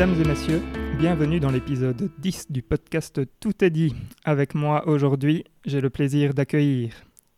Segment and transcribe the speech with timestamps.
[0.00, 0.62] Mesdames et messieurs,
[0.98, 3.94] bienvenue dans l'épisode 10 du podcast Tout est dit.
[4.24, 6.94] Avec moi aujourd'hui, j'ai le plaisir d'accueillir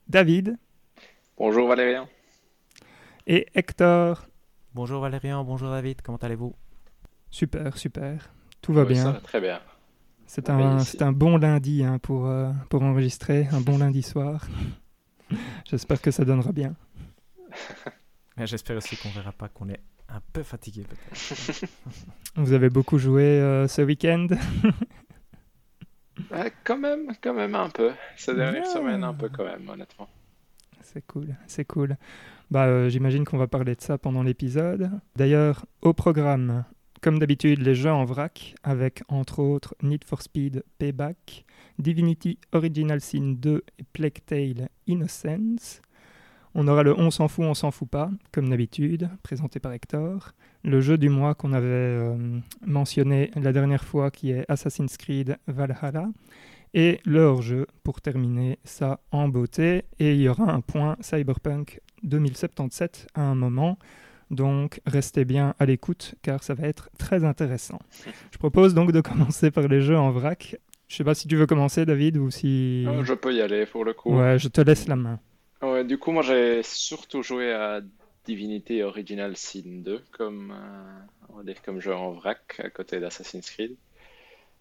[0.06, 0.56] David.
[1.36, 2.08] Bonjour Valérien.
[3.26, 4.28] Et Hector.
[4.74, 6.54] Bonjour Valérien, bonjour David, comment allez-vous?
[7.32, 8.32] Super, super.
[8.60, 9.14] Tout va bien.
[9.24, 9.60] très bien.
[10.28, 14.46] C'est un, un, bon lundi hein, pour, euh, pour enregistrer, un bon lundi soir.
[15.68, 16.76] J'espère que ça donnera bien.
[18.38, 19.80] J'espère aussi qu'on verra pas qu'on est
[20.14, 21.64] un peu fatigué peut-être.
[22.36, 24.28] Vous avez beaucoup joué euh, ce week-end?
[26.64, 27.90] Quand même, quand même un peu.
[28.16, 30.08] Ces dernières semaines, un peu quand même, honnêtement.
[30.82, 31.96] C'est cool, c'est cool.
[32.50, 34.90] Bah, euh, J'imagine qu'on va parler de ça pendant l'épisode.
[35.16, 36.64] D'ailleurs, au programme,
[37.00, 41.44] comme d'habitude, les jeux en vrac, avec entre autres Need for Speed Payback,
[41.78, 45.80] Divinity Original Sin 2 et Plague Tale Innocence.
[46.54, 50.32] On aura le On s'en fout, on s'en fout pas, comme d'habitude, présenté par Hector.
[50.64, 55.38] Le jeu du mois qu'on avait euh, mentionné la dernière fois, qui est Assassin's Creed
[55.46, 56.08] Valhalla.
[56.74, 59.84] Et leur jeu pour terminer ça en beauté.
[59.98, 63.78] Et il y aura un point Cyberpunk 2077 à un moment.
[64.30, 67.78] Donc restez bien à l'écoute car ça va être très intéressant.
[68.30, 70.56] Je propose donc de commencer par les jeux en vrac.
[70.88, 72.86] Je sais pas si tu veux commencer David ou si...
[73.02, 74.14] Je peux y aller pour le coup.
[74.14, 75.20] Ouais, je te laisse la main.
[75.62, 77.80] Ouais, du coup moi j'ai surtout joué à
[78.24, 82.98] Divinity Original Sin 2 comme, euh, on va dire comme jeu en vrac à côté
[83.00, 83.76] d'Assassin's Creed.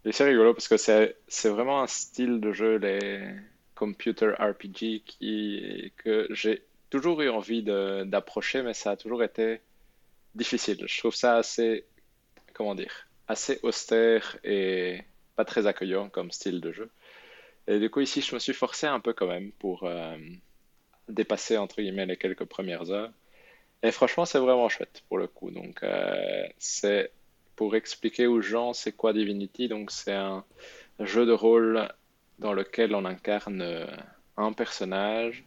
[0.05, 3.23] Et c'est rigolo parce que c'est vraiment un style de jeu, les
[3.75, 9.61] computer RPG, qui, que j'ai toujours eu envie d'approcher, mais ça a toujours été
[10.35, 10.83] difficile.
[10.87, 11.85] Je trouve ça assez,
[12.53, 15.01] comment dire, assez austère et
[15.35, 16.89] pas très accueillant comme style de jeu.
[17.67, 20.17] Et du coup, ici, je me suis forcé un peu quand même pour euh,
[21.11, 23.11] dépasser, entre guillemets, les quelques premières heures.
[23.83, 25.51] Et franchement, c'est vraiment chouette pour le coup.
[25.51, 27.11] Donc, euh, c'est
[27.55, 29.67] pour expliquer aux gens c'est quoi Divinity.
[29.67, 30.43] Donc, c'est un
[30.99, 31.89] jeu de rôle
[32.39, 33.87] dans lequel on incarne
[34.37, 35.43] un personnage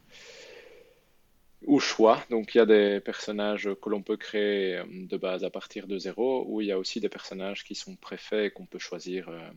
[1.67, 2.23] ou choix.
[2.31, 5.87] Donc il y a des personnages que l'on peut créer euh, de base à partir
[5.87, 8.79] de zéro, ou il y a aussi des personnages qui sont préfaits et qu'on peut
[8.79, 9.51] choisir euh,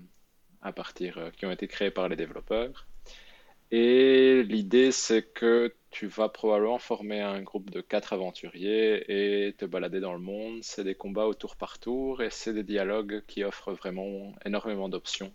[0.61, 2.87] à partir, euh, qui ont été créés par les développeurs.
[3.71, 9.65] Et l'idée c'est que tu vas probablement former un groupe de quatre aventuriers et te
[9.65, 10.59] balader dans le monde.
[10.61, 14.89] C'est des combats au tour par tour et c'est des dialogues qui offrent vraiment énormément
[14.89, 15.33] d'options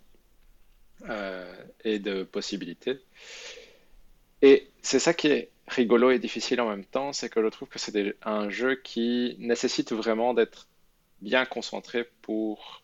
[1.83, 3.01] et de possibilités.
[4.41, 7.67] Et c'est ça qui est rigolo et difficile en même temps, c'est que je trouve
[7.67, 10.69] que c'est un jeu qui nécessite vraiment d'être
[11.19, 12.83] bien concentré pour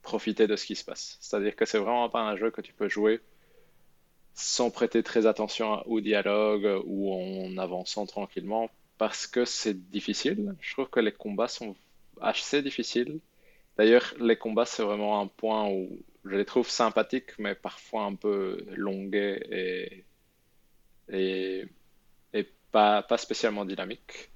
[0.00, 1.18] profiter de ce qui se passe.
[1.20, 3.20] C'est-à-dire que c'est vraiment pas un jeu que tu peux jouer
[4.34, 10.54] sans prêter très attention au dialogue ou en avançant tranquillement parce que c'est difficile.
[10.60, 11.76] Je trouve que les combats sont
[12.20, 13.20] assez difficiles.
[13.76, 15.88] D'ailleurs, les combats, c'est vraiment un point où
[16.24, 20.04] je les trouve sympathiques, mais parfois un peu longués
[21.08, 21.66] et,
[22.32, 24.30] et pas, pas spécialement dynamique.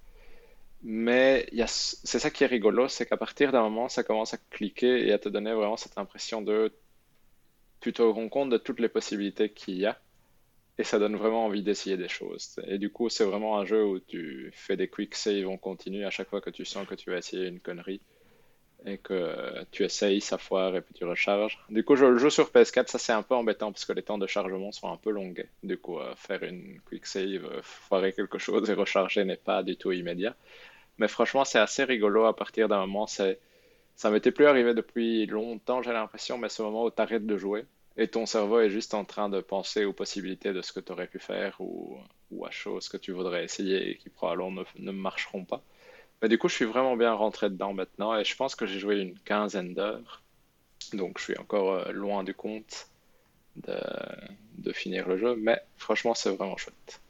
[0.83, 5.07] Mais c'est ça qui est rigolo, c'est qu'à partir d'un moment, ça commence à cliquer
[5.07, 6.73] et à te donner vraiment cette impression de...
[7.87, 9.97] Tu te rends compte de toutes les possibilités qu'il y a
[10.77, 12.59] et ça donne vraiment envie d'essayer des choses.
[12.67, 16.05] Et du coup, c'est vraiment un jeu où tu fais des quick saves en continu
[16.05, 18.01] à chaque fois que tu sens que tu vas essayer une connerie
[18.87, 21.61] et que tu essayes, ça foire et puis tu recharges.
[21.69, 24.03] Du coup, je le joue sur PS4, ça c'est un peu embêtant parce que les
[24.03, 25.33] temps de chargement sont un peu longs.
[25.63, 29.63] Du coup, euh, faire une quick save, euh, foirer quelque chose et recharger n'est pas
[29.63, 30.35] du tout immédiat.
[30.99, 33.07] Mais franchement, c'est assez rigolo à partir d'un moment.
[33.07, 33.39] C'est...
[33.95, 37.37] Ça m'était plus arrivé depuis longtemps, j'ai l'impression, mais ce moment où tu arrêtes de
[37.39, 37.65] jouer
[37.97, 40.93] et ton cerveau est juste en train de penser aux possibilités de ce que tu
[40.93, 41.97] aurais pu faire ou,
[42.31, 45.63] ou à choses que tu voudrais essayer et qui probablement ne, ne marcheront pas.
[46.23, 48.79] Mais du coup, je suis vraiment bien rentré dedans maintenant et je pense que j'ai
[48.79, 50.23] joué une quinzaine d'heures.
[50.93, 52.89] Donc, je suis encore euh, loin du compte
[53.57, 53.79] de,
[54.59, 57.01] de finir le jeu, mais franchement, c'est vraiment chouette.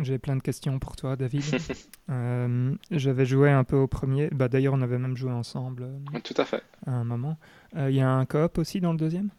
[0.00, 1.44] J'ai plein de questions pour toi, David.
[2.10, 4.28] euh, J'avais joué un peu au premier.
[4.32, 5.84] Bah, D'ailleurs, on avait même joué ensemble.
[5.84, 6.62] Euh, Tout à fait.
[6.86, 7.36] À un moment.
[7.76, 9.30] Euh, il y a un coop aussi dans le deuxième?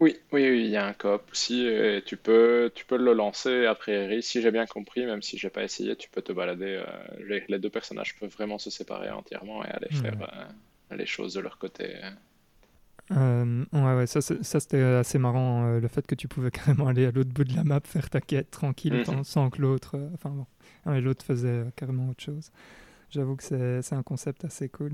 [0.00, 3.66] Oui, oui, il y a un coop aussi et tu peux, tu peux le lancer
[3.66, 6.84] a priori, si j'ai bien compris, même si j'ai pas essayé, tu peux te balader.
[6.86, 11.34] Euh, les, deux personnages peuvent vraiment se séparer entièrement et aller faire euh, les choses
[11.34, 11.96] de leur côté.
[13.10, 17.06] Euh, ouais, ouais, ça, ça c'était assez marrant, le fait que tu pouvais carrément aller
[17.06, 19.24] à l'autre bout de la map, faire ta quête tranquille, mhm.
[19.24, 19.98] sans que l'autre.
[20.14, 20.46] enfin bon,
[21.00, 22.52] l'autre faisait carrément autre chose.
[23.10, 24.92] J'avoue que c'est un concept assez cool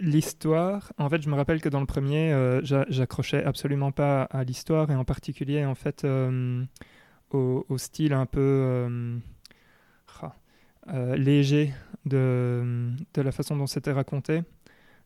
[0.00, 4.44] l'histoire, en fait, je me rappelle que dans le premier, euh, j'accrochais absolument pas à
[4.44, 6.64] l'histoire et en particulier, en fait, euh,
[7.30, 8.40] au, style un peu
[10.88, 11.72] euh, léger
[12.04, 14.42] de, de, la façon dont c'était raconté.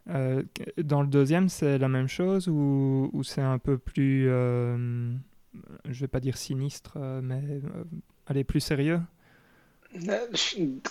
[0.07, 5.21] Dans le deuxième, c'est la même chose ou, c'est un peu plus, je
[6.01, 7.61] vais pas dire sinistre, mais
[8.27, 9.01] allez, plus sérieux?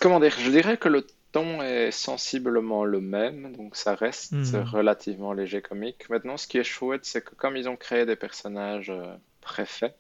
[0.02, 0.34] Comment dire?
[0.38, 4.66] Je dirais que le ton est sensiblement le même, donc ça reste Hmm.
[4.72, 6.10] relativement léger comique.
[6.10, 9.96] Maintenant, ce qui est chouette, c'est que comme ils ont créé des personnages euh, préfaits,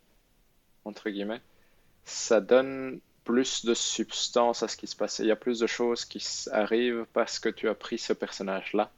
[0.85, 1.41] entre guillemets,
[2.05, 5.19] ça donne plus de substance à ce qui se passe.
[5.19, 8.93] Il y a plus de choses qui arrivent parce que tu as pris ce personnage-là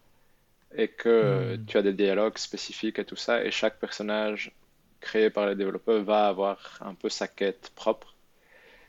[0.75, 1.68] et que Hmm.
[1.68, 4.56] tu as des dialogues spécifiques et tout ça, et chaque personnage
[5.01, 8.16] créé par les développeurs va avoir un peu sa quête propre.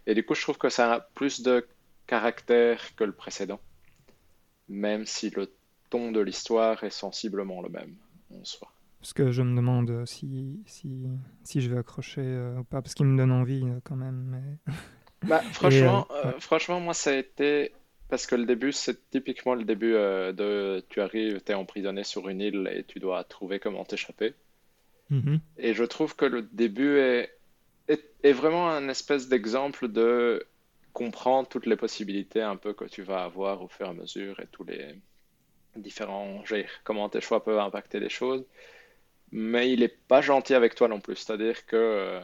[0.06, 1.68] Et du coup, je trouve que ça a plus de
[2.08, 3.60] caractère que le précédent,
[4.68, 5.52] même si le
[5.90, 7.94] ton de l'histoire est sensiblement le même
[8.34, 8.72] en soi.
[9.00, 11.06] Parce que je me demande si, si,
[11.44, 14.24] si je vais accrocher euh, ou pas, parce qu'il me donne envie euh, quand même.
[14.66, 14.72] Mais...
[15.26, 16.40] Bah, franchement, euh, ouais.
[16.40, 17.72] franchement, moi, ça a été...
[18.08, 20.80] Parce que le début, c'est typiquement le début de...
[20.88, 24.34] Tu arrives, tu es emprisonné sur une île et tu dois trouver comment t'échapper.
[25.10, 25.40] Mhm.
[25.56, 27.36] Et je trouve que le début est,
[27.88, 30.46] est, est vraiment un espèce d'exemple de
[31.02, 34.40] comprendre toutes les possibilités un peu que tu vas avoir au fur et à mesure
[34.40, 34.80] et tous les
[35.76, 36.42] différents,
[36.84, 38.44] comment tes choix peuvent impacter les choses.
[39.32, 41.16] Mais il est pas gentil avec toi non plus.
[41.16, 42.20] C'est-à-dire que, euh,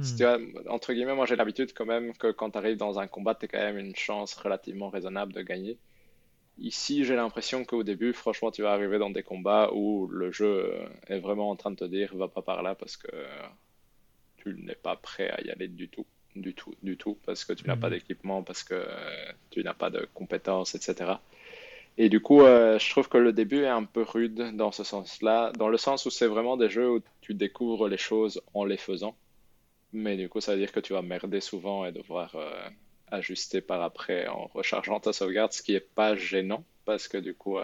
[0.00, 0.18] si Hmm.
[0.18, 3.08] tu as, entre guillemets, moi j'ai l'habitude quand même que quand tu arrives dans un
[3.08, 5.78] combat, tu as quand même une chance relativement raisonnable de gagner.
[6.58, 10.46] Ici, j'ai l'impression qu'au début, franchement, tu vas arriver dans des combats où le jeu
[10.74, 13.48] euh, est vraiment en train de te dire va pas par là parce que euh,
[14.38, 17.52] tu n'es pas prêt à y aller du tout, du tout, du tout, parce que
[17.52, 17.94] tu n'as pas Mhm.
[17.94, 21.22] d'équipement, parce que euh, tu n'as pas de compétences, etc.
[21.98, 24.84] Et du coup, euh, je trouve que le début est un peu rude dans ce
[24.84, 28.64] sens-là, dans le sens où c'est vraiment des jeux où tu découvres les choses en
[28.64, 29.16] les faisant.
[29.92, 32.68] Mais du coup, ça veut dire que tu vas merder souvent et devoir euh,
[33.10, 37.34] ajuster par après en rechargeant ta sauvegarde, ce qui est pas gênant, parce que du
[37.34, 37.58] coup...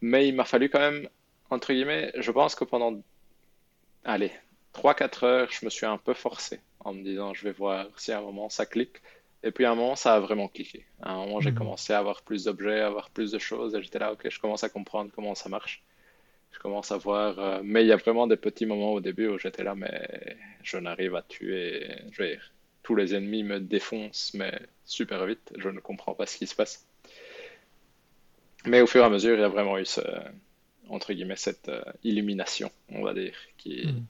[0.00, 1.08] Mais il m'a fallu quand même,
[1.50, 3.02] entre guillemets, je pense que pendant,
[4.04, 4.32] allez,
[4.76, 7.86] trois quatre heures, je me suis un peu forcé en me disant, je vais voir
[7.98, 8.98] si à un moment ça clique.
[9.42, 10.86] Et puis à un moment, ça a vraiment cliqué.
[11.02, 11.56] À un moment, j'ai Mhm.
[11.60, 14.40] commencé à avoir plus d'objets, à avoir plus de choses, et j'étais là, ok, je
[14.40, 15.82] commence à comprendre comment ça marche.
[16.52, 19.28] Je commence à voir, euh, mais il y a vraiment des petits moments au début
[19.28, 22.52] où j'étais là, mais je n'arrive à tuer, je veux dire,
[22.82, 24.52] tous les ennemis me défoncent, mais
[24.84, 26.86] super vite, je ne comprends pas ce qui se passe.
[28.66, 30.00] Mais au fur et à mesure, il y a vraiment eu ce,
[30.88, 34.04] entre guillemets, cette euh, illumination, on va dire, qui.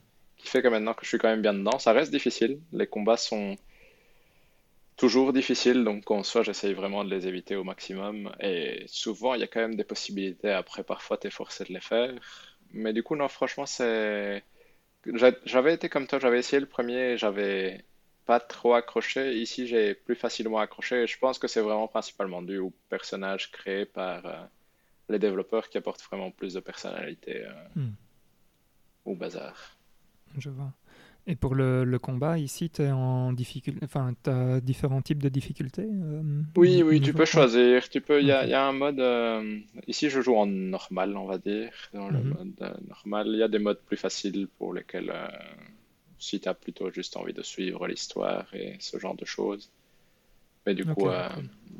[0.47, 2.59] Qui fait que maintenant que je suis quand même bien dedans, ça reste difficile.
[2.71, 3.55] Les combats sont
[4.95, 8.33] toujours difficiles, donc en soi, j'essaye vraiment de les éviter au maximum.
[8.39, 10.51] Et souvent, il y a quand même des possibilités.
[10.51, 12.13] Après, parfois, t'es forcé de les faire.
[12.71, 14.43] Mais du coup, non, franchement, c'est...
[15.13, 17.85] j'a- J'avais été comme toi, j'avais essayé le premier, j'avais
[18.25, 19.35] pas trop accroché.
[19.39, 21.03] Ici, j'ai plus facilement accroché.
[21.03, 24.43] Et je pense que c'est vraiment principalement dû aux personnages créés par euh,
[25.09, 27.93] les développeurs qui apportent vraiment plus de personnalité euh, Hmm.
[29.05, 29.76] au bazar.
[30.37, 30.71] Je vois.
[31.27, 33.79] Et pour le, le combat, ici, tu es en difficulté.
[33.83, 37.89] Enfin, tu as différents types de difficultés euh, Oui, oui, tu peux choisir.
[37.89, 38.99] Tu peux, il y a, y un mode.
[38.99, 41.71] euh, ici, je joue en normal, on va dire.
[41.93, 42.29] Dans le Mhm.
[42.33, 45.11] mode euh, normal, il y a des modes plus faciles pour lesquels,
[46.19, 49.69] si tu as plutôt juste envie de suivre l'histoire et ce genre de choses.
[50.65, 51.07] Mais du coup,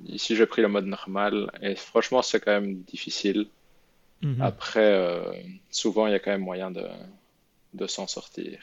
[0.07, 3.47] ici, j'ai pris le mode normal et franchement, c'est quand même difficile.
[4.21, 4.41] Mhm.
[4.41, 4.89] Après,
[5.71, 6.83] souvent, il y a quand même moyen de,
[7.77, 8.59] de s'en sortir.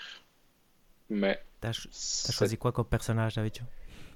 [1.10, 3.66] Mais T'as choisi quoi comme personnage d'habitude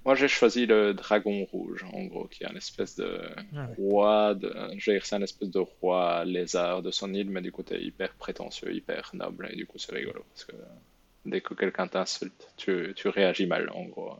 [0.05, 3.21] moi, j'ai choisi le dragon rouge, en gros, qui est un espèce de
[3.55, 3.75] Ah ouais.
[3.76, 4.49] roi, de...
[4.78, 7.62] je veux dire, c'est un espèce de roi lézard de son île, mais du coup,
[7.62, 10.52] t'es hyper prétentieux, hyper noble, et du coup, c'est rigolo, parce que
[11.26, 14.14] dès que quelqu'un t'insulte, tu, tu réagis mal, en gros.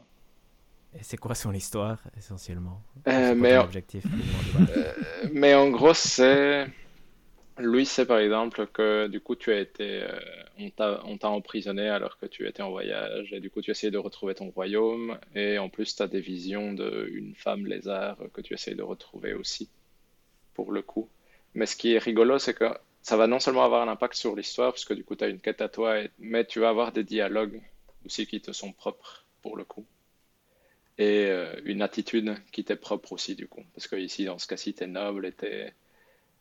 [0.99, 2.83] Et c'est quoi son histoire, essentiellement?
[3.07, 3.69] Euh, mais en-
[4.77, 4.93] Euh,
[5.33, 6.67] mais en gros, c'est...
[7.59, 10.03] Lui, c'est par exemple que du coup, tu as été...
[10.03, 10.21] euh,
[10.59, 13.71] on t'a, on t'a emprisonné alors que tu étais en voyage, et du coup, tu
[13.73, 18.17] essayes de retrouver ton royaume, et en plus, tu as des visions d'une femme lézard
[18.33, 19.69] que tu essayes de retrouver aussi,
[20.55, 21.11] pour le coup.
[21.55, 22.67] Mais ce qui est rigolo, c'est que
[23.03, 25.29] ça va non seulement avoir un impact sur l'histoire, parce que du coup, tu as
[25.29, 27.63] une quête à toi, et- mais tu vas avoir des dialogues
[28.07, 29.87] aussi qui te sont propres, pour le coup.
[30.99, 33.63] Et euh, une attitude qui t'est propre aussi, du coup.
[33.75, 35.73] Parce que ici, dans ce cas-ci, t'es noble et t'es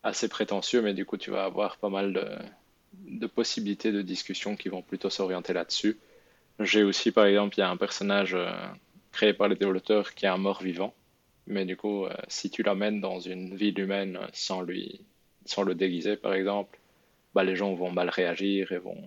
[0.03, 2.13] assez prétentieux, mais du coup, tu vas avoir pas mal
[2.93, 5.97] de, possibilités de discussion qui vont plutôt s'orienter là-dessus.
[6.59, 8.49] J'ai aussi, par exemple, il y a un personnage euh,
[9.11, 10.93] créé par les développeurs qui est un mort-vivant.
[11.45, 15.01] Mais du coup, euh, si tu l'amènes dans une ville humaine sans lui,
[15.45, 16.77] sans le déguiser, par exemple,
[17.33, 19.01] bah, les gens vont mal réagir et vont,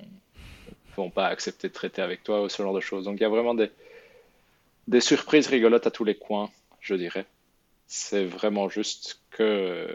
[0.97, 3.05] vont pas accepter de traiter avec toi ou ce genre de choses.
[3.05, 3.71] Donc il y a vraiment des,
[4.89, 7.27] des surprises rigolotes à tous les coins, je dirais.
[7.87, 9.89] C'est vraiment juste que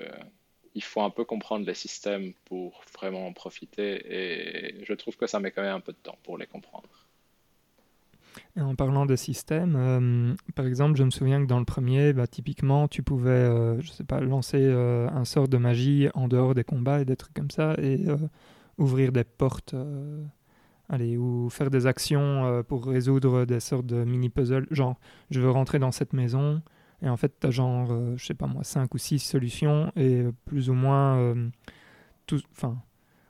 [0.75, 4.01] il faut un peu comprendre les systèmes pour vraiment en profiter.
[4.09, 6.89] Et je trouve que ça met quand même un peu de temps pour les comprendre.
[8.59, 12.27] En parlant de systèmes, euh, par exemple, je me souviens que dans le premier, bah,
[12.27, 16.53] typiquement, tu pouvais, euh, je sais pas, lancer euh, un sort de magie en dehors
[16.53, 18.05] des combats et des trucs comme ça, et
[18.77, 19.75] ouvrir des portes,
[20.89, 24.67] allez, ou faire des actions pour résoudre des sortes de mini-puzzles.
[24.71, 24.95] Genre,
[25.31, 26.61] je veux rentrer dans cette maison,
[27.01, 30.23] et en fait, tu as genre, je sais pas moi, 5 ou 6 solutions, et
[30.45, 31.35] plus ou moins,
[32.25, 32.41] tout,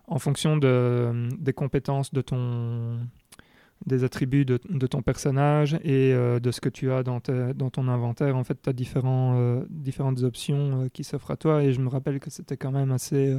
[0.07, 2.99] en fonction de, des compétences de ton
[3.85, 4.57] des attributs de,
[4.87, 8.35] ton personnage et euh, de ce que tu as dans, ton inventaire.
[8.35, 11.81] En fait, tu as différents, euh, différentes options euh, qui s'offrent à toi et je
[11.81, 13.37] me rappelle que c'était quand même assez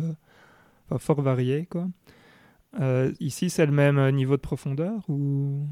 [0.98, 1.66] fort varié.
[1.66, 1.88] Quoi.
[3.18, 5.66] ici, c'est le même niveau de profondeur ou...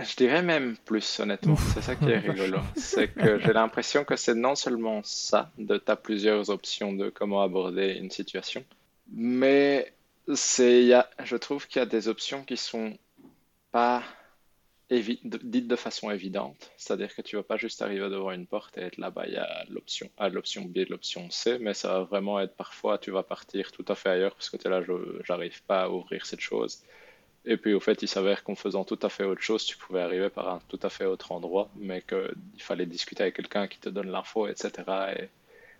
[0.00, 1.56] Je dirais même plus, honnêtement.
[1.56, 2.58] C'est ça qui est rigolo.
[2.76, 7.10] C'est que j'ai l'impression que c'est non seulement ça, de tu as plusieurs options de
[7.10, 8.64] comment aborder une situation,
[9.12, 9.92] mais
[10.34, 12.96] c'est, y a, je trouve qu'il y a des options qui sont
[13.72, 14.02] pas
[14.90, 16.72] dite de façon évidente.
[16.76, 19.36] C'est-à-dire que tu vas pas juste arriver devant une porte et être là-bas, il y
[19.36, 23.22] a l'option A, l'option B, l'option C, mais ça va vraiment être parfois, tu vas
[23.22, 24.92] partir tout à fait ailleurs parce que tu es là, je
[25.24, 26.82] j'arrive pas à ouvrir cette chose.
[27.46, 30.00] Et puis au fait, il s'avère qu'en faisant tout à fait autre chose, tu pouvais
[30.00, 33.78] arriver par un tout à fait autre endroit, mais qu'il fallait discuter avec quelqu'un qui
[33.78, 34.72] te donne l'info, etc.
[35.18, 35.28] Et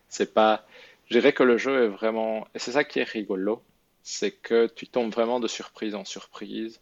[0.09, 0.67] c'est pas.
[1.07, 2.47] Je dirais que le jeu est vraiment.
[2.55, 3.63] Et c'est ça qui est rigolo,
[4.03, 6.81] c'est que tu tombes vraiment de surprise en surprise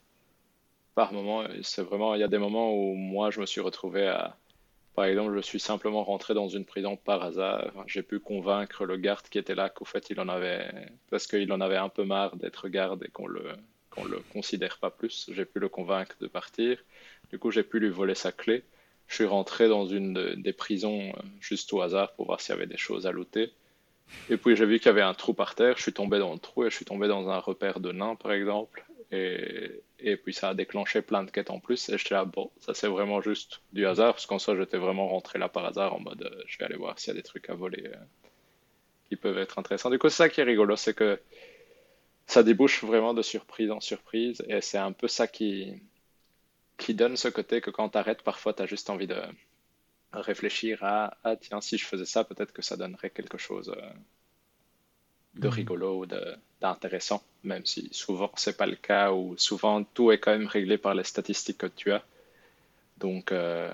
[0.94, 1.44] par moment.
[1.62, 4.36] C'est vraiment, il y a des moments où moi, je me suis retrouvé à,
[4.94, 7.72] par exemple, je suis simplement rentré dans une prison par hasard.
[7.86, 10.70] J'ai pu convaincre le garde qui était là qu'au fait, il en avait,
[11.10, 13.56] parce qu'il en avait un peu marre d'être garde et qu'on le,
[13.98, 15.30] qu'on le considère pas plus.
[15.32, 16.78] J'ai pu le convaincre de partir.
[17.30, 18.62] Du coup, j'ai pu lui voler sa clé.
[19.06, 22.58] Je suis rentré dans une des prisons euh, juste au hasard pour voir s'il y
[22.58, 23.50] avait des choses à looter.
[24.30, 26.32] Et puis j'ai vu qu'il y avait un trou par terre, je suis tombé dans
[26.32, 28.84] le trou et je suis tombé dans un repère de nains par exemple.
[29.12, 31.88] Et, et puis ça a déclenché plein de quêtes en plus.
[31.88, 35.08] Et j'étais là, bon, ça c'est vraiment juste du hasard, parce qu'en soi j'étais vraiment
[35.08, 37.22] rentré là par hasard en mode, euh, je vais aller voir s'il y a des
[37.22, 37.96] trucs à voler euh,
[39.08, 39.90] qui peuvent être intéressants.
[39.90, 41.18] Du coup, c'est ça qui est rigolo, c'est que
[42.28, 44.44] ça débouche vraiment de surprise en surprise.
[44.48, 45.72] Et c'est un peu ça qui,
[46.76, 49.20] qui donne ce côté que quand t'arrêtes, parfois tu as juste envie de
[50.12, 53.74] réfléchir à, ah tiens, si je faisais ça, peut-être que ça donnerait quelque chose.
[53.76, 53.90] Euh,
[55.34, 55.54] de mhm.
[55.54, 56.06] rigolo ou
[56.60, 60.78] d'intéressant, même si souvent c'est pas le cas ou souvent tout est quand même réglé
[60.78, 62.04] par les statistiques que tu as.
[62.98, 63.72] Donc, euh,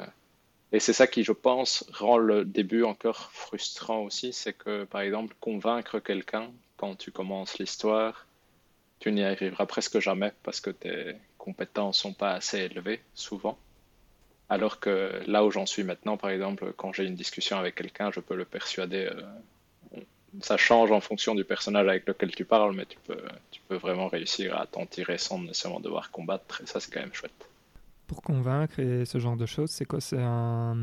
[0.73, 5.01] et c'est ça qui, je pense, rend le début encore frustrant aussi, c'est que par
[5.01, 8.27] exemple, convaincre quelqu'un quand tu commences l'histoire,
[9.01, 13.59] tu n'y arriveras presque jamais parce que tes compétences sont pas assez élevées souvent.
[14.49, 18.11] Alors que là où j'en suis maintenant, par exemple, quand j'ai une discussion avec quelqu'un,
[18.11, 19.23] je peux le persuader euh,
[20.41, 23.77] ça change en fonction du personnage avec lequel tu parles, mais tu peux, tu peux
[23.77, 27.49] vraiment réussir à t'en tirer sans nécessairement devoir combattre, et ça c'est quand même chouette.
[28.07, 30.01] Pour convaincre et ce genre de choses, c'est quoi?
[30.01, 30.77] C'est un,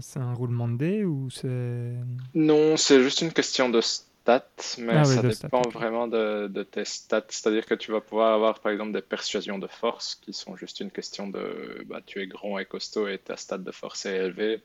[0.00, 1.92] c'est un roulement de dés ou c'est...
[2.34, 3.80] Non, c'est juste une question de
[4.24, 7.26] stats, mais ah ça dépend vraiment de, de, tes stats.
[7.28, 10.80] C'est-à-dire que tu vas pouvoir avoir par exemple des persuasions de force qui sont juste
[10.80, 14.16] une question de bah, tu es grand et costaud et ta stat de force est
[14.16, 14.62] élevée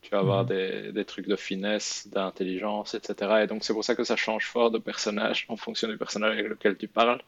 [0.00, 0.48] tu vas avoir mhm.
[0.48, 3.40] des, des, trucs de finesse, d'intelligence, etc.
[3.42, 6.34] Et donc c'est pour ça que ça change fort de personnage en fonction du personnage
[6.34, 7.22] avec lequel tu parles.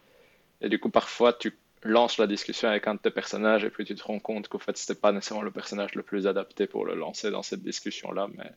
[0.60, 3.84] Et du coup, parfois, tu lances la discussion avec un de tes personnages et puis
[3.84, 6.84] tu te rends compte qu'au fait, c'était pas nécessairement le personnage le plus adapté pour
[6.84, 8.28] le lancer dans cette discussion-là.
[8.36, 8.50] Mais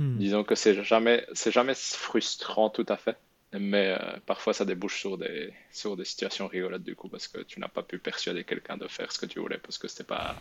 [0.00, 0.18] hmm.
[0.18, 3.16] disons que c'est jamais, c'est jamais frustrant tout à fait.
[3.52, 7.40] Mais euh, parfois, ça débouche sur des, sur des situations rigolotes du coup parce que
[7.40, 10.04] tu n'as pas pu persuader quelqu'un de faire ce que tu voulais parce que c'était
[10.04, 10.36] pas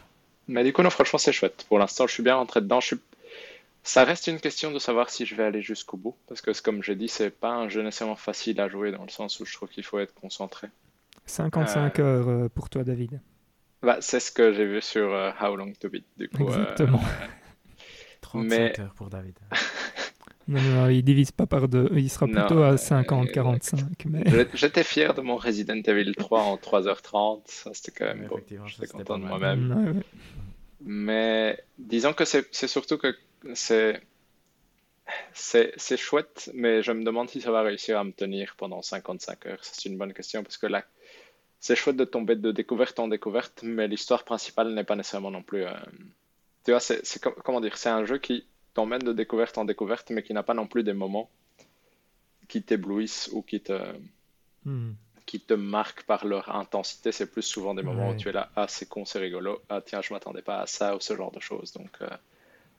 [0.50, 1.66] mais du coup, non, franchement, c'est chouette.
[1.70, 2.80] Pour l'instant, je suis bien rentré dedans.
[2.82, 2.96] Je
[3.84, 6.16] Ça reste une question de savoir si je vais aller jusqu'au bout.
[6.28, 9.10] Parce que, comme j'ai dit, c'est pas un jeu nécessairement facile à jouer dans le
[9.10, 10.68] sens où je trouve qu'il faut être concentré.
[11.28, 13.22] 55 euh, heures euh, pour toi, David.
[13.84, 16.06] Bah, c'est ce que j'ai vu sur euh, How Long to Beat.
[16.18, 17.02] Du coup, Exactement.
[18.30, 19.36] 35 heures pour David.
[20.50, 21.92] Non, non, il divise pas par deux.
[21.94, 23.86] Il sera plutôt à 50-45.
[24.08, 24.24] Mais...
[24.56, 27.42] J'étais fier de mon Resident Evil 3 en 3h30.
[27.46, 28.40] Ça, c'était quand même beau.
[28.66, 30.02] J'étais content de moi-même.
[30.82, 33.16] Mais disons que c'est surtout que
[33.54, 34.02] c'est.
[35.34, 39.46] C'est chouette, mais je me demande si ça va réussir à me tenir pendant 55
[39.46, 39.60] heures.
[39.62, 40.84] C'est une bonne question parce que là,
[41.60, 45.44] c'est chouette de tomber de découverte en découverte, mais l'histoire principale n'est pas nécessairement non
[45.44, 45.64] plus.
[45.64, 45.74] Euh,
[46.70, 48.46] tu vois, c'est comment dire, c'est un jeu qui
[48.76, 51.28] t'emmène de découverte en découverte, mais qui n'a pas non plus des moments
[52.48, 53.82] qui t'éblouissent ou qui te,
[54.66, 54.92] hmm.
[55.26, 57.12] qui te marquent par leur intensité.
[57.12, 59.82] C'est plus souvent des moments où tu es là, ah c'est con, c'est rigolo, ah
[59.84, 61.74] tiens, je m'attendais pas à ça ou ce genre de choses.
[61.74, 62.10] Donc, euh,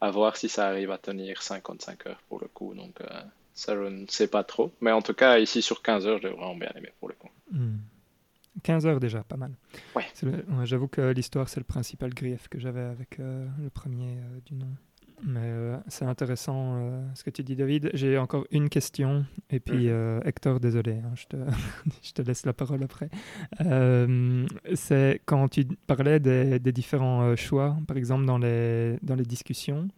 [0.01, 2.75] à voir si ça arrive à tenir 55 heures pour le coup.
[2.75, 3.23] Donc, euh,
[3.55, 4.71] Ça, je ne sais pas trop.
[4.81, 7.31] Mais en tout cas, ici sur 15 heures, j'ai vraiment bien aimé pour le coup.
[8.63, 8.89] 15 hmm.
[8.89, 9.53] heures déjà, pas mal.
[9.95, 10.05] Ouais.
[10.65, 14.55] J'avoue que l'histoire, c'est le principal grief que j'avais avec euh, le premier euh, du
[14.55, 14.69] nom.
[15.23, 16.81] Mais euh, c'est intéressant
[17.15, 17.91] ce que tu dis, David.
[17.93, 19.27] J'ai encore une question.
[19.51, 20.23] Et puis, mhm.
[20.25, 21.37] Hector, désolé, hein, je, te
[22.03, 23.11] je, te laisse la parole après.
[24.75, 29.89] c'est quand tu parlais des, des différents choix, par exemple dans les, dans les discussions.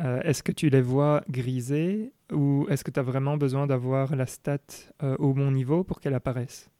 [0.00, 4.16] Euh, est-ce que tu les vois griser ou est-ce que tu as vraiment besoin d'avoir
[4.16, 4.58] la stat
[5.02, 6.70] euh, au bon niveau pour qu'elle apparaisse?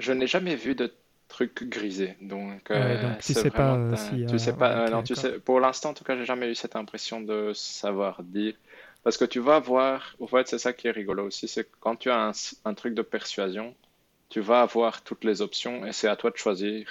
[0.00, 0.92] Je n'ai jamais vu de
[1.28, 2.16] truc grisé.
[2.20, 4.26] Donc, euh, tu sais pas si.
[4.26, 4.90] Tu sais pas.
[4.90, 8.22] non, tu sais, pour l'instant, en tout cas, j'ai jamais eu cette impression de savoir
[8.22, 8.54] dire.
[9.02, 11.96] Parce que tu vas voir, en fait, c'est ça qui est rigolo aussi, c'est quand
[11.96, 12.32] tu as
[12.66, 13.74] un, truc de persuasion,
[14.28, 16.86] tu vas avoir toutes les options et c'est à toi de choisir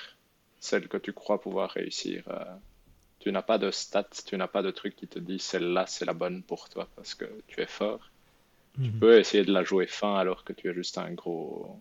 [0.59, 2.23] celle que tu crois pouvoir réussir
[3.19, 6.05] tu n'as pas de stats, tu n'as pas de truc qui te dit celle-là c'est
[6.05, 8.09] la bonne pour toi parce que tu es fort.
[8.75, 8.99] Tu mhm.
[8.99, 11.79] peux essayer de la jouer fin alors que tu es juste un gros,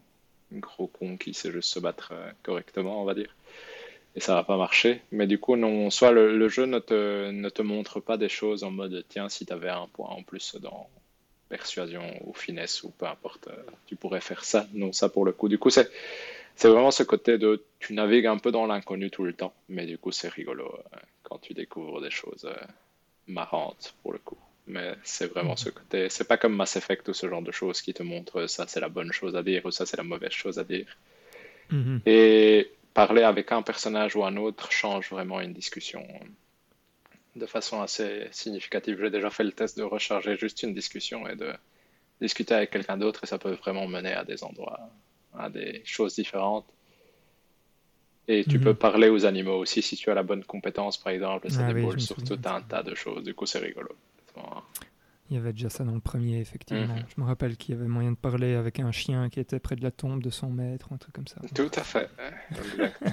[0.53, 3.35] gros con qui sait juste se battre euh, correctement, on va dire.
[4.17, 5.03] Et ça va pas marcher.
[5.13, 8.65] Mais du coup, non, soit le, jeu ne te, ne te, montre pas des choses
[8.65, 10.89] en mode tiens, si tu avais un point en plus dans
[11.49, 14.67] persuasion ou finesse ou peu importe, euh, tu pourrais faire ça.
[14.75, 15.49] Non, ça pour le coup.
[15.49, 15.91] Du coup, c'est
[16.57, 19.87] c'est vraiment ce côté de tu navigues un peu dans l'inconnu tout le temps, mais
[19.87, 22.51] du coup c'est rigolo euh, quand tu découvres des choses
[23.29, 24.39] marrantes pour le coup.
[24.69, 27.81] Mais c'est vraiment ce côté, c'est pas comme Mass Effect ou ce genre de choses
[27.81, 30.31] qui te montrent ça c'est la bonne chose à dire ou ça c'est la mauvaise
[30.31, 30.87] chose à dire.
[31.73, 32.01] Mm-hmm.
[32.07, 36.07] Et parler avec un personnage ou un autre change vraiment une discussion
[37.35, 38.99] de façon assez significative.
[39.01, 41.53] J'ai déjà fait le test de recharger juste une discussion et de
[42.21, 44.91] discuter avec quelqu'un d'autre et ça peut vraiment mener à des endroits
[45.39, 46.67] à des choses différentes.
[48.27, 48.65] Et tu mhm.
[48.65, 51.51] peux parler aux animaux aussi si tu as la bonne compétence, par exemple.
[51.51, 53.25] Ça ah déboule sur tout un tas de choses.
[53.25, 53.89] Du coup, c'est rigolo.
[55.31, 56.95] Il y avait déjà ça dans le premier, effectivement.
[56.95, 57.05] Mhm.
[57.15, 59.77] Je me rappelle qu'il y avait moyen de parler avec un chien qui était près
[59.77, 61.37] de la tombe de son maître, ou un truc comme ça.
[61.55, 62.09] Tout à fait.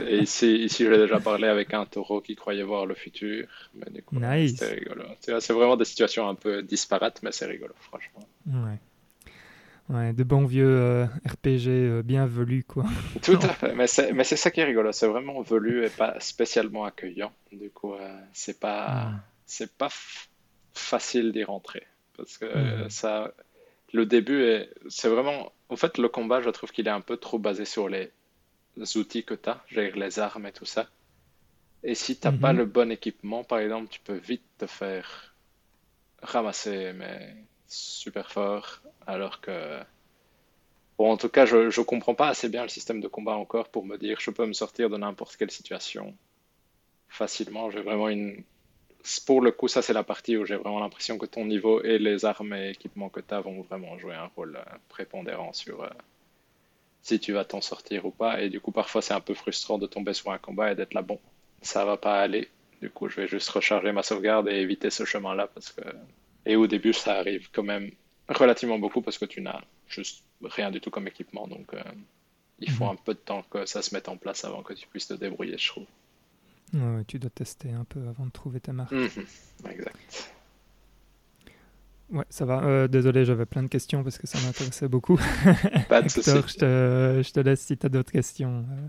[0.07, 3.47] Et ici, ici j'ai déjà parlé avec un taureau qui croyait voir le futur.
[3.73, 4.55] Mais du coup, nice.
[4.57, 5.03] c'est rigolo.
[5.19, 8.21] C'est vraiment des situations un peu disparates, mais c'est rigolo, franchement.
[8.47, 8.79] Ouais.
[9.88, 12.85] Ouais, de bons vieux euh, RPG euh, bien velus, quoi.
[13.21, 16.85] Tout à fait, mais c'est, ça qui est rigolo, c'est vraiment velu et pas spécialement
[16.85, 17.31] accueillant.
[17.51, 19.11] Du coup, euh, c'est pas,
[19.45, 19.89] c'est pas
[20.75, 21.83] facile d'y rentrer.
[22.17, 23.33] Parce que ça,
[23.93, 25.51] le début, est, c'est vraiment.
[25.69, 28.11] En fait, le combat, je trouve qu'il est un peu trop basé sur les
[28.95, 30.88] outils que tu as, les armes et tout ça.
[31.83, 32.59] Et si tu n'as pas mhm.
[32.59, 35.35] le bon équipement, par exemple, tu peux vite te faire
[36.21, 37.35] ramasser, mais
[37.67, 39.79] super fort alors que.
[40.97, 43.67] Bon, en tout cas, je ne comprends pas assez bien le système de combat encore
[43.69, 46.15] pour me dire je peux me sortir de n'importe quelle situation
[47.07, 47.69] facilement.
[47.69, 48.43] J'ai vraiment une.
[49.26, 52.00] Pour le coup, ça, c'est la partie où j'ai vraiment l'impression que ton niveau et
[52.00, 55.84] les armes et équipements que tu as vont vraiment jouer un rôle euh, prépondérant sur
[55.84, 55.89] euh,
[57.04, 58.41] si tu vas t'en sortir ou pas.
[58.41, 60.96] Et du coup, parfois, c'est un peu frustrant de tomber sur un combat et d'être
[60.96, 61.20] là, bon,
[61.62, 62.50] ça va pas aller.
[62.82, 65.84] Du coup, je vais juste recharger ma sauvegarde et éviter ce chemin-là parce que.
[66.48, 67.91] Et au début, ça arrive quand même
[68.28, 71.48] relativement beaucoup parce que tu n'as juste rien du tout comme équipement.
[71.48, 71.82] Donc, euh,
[72.60, 72.91] il faut mhm.
[72.91, 75.13] un peu de temps que ça se mette en place avant que tu puisses te
[75.13, 75.86] débrouiller, je trouve.
[76.73, 78.91] Ouais, tu dois tester un peu avant de trouver ta marque.
[78.91, 79.10] Mhm.
[79.69, 80.32] exact.
[82.12, 82.63] Ouais, ça va.
[82.63, 85.17] Euh, désolé, j'avais plein de questions parce que ça m'intéressait beaucoup.
[85.89, 86.30] Pas de soucis.
[86.30, 88.65] Je te, je te laisse si tu as d'autres questions.
[88.71, 88.88] Euh.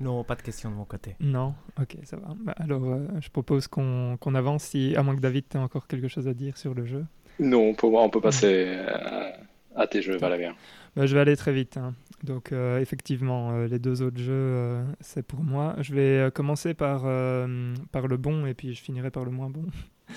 [0.00, 1.16] Non, pas de questions de mon côté.
[1.18, 2.34] Non, ok, ça va.
[2.44, 2.82] Bah, alors,
[3.20, 6.56] je propose qu'on avance, si, à moins que David ait encore quelque chose à dire
[6.58, 7.06] sur le jeu.
[7.40, 8.78] Non, pour moi, on peut passer
[9.74, 10.54] à, tes jeux, Valérien.
[10.98, 11.76] Bah, je vais aller très vite.
[11.76, 11.94] Hein.
[12.24, 15.76] Donc, euh, effectivement, euh, les deux autres jeux, euh, c'est pour moi.
[15.78, 17.02] Je vais commencer par,
[17.92, 19.62] par le bon et puis je finirai par le moins bon.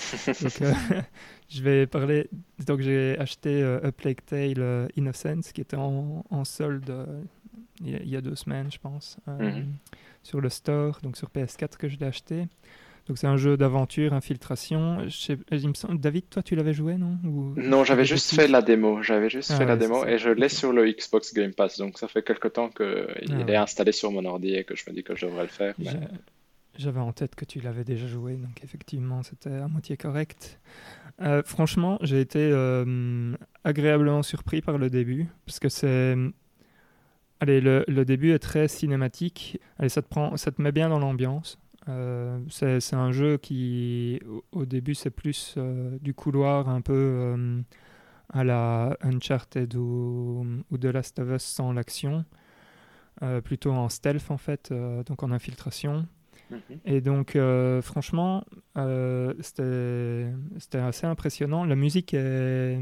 [0.41, 0.63] donc,
[1.50, 2.28] je vais parler.
[2.65, 7.06] Donc, j'ai acheté A Plague Tale Innocence qui était en, en solde
[7.84, 9.74] il y, a deux semaines, je pense, mhm.
[10.22, 12.48] sur le store, donc sur PS4 que je l'ai acheté.
[13.08, 15.06] Donc c'est un jeu d'aventure, infiltration.
[15.90, 17.18] David, toi tu l'avais joué, non?
[17.58, 19.02] Non, j'avais juste fait la démo.
[19.02, 21.78] J'avais juste ah fait la démo et je l'ai sur le Xbox Game Pass.
[21.78, 24.84] Donc ça fait quelque temps qu'il ah est installé sur mon ordi et que je
[24.88, 25.76] me dis que je devrais le faire.
[26.78, 30.60] J'avais en tête que tu l'avais déjà joué, donc effectivement c'était à moitié correct.
[31.22, 36.16] Euh, franchement, j'ai été euh, agréablement surpris par le début, parce que c'est...
[37.40, 39.60] Allez, le, le, début est très cinématique.
[39.80, 41.58] Allez, ça te, prend, ça te met bien dans l'ambiance.
[41.89, 44.20] Euh, c'est un jeu qui,
[44.52, 47.62] au, début, c'est plus euh, du couloir, un peu euh,
[48.30, 52.26] à la Uncharted ou, ou The Last of Us sans l'action,
[53.44, 54.74] plutôt en stealth en fait,
[55.06, 56.08] donc en infiltration.
[56.50, 56.60] Mhm.
[56.86, 57.38] Et donc,
[57.82, 58.44] franchement,
[59.41, 60.34] c'était
[60.74, 61.65] assez impressionnant.
[61.65, 62.80] La musique est,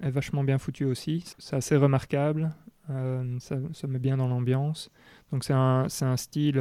[0.00, 1.24] est vachement bien foutu aussi.
[1.38, 2.50] C'est assez remarquable.
[2.88, 4.90] ça, ça met bien dans l'ambiance.
[5.32, 6.60] Donc c'est un, un, style.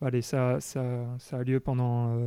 [0.00, 2.18] Allez, ça, a lieu pendant,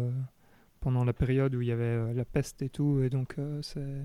[0.79, 3.01] pendant la période où il y avait la peste et tout.
[3.03, 4.01] Et donc c'est.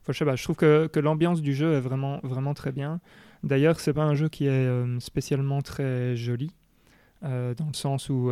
[0.00, 3.00] Enfin, je trouve que, l'ambiance du jeu est vraiment, très bien.
[3.44, 6.50] D'ailleurs, c'est pas un jeu qui est spécialement très joli,
[7.22, 8.30] dans le sens où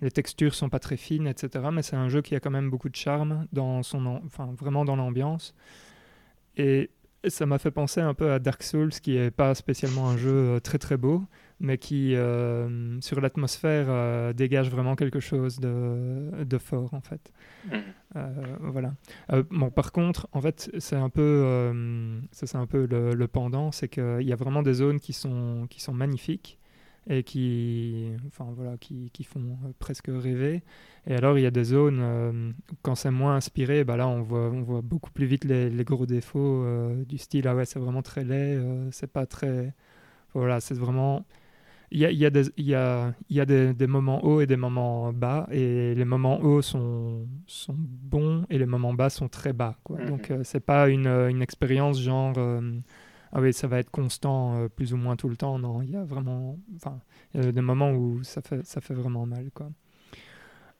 [0.00, 1.66] les textures sont pas très fines, etc.
[1.72, 4.84] Mais c'est un jeu qui a quand même beaucoup de charme dans son, enfin vraiment
[4.84, 5.54] dans l'ambiance.
[6.56, 6.90] Et
[7.26, 10.30] ça m'a fait penser un peu à Dark Souls, qui est pas spécialement un jeu
[10.30, 11.22] euh, très très beau,
[11.60, 17.32] mais qui euh, sur l'atmosphère euh, dégage vraiment quelque chose de, de fort en fait.
[17.66, 17.78] Mmh.
[18.60, 18.94] voilà.
[19.50, 21.72] bon, par contre, en fait, c'est un peu,
[22.32, 25.12] ça c'est un peu le, le pendant, c'est qu'il y a vraiment des zones qui
[25.12, 26.58] sont qui sont magnifiques
[27.08, 30.62] et qui, enfin, voilà, qui, qui font euh, presque rêver.
[31.06, 34.22] Et alors, il y a des zones, euh, quand c'est moins inspiré, bah là, on
[34.22, 37.46] voit, on voit beaucoup plus vite les, les gros défauts euh, du style.
[37.48, 38.58] Ah ouais, c'est vraiment très laid,
[38.90, 39.74] c'est pas très.
[40.34, 41.24] Voilà, c'est vraiment.
[41.90, 44.46] Il y a, y a, des, y a, y a des, des, moments hauts et
[44.46, 49.28] des moments bas, et les moments hauts sont, sont bons et les moments bas sont
[49.28, 49.76] très bas.
[49.84, 49.98] Quoi.
[50.00, 50.06] Mhm.
[50.08, 52.34] Donc, c'est pas une, une expérience genre
[53.34, 55.58] ah oui, ça va être constant euh, plus ou moins tout le temps.
[55.58, 56.56] Non, il y a vraiment,
[57.34, 59.70] y a des moments où ça fait, ça fait vraiment mal, quoi.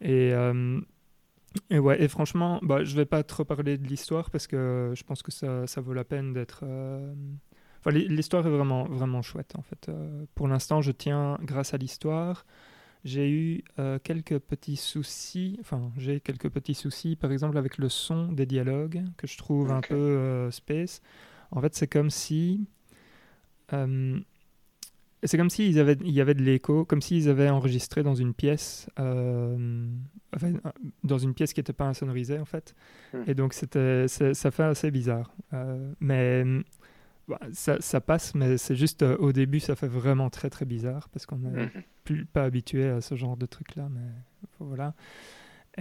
[0.01, 0.81] Et, euh,
[1.69, 5.03] et ouais, et franchement, bah, je vais pas trop parler de l'histoire parce que je
[5.03, 6.65] pense que ça, ça vaut la peine d'être.
[7.87, 9.91] Euh, enfin, l'histoire est vraiment, vraiment chouette en fait.
[10.35, 12.45] pour l'instant, je tiens grâce à l'histoire.
[13.05, 13.65] J'ai eu
[14.03, 19.05] quelques petits soucis, enfin j'ai quelques petits soucis par exemple avec le son des dialogues
[19.19, 21.03] que je trouve un peu space.
[21.55, 22.67] En fait, c'est comme si.
[23.73, 24.19] Euh,
[25.23, 28.91] c'est comme s'il il y avait de l'écho, comme s'ils avaient enregistré dans une pièce,
[28.99, 29.89] euh,
[31.03, 32.75] dans une pièce qui n'était pas insonorisée en fait.
[33.15, 33.23] Hmm.
[33.27, 35.33] Et donc c'était, ça fait assez bizarre.
[35.55, 36.45] Euh, mais
[37.29, 41.09] bah, ça, ça, passe, mais c'est juste au début ça fait vraiment très très bizarre
[41.11, 41.71] parce qu'on n'est hmm.
[42.05, 43.89] plus pas habitué à ce genre de truc là.
[43.91, 44.11] Mais
[44.61, 44.95] voilà.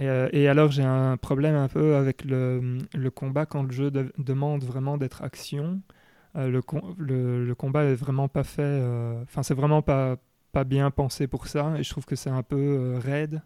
[0.00, 3.90] Euh, et, alors j'ai un problème un peu avec le, le combat quand le jeu
[4.18, 5.80] demande vraiment d'être action.
[6.36, 6.62] Euh, le,
[6.98, 8.62] le, le, combat est vraiment pas fait.
[8.62, 10.16] Euh, enfin, c'est vraiment pas,
[10.52, 11.74] pas bien pensé pour ça.
[11.78, 13.42] Et je trouve que c'est un peu raide.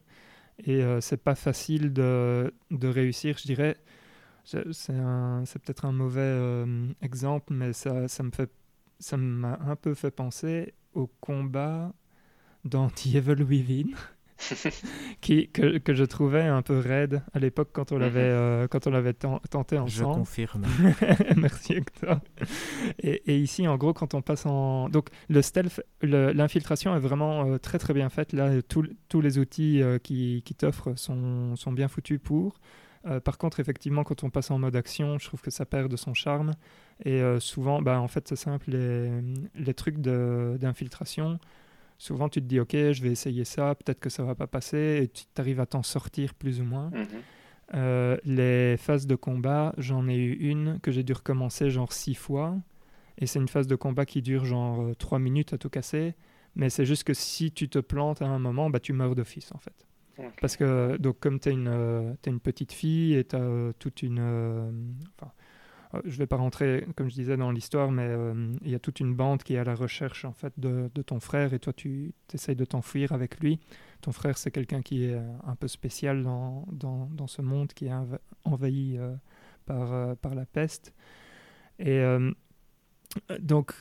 [0.67, 3.77] Et c'est pas facile de, de, réussir, je dirais.
[4.73, 6.65] C'est peut-être un mauvais
[7.03, 8.51] exemple, mais ça, ça me fait
[9.01, 11.93] ça m'a un peu fait penser au combat
[12.65, 13.95] dans The Evil Within.
[15.21, 18.37] qui, que, que, je trouvais un peu raide à l'époque quand on l'avait mhm.
[18.37, 19.91] euh, quand on l'avait tenté ensemble.
[19.91, 20.65] Je confirme.
[21.37, 22.21] Merci Hector.
[23.01, 27.47] Et, et, ici, en gros, quand on passe en donc le stealth, l'infiltration est vraiment
[27.47, 28.33] euh, très très bien faite.
[28.33, 32.61] Là, tous les outils euh, qui, qui t'offrent sont, sont, bien foutus pour.
[33.25, 35.97] Par contre, effectivement, quand on passe en mode action, je trouve que ça perd de
[35.97, 36.53] son charme.
[37.05, 39.11] Et souvent, bah, en fait, c'est simple, les,
[39.55, 41.39] les trucs d'infiltration,
[41.99, 45.01] souvent tu te dis ok je vais essayer ça peut-être que ça va pas passer
[45.03, 46.91] et tu arrives à t'en sortir plus ou moins.
[46.91, 47.07] Mhm.
[47.75, 52.15] euh, les phases de combat j'en ai eu une que j'ai dû recommencer genre six
[52.15, 52.57] fois.
[53.21, 56.15] Et c'est une phase de combat qui dure genre euh, trois minutes à tout casser.
[56.55, 59.51] Mais c'est juste que si tu te plantes à un moment bah tu meurs d'office
[59.53, 59.88] en fait
[60.41, 64.21] parce que donc comme tu une, euh, une petite fille et tu as toute une
[65.95, 68.75] euh, je ne vais pas rentrer, comme je disais, dans l'histoire, mais euh, il y
[68.75, 71.59] a toute une bande qui est à la recherche en fait de, ton frère et
[71.59, 73.61] toi tu essayes de t'enfuir avec lui.
[74.01, 77.73] Ton frère, c'est quelqu'un qui est euh, un peu spécial dans, dans, dans ce monde
[77.73, 77.93] qui est
[78.45, 78.99] envahi
[79.67, 80.95] par, par la peste.
[81.79, 82.03] Et
[83.39, 83.73] donc,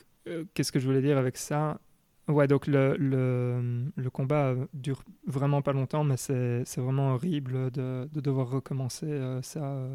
[0.54, 1.80] qu'est-ce que je voulais dire avec ça?
[2.28, 8.08] Ouais, donc le, le, le, combat dure vraiment pas longtemps, mais c'est vraiment horrible de,
[8.12, 9.08] de devoir recommencer
[9.42, 9.88] ça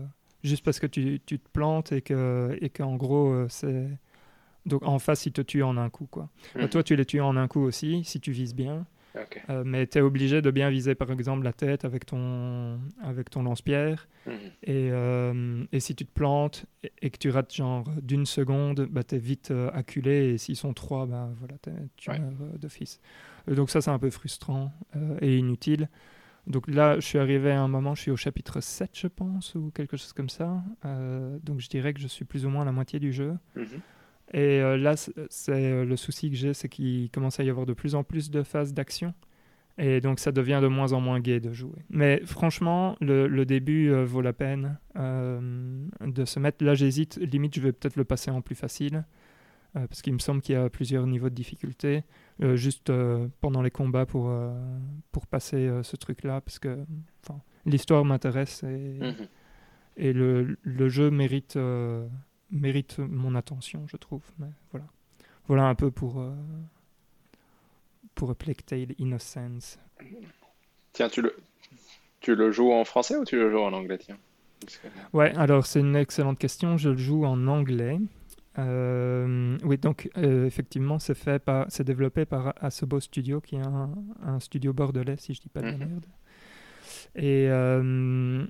[0.43, 3.87] juste parce que tu, tu te plantes et que et qu'en gros euh, c'est
[4.65, 6.29] donc en face il te tue en un coup quoi.
[6.55, 6.69] Mhm.
[6.69, 8.85] toi tu les tues en un coup aussi si tu vises bien.
[9.49, 13.29] Euh, mais tu es obligé de bien viser par exemple la tête avec ton, avec
[13.29, 14.07] ton lance-pierre.
[14.25, 14.33] Mhm.
[14.63, 16.65] Et, euh, et, si tu te plantes
[17.01, 20.33] et, que tu rates genre d'une seconde, bah, tu es vite acculé.
[20.33, 21.55] Et s'ils sont trois, bah, voilà,
[21.95, 22.99] tu meurs d'office.
[23.47, 24.71] donc ça c'est un peu frustrant
[25.21, 25.89] et inutile.
[26.47, 29.55] Donc là, je suis arrivé à un moment, je suis au chapitre 7, je pense,
[29.55, 30.61] ou quelque chose comme ça.
[30.85, 33.37] Euh, donc je dirais que je suis plus ou moins à la moitié du jeu.
[33.55, 33.79] Mhm.
[34.33, 37.65] Et euh, là, c'est euh, le souci que j'ai, c'est qu'il commence à y avoir
[37.65, 39.13] de plus en plus de phases d'action.
[39.77, 41.79] Et donc ça devient de moins en moins gai de jouer.
[41.89, 46.63] Mais franchement, le, début vaut la peine de se mettre.
[46.63, 47.17] Là, j'hésite.
[47.17, 49.03] Limite, je vais peut-être le passer en plus facile.
[49.73, 52.03] parce qu'il me semble qu'il y a plusieurs niveaux de difficulté.
[52.41, 54.51] Euh, juste euh, pendant les combats pour, euh,
[55.11, 56.83] pour passer ce truc-là, parce que
[57.65, 59.27] l'histoire m'intéresse et, mhm.
[59.97, 61.57] et le, le, jeu mérite,
[62.53, 64.23] mérite mon attention, je trouve.
[64.39, 64.85] Mais voilà,
[65.47, 66.31] voilà un peu pour euh,
[68.15, 69.79] pour A Plague Tale Innocence.
[70.93, 71.35] Tiens, tu le,
[72.19, 74.17] tu le joues en français ou tu le joues en anglais tiens?
[74.61, 74.87] Que-
[75.17, 76.77] Ouais, alors c'est une excellente question.
[76.77, 77.99] Je le joue en anglais.
[78.59, 83.65] Euh, oui, donc euh, effectivement, c'est fait par, c'est développé par Asobo Studio, qui est
[83.65, 85.77] un, un studio bordelais, si je dis pas de Mhm.
[85.79, 86.05] merde.
[87.15, 88.45] Et euh,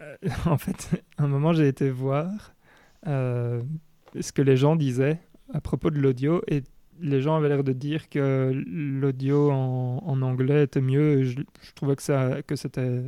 [0.46, 2.54] en fait, à un moment, j'ai été voir
[3.04, 5.20] ce que les gens disaient
[5.52, 6.62] à propos de l'audio, et
[7.00, 11.20] les gens avaient l'air de dire que l'audio en, en anglais était mieux.
[11.20, 13.02] Et je, je trouvais que ça, que c'était,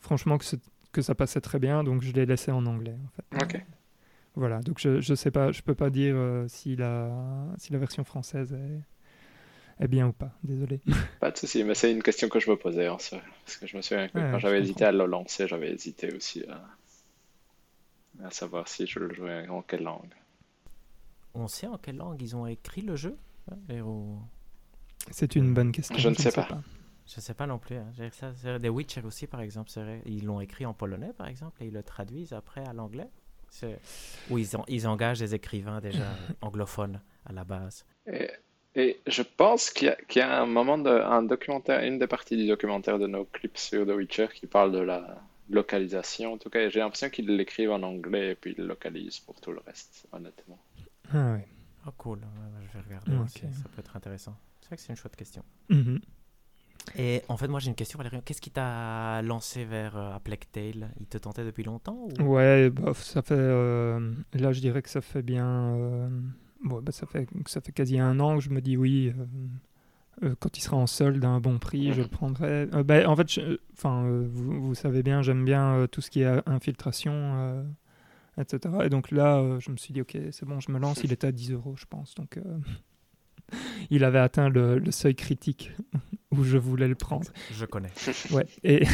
[0.00, 0.44] franchement, que,
[0.92, 2.96] que ça passait très bien, donc je l'ai laissé en anglais.
[3.04, 3.44] En fait.
[3.44, 3.64] Ok.
[4.36, 7.08] Voilà, donc je, je sais pas, je peux pas dire euh, si la
[7.56, 10.32] si la version française est, est bien ou pas.
[10.42, 10.80] Désolé.
[11.20, 13.20] Pas de souci, mais c'est une question que je me posais en soi.
[13.44, 16.12] Parce que je me souviens que Ouais, quand j'avais hésité à le lancer, j'avais hésité
[16.12, 16.64] aussi à,
[18.22, 20.12] à savoir si je le jouais en quelle langue.
[21.34, 23.16] On sait en quelle langue ils ont écrit le jeu
[23.50, 23.56] hein,
[25.10, 25.96] C'est une bonne question.
[25.98, 26.48] Je ne sais pas.
[27.06, 27.76] Je sais pas non plus.
[27.76, 27.92] Hein.
[28.12, 29.70] Ça, c'est- The Witcher aussi, par exemple.
[30.06, 33.08] Ils l'ont écrit en polonais, par exemple, et ils le traduisent après à l'anglais.
[34.30, 36.04] Ou ils, en- ils engagent des écrivains déjà
[36.40, 37.84] anglophones à la base.
[38.06, 38.28] Et,
[38.74, 41.98] et je pense qu'il y a, qu'il y a un moment de, un documentaire, une
[41.98, 45.20] des parties du documentaire de nos clips sur The Witcher qui parle de la
[45.50, 46.32] localisation.
[46.34, 49.40] En tout cas, j'ai l'impression qu'ils l'écrivent en anglais et puis ils le localisent pour
[49.40, 50.58] tout le reste, honnêtement.
[51.12, 51.46] Ah ouais.
[51.86, 52.20] Oh cool,
[52.72, 54.34] je vais regarder aussi, ça peut être intéressant.
[54.60, 55.42] C'est vrai que c'est une chouette question.
[55.68, 56.00] Mhm.
[56.96, 58.20] Et en fait, moi j'ai une question, Valérie.
[58.24, 60.90] Qu'est-ce qui t'a lancé vers euh, A Plague Tale?
[61.00, 62.22] Il te tentait depuis longtemps ou...
[62.22, 63.34] Ouais, bof, ça fait.
[63.36, 65.46] euh, là, je dirais que ça fait bien.
[65.76, 66.08] euh,
[66.62, 69.12] bon, bah, ça fait ça fait quasi un an que je me dis oui.
[70.22, 72.68] Euh, quand il sera en solde à un bon prix, je le prendrai.
[72.72, 76.00] Euh, bah, en fait, je- enfin, euh, vous, vous savez bien, j'aime bien euh, tout
[76.00, 77.62] ce qui est infiltration, euh,
[78.40, 78.74] etc.
[78.84, 81.02] Et donc là, euh, je me suis dit, ok, c'est bon, je me lance.
[81.04, 82.14] Il était à 10 euros, je pense.
[82.14, 82.58] Donc, euh,
[83.90, 85.72] il avait atteint le, le seuil critique
[86.30, 87.26] où je voulais le prendre.
[87.52, 87.90] Je connais.
[88.32, 88.84] Ouais, et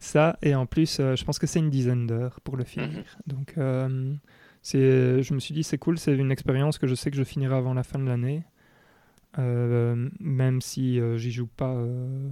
[0.00, 2.88] ça, et en plus, euh, je pense que c'est une dizaine d'heures pour le finir.
[2.88, 3.02] Mhm.
[3.26, 4.14] Donc, euh,
[4.62, 7.24] c'est, je me suis dit, c'est cool, c'est une expérience que je sais que je
[7.24, 8.44] finirai avant la fin de l'année,
[9.38, 11.74] même si euh, j'y joue pas.
[11.74, 12.28] euh,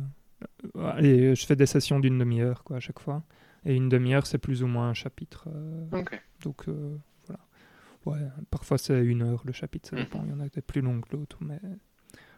[0.82, 3.22] Allez, je fais des sessions d'une demi-heure, quoi, à chaque fois.
[3.64, 5.48] Et une demi-heure, c'est plus ou moins un chapitre.
[5.48, 5.86] euh,
[6.42, 7.40] donc, euh, voilà.
[8.04, 10.02] Ouais, parfois c'est une heure le chapitre, ça Mhm.
[10.02, 10.22] dépend.
[10.24, 11.38] Il y en a des plus longs que l'autre.
[11.40, 11.60] Mais...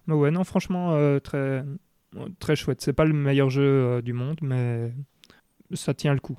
[0.06, 1.64] mais ouais, non, franchement, euh, très,
[2.38, 2.80] très chouette.
[2.80, 4.92] C'est pas le meilleur jeu euh, du monde, mais
[5.74, 6.38] ça tient le coup.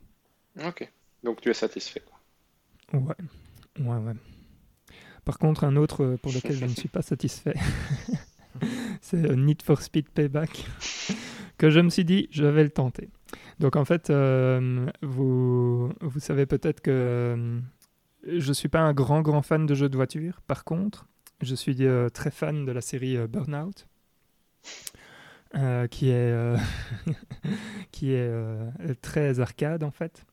[0.65, 0.91] Ok.
[1.23, 2.01] Donc tu es satisfait.
[2.05, 2.99] quoi.
[2.99, 3.15] Ouais,
[3.79, 4.13] ouais, ouais.
[5.29, 7.53] Par contre, un autre euh, pour lequel je ne suis pas satisfait,
[8.99, 10.65] c'est euh, Need for Speed Payback,
[11.59, 13.11] que je me suis dit, je vais le tenter.
[13.59, 17.59] Donc en fait, euh, vous, vous savez peut-être que euh,
[18.25, 20.41] je suis pas un grand, grand fan de jeux de voiture.
[20.47, 21.05] Par contre,
[21.43, 23.85] je suis euh, très fan de la série Burnout.
[25.91, 26.55] qui est,
[27.91, 30.25] qui est très arcade en fait.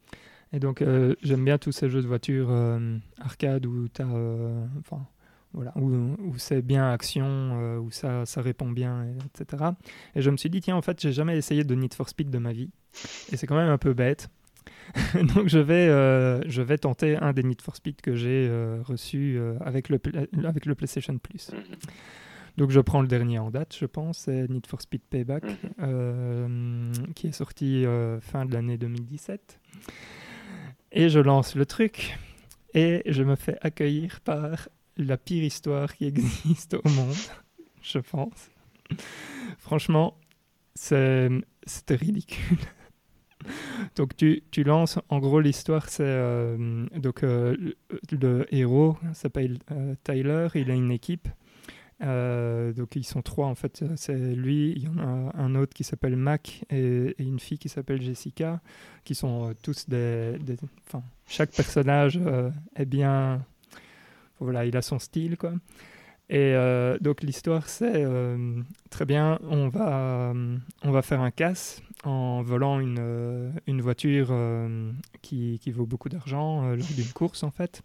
[0.52, 5.04] Et donc, euh, j'aime bien tous ces jeux de voiture euh, arcade où euh, enfin,
[5.52, 9.64] voilà, où, où c'est bien action, où ça, ça répond bien, et- etc.
[10.14, 12.30] Et je me suis dit, tiens, en fait, j'ai jamais essayé de Need for Speed
[12.30, 12.70] de ma vie.
[13.32, 14.28] Et c'est quand même un peu bête.
[15.34, 18.80] donc, je vais, euh, je vais tenter un des Need for Speed que j'ai euh,
[18.84, 20.00] reçu euh, avec, le,
[20.44, 21.50] avec le PlayStation Plus.
[21.52, 21.58] Mhm.
[22.56, 25.54] Donc, je prends le dernier en date, je pense, c'est Need for Speed Payback, Mhm.
[25.82, 27.84] euh, qui est sorti
[28.20, 29.60] fin de l'année 2017.
[30.98, 32.18] Et je lance le truc
[32.72, 37.14] et je me fais accueillir par la pire histoire qui existe au monde,
[37.82, 38.48] je pense.
[39.58, 40.18] Franchement,
[40.74, 41.42] c'était
[41.90, 42.56] ridicule.
[43.94, 47.54] Donc tu, tu lances, en gros l'histoire c'est euh, donc euh,
[48.10, 51.28] le, le héros s'appelle euh, Tyler, il a une équipe.
[52.02, 55.72] Euh, donc ils sont trois en fait, c'est lui, il y en a un autre
[55.72, 58.60] qui s'appelle Mac et, une fille qui s'appelle Jessica,
[59.04, 60.58] qui sont euh, tous des, des-
[61.26, 63.42] chaque personnage euh, est bien,
[64.40, 65.54] voilà, il a son style quoi.
[66.28, 66.54] Et
[67.00, 68.04] donc l'histoire c'est
[68.90, 70.34] très bien, on va
[70.82, 74.34] on va faire un casse en volant une, une voiture
[75.22, 77.82] qui, qui vaut beaucoup d'argent lors d'une course en fait.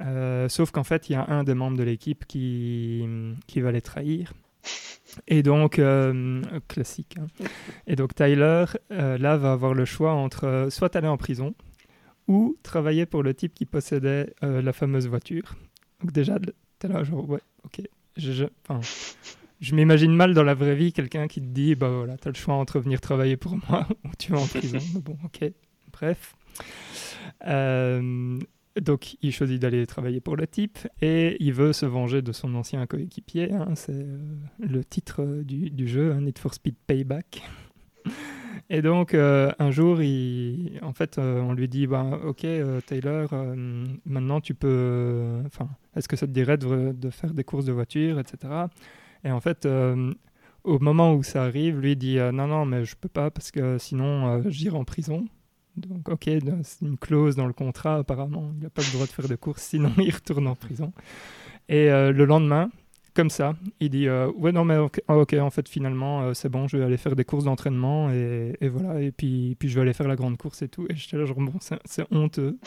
[0.00, 3.04] Euh, sauf qu'en fait, il y a un des membres de l'équipe qui,
[3.46, 4.32] qui va les trahir.
[5.28, 7.16] Et donc, euh, classique.
[7.20, 7.26] hein.
[7.86, 11.54] Et donc, Tyler, euh, là, va avoir le choix entre soit aller en prison
[12.26, 15.54] ou travailler pour le type qui possédait la fameuse voiture.
[16.00, 16.38] Donc, déjà,
[16.78, 17.82] t'es là, ouais, ok.
[18.16, 18.44] Je, je,
[19.60, 22.36] je m'imagine mal dans la vraie vie quelqu'un qui te dit, bah voilà, t'as le
[22.36, 24.78] choix entre venir travailler pour moi ou tu vas en prison.
[24.94, 25.50] Mais bon, ok.
[25.92, 26.34] Bref.
[27.46, 28.38] Euh,
[28.80, 32.54] donc, il choisit d'aller travailler pour le type et il veut se venger de son
[32.56, 33.52] ancien coéquipier.
[33.52, 34.18] hein, c'est euh,
[34.58, 37.42] le titre euh, du, jeu, hein, Need for Speed Payback.
[38.70, 42.46] Et donc, euh, un jour, il, en fait, on lui dit bah, Ok,
[42.86, 43.28] Taylor,
[44.06, 45.42] maintenant tu peux.
[45.44, 48.52] Enfin, est-ce que ça te dirait de, de faire des courses de voiture, etc.
[49.22, 49.68] Et en fait,
[50.64, 53.76] au moment où ça arrive, lui dit Non, non, mais je peux pas parce que
[53.76, 55.26] sinon j'irai en prison.
[55.76, 56.24] Donc, ok,
[56.62, 58.52] c'est une clause dans le contrat, apparemment.
[58.58, 60.92] Il n'a pas le droit de faire de courses, sinon il retourne en prison.
[61.68, 62.70] Et euh, le lendemain,
[63.14, 66.48] comme ça, il dit euh, Ouais, non, mais ok, ah, en fait, finalement, euh, c'est
[66.48, 69.00] bon, je vais aller faire des courses d'entraînement et, et voilà.
[69.00, 70.86] Et puis, puis je vais aller faire la grande course et tout.
[70.90, 72.58] Et j'étais là, genre, bon, c'est c'est honteux.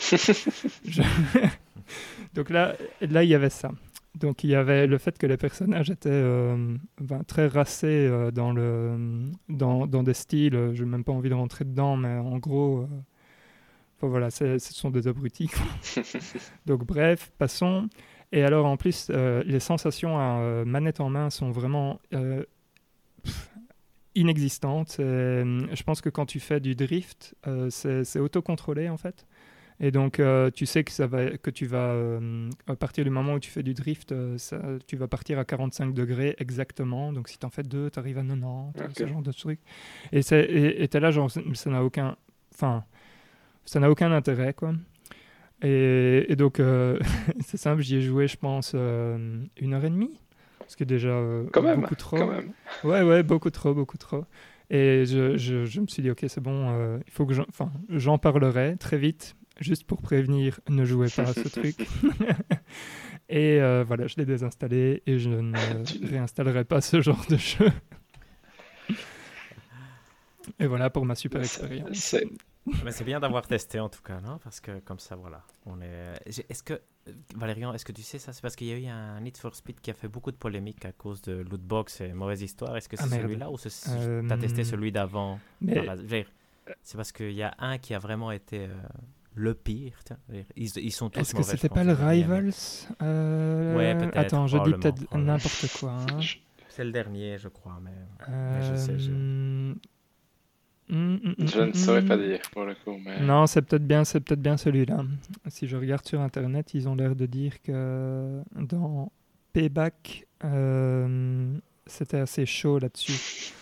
[0.84, 1.02] Je-
[2.34, 3.70] Donc là, là, il y avait ça.
[4.14, 8.30] Donc il y avait le fait que les personnages étaient euh, ben, très racés euh,
[8.30, 11.96] dans, le, dans, dans des styles, euh, je n'ai même pas envie de rentrer dedans,
[11.96, 12.86] mais en gros, euh,
[13.96, 15.50] enfin, voilà, ce sont des abrutis.
[16.66, 17.88] Donc bref, passons.
[18.32, 21.98] Et alors en plus, les sensations à manette en main sont vraiment
[23.22, 23.50] pff,
[24.14, 24.96] inexistantes.
[24.98, 27.34] Et, euh, je pense que quand tu fais du drift,
[27.70, 29.26] c'est c'est autocontrôlé en fait.
[29.80, 33.10] Et donc, euh, tu sais que, ça va, que tu vas, euh, à partir du
[33.10, 37.12] moment où tu fais du drift, euh, ça- tu vas partir à 45 degrés exactement.
[37.12, 38.92] Donc, si tu en fais deux, tu arrives à 90, Ok.
[38.96, 39.60] ce genre de truc.
[40.12, 42.16] Et tu es là, genre, ça n'a aucun,
[42.52, 42.84] enfin,
[43.64, 44.72] ça n'a aucun intérêt, quoi.
[45.62, 46.60] Et, et donc,
[47.46, 50.18] c'est simple, j'y ai joué, je pense, une heure et demie.
[50.66, 51.10] Ce qui est déjà
[51.62, 52.18] même, beaucoup trop.
[52.18, 52.52] quand même.
[52.84, 54.24] Ouais, ouais, beaucoup trop, beaucoup trop.
[54.70, 57.34] Et je, je, je me suis dit, ok, c'est bon, il faut que
[57.90, 61.76] j'en parlerai très vite, juste pour prévenir, ne jouez pas à ce truc.
[63.28, 67.68] et euh, voilà, je l'ai désinstallé et je ne réinstallerai pas ce genre de jeu.
[70.58, 71.96] et voilà pour ma super expérience.
[71.96, 72.26] C'est-
[72.84, 74.38] Mais c'est bien d'avoir testé en tout cas, non?
[74.44, 75.42] Parce que comme ça, voilà.
[75.66, 76.14] On est.
[76.26, 76.80] Est-ce que
[77.34, 78.32] Valérian, est-ce que tu sais ça?
[78.34, 80.36] C'est parce qu'il y a eu un Need for Speed qui a fait beaucoup de
[80.36, 82.76] polémiques à cause de lootbox et mauvaise histoire.
[82.76, 85.40] Est-ce que Ah, c'est celui-là ou c'est Euh, t'as testé celui d'avant?
[85.62, 85.96] Mais la-
[86.82, 88.74] C'est parce qu'il y a un qui a vraiment été euh,
[89.38, 89.92] le pire.
[90.56, 92.52] Ils, ils sont tous est-ce que c'était pas le Rivals
[93.02, 95.92] Euh, Ouais, peut-être, Attends, je dis peut-être n'importe quoi.
[95.92, 96.20] hein.
[96.68, 97.80] C'est le dernier, je crois.
[97.82, 97.90] Mais
[98.28, 99.78] Euh, je sais, je- hum,
[100.90, 104.04] hum, hum, Je ne saurais pas dire pour le coup, mais Non, c'est peut-être bien,
[104.04, 105.04] c'est peut-être bien celui-là.
[105.48, 109.10] Si je regarde sur internet, ils ont l'air de dire que dans
[109.52, 113.52] Payback, euh, c'était assez chaud là-dessus.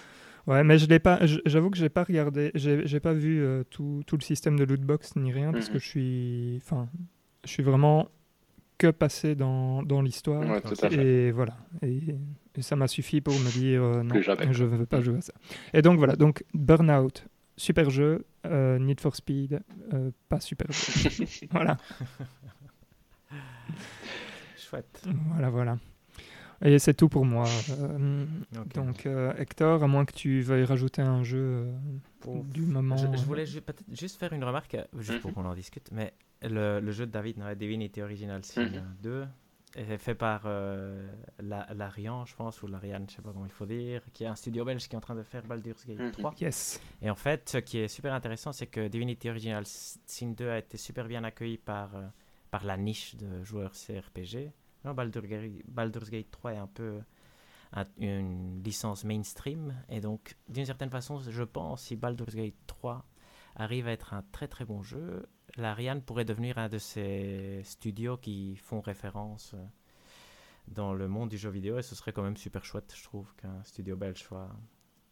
[0.46, 1.18] Ouais, mais je l'ai pas.
[1.44, 4.64] J'avoue que j'ai pas regardé, j'ai j'ai pas vu euh, tout, tout le système de
[4.64, 5.80] lootbox ni rien parce que Mhm.
[5.80, 6.88] je suis, enfin,
[7.44, 8.08] je suis vraiment
[8.78, 10.48] que passé dans, dans l'histoire.
[10.48, 11.04] Ouais, tout à fait.
[11.04, 11.56] Et voilà.
[11.82, 12.00] Et,
[12.54, 14.14] et ça m'a suffi pour me dire euh, non,
[14.52, 15.32] je ne veux pas jouer à ça.
[15.74, 19.60] Et donc voilà, donc Burnout, super jeu, euh, Need for Speed,
[19.94, 21.24] euh, pas super jeu.
[21.50, 21.76] voilà,
[24.56, 25.02] chouette.
[25.32, 25.78] voilà, voilà.
[26.64, 27.46] Et c'est tout pour moi.
[27.70, 28.24] Euh,
[28.74, 31.66] donc euh, Hector, à moins que tu veuilles rajouter un jeu
[32.26, 32.96] euh, du moment.
[32.96, 35.34] Je, je voulais ju- peut-être juste faire une remarque, juste pour Mhm.
[35.34, 38.82] qu'on en discute, mais le, le jeu de David, Divinity Original Sin Mhm.
[39.02, 39.26] 2,
[39.74, 41.06] est fait par euh,
[41.38, 44.26] la, l'Arian, je pense, ou l'Ariane, je sais pas comment il faut dire, qui est
[44.26, 46.10] un studio belge qui est en train de faire Baldur's Gate Mhm.
[46.12, 46.34] 3.
[46.40, 46.80] Yes.
[47.02, 50.58] Et en fait, ce qui est super intéressant, c'est que Divinity Original Sin 2 a
[50.58, 52.06] été super bien accueilli par, euh,
[52.50, 54.50] par la niche de joueurs CRPG.
[54.86, 57.00] Non, Ga- Baldur's Gate 3 est un peu
[57.72, 59.74] un- une licence mainstream.
[59.88, 63.04] Et donc, d'une certaine façon, je pense, si Baldur's Gate 3
[63.56, 68.16] arrive à être un très très bon jeu, l'Ariane pourrait devenir un de ces studios
[68.16, 69.64] qui font référence euh,
[70.68, 71.78] dans le monde du jeu vidéo.
[71.78, 74.48] Et ce serait quand même super chouette, je trouve, qu'un studio belge soit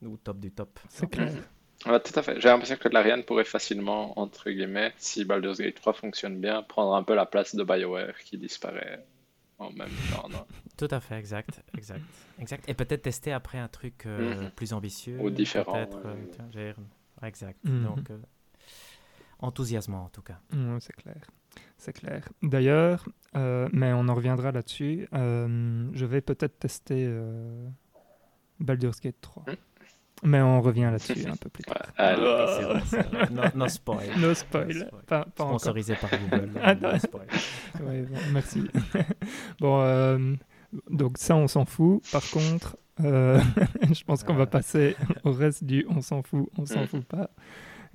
[0.04, 0.78] au top du top.
[0.88, 1.32] C'est clair.
[1.86, 2.40] Ouais, tout à fait.
[2.40, 6.94] J'ai l'impression que l'Ariane pourrait facilement, entre guillemets, si Baldur's Gate 3 fonctionne bien, prendre
[6.94, 9.04] un peu la place de BioWare qui disparaît
[9.66, 10.28] en même temps.
[10.28, 10.44] non?
[10.76, 12.02] Tout à fait, exact, exact,
[12.38, 12.68] exact.
[12.68, 14.50] Et peut-être tester après un truc euh, Mhm.
[14.50, 15.18] plus ambitieux.
[15.20, 16.10] Ou différent, peut-être, ouais,
[16.56, 16.72] euh,
[17.22, 17.28] ouais.
[17.28, 17.58] exact.
[17.64, 17.82] Mhm.
[17.84, 18.18] Donc, euh,
[19.38, 20.38] enthousiasmant en tout cas.
[20.52, 21.20] Ouais, c'est clair.
[21.78, 22.28] C'est clair.
[22.42, 27.68] D'ailleurs, euh, mais on en reviendra là-dessus, euh, je vais peut-être tester euh,
[28.60, 29.44] Baldur's Gate 3.
[30.24, 31.82] Mais on revient là-dessus un peu plus tard.
[31.96, 32.46] allez.
[32.56, 33.28] C'est vrai, c'est vrai.
[33.30, 34.08] No, no spoil.
[34.18, 34.66] No spoil.
[34.68, 34.90] No spoil.
[35.06, 35.60] Pas, pas encore.
[35.60, 36.50] Sponsorisé par Google.
[36.62, 36.98] Ah, no non.
[36.98, 37.26] spoil.
[37.82, 38.62] Ouais, bon, merci.
[39.60, 40.34] bon, euh,
[40.90, 42.02] donc ça, on s'en fout.
[42.10, 43.40] Par contre, euh,
[43.92, 44.46] je pense qu'on va Ah.
[44.46, 46.86] passer au reste du on s'en fout, on s'en Mhm.
[46.88, 47.30] fout pas.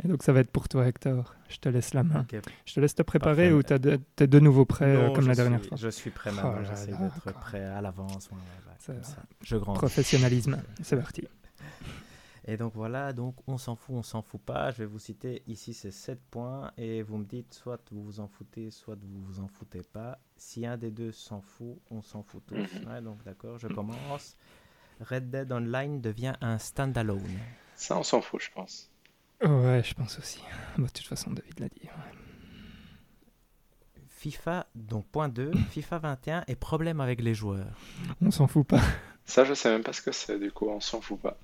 [0.04, 1.36] Et donc ça va être pour toi, Hector.
[1.50, 2.26] Je te laisse la main.
[2.66, 3.52] Je te laisse te préparer Parfait.
[3.52, 5.78] ou t'as de- t'es de nouveau prêt euh, Non, comme la dernière suis- fois?
[5.78, 6.52] Je suis prêt Oh maintenant.
[6.62, 8.30] là J'essaie d'être prêt à l'avance.
[8.32, 9.08] ouais, ouais, ouais, Ça comme va.
[9.08, 9.18] ça.
[9.44, 9.78] Je grandis.
[9.80, 11.24] Professionnalisme, c'est parti.
[12.50, 14.72] Et donc voilà, donc on s'en fout, on s'en fout pas.
[14.72, 18.20] Je vais vous citer ici ces 7 points et vous me dites soit vous vous
[18.20, 20.18] en foutez, soit vous vous en foutez pas.
[20.36, 22.56] Si un des deux s'en fout, on s'en fout tous.
[22.88, 24.36] Ouais, donc d'accord, je commence.
[25.00, 27.38] Red Dead Online devient un standalone.
[27.76, 28.90] Ça, on s'en fout, je pense.
[29.44, 30.42] Ouais, je pense aussi.
[30.76, 31.84] Bah, de toute façon, David l'a dit.
[31.84, 32.18] ouais.
[34.08, 37.78] FIFA, donc point 2, FIFA 21 et problème avec les joueurs.
[38.22, 38.82] On s'en fout pas.
[39.24, 41.38] Ça, je sais même pas ce que c'est, du coup, on s'en fout pas.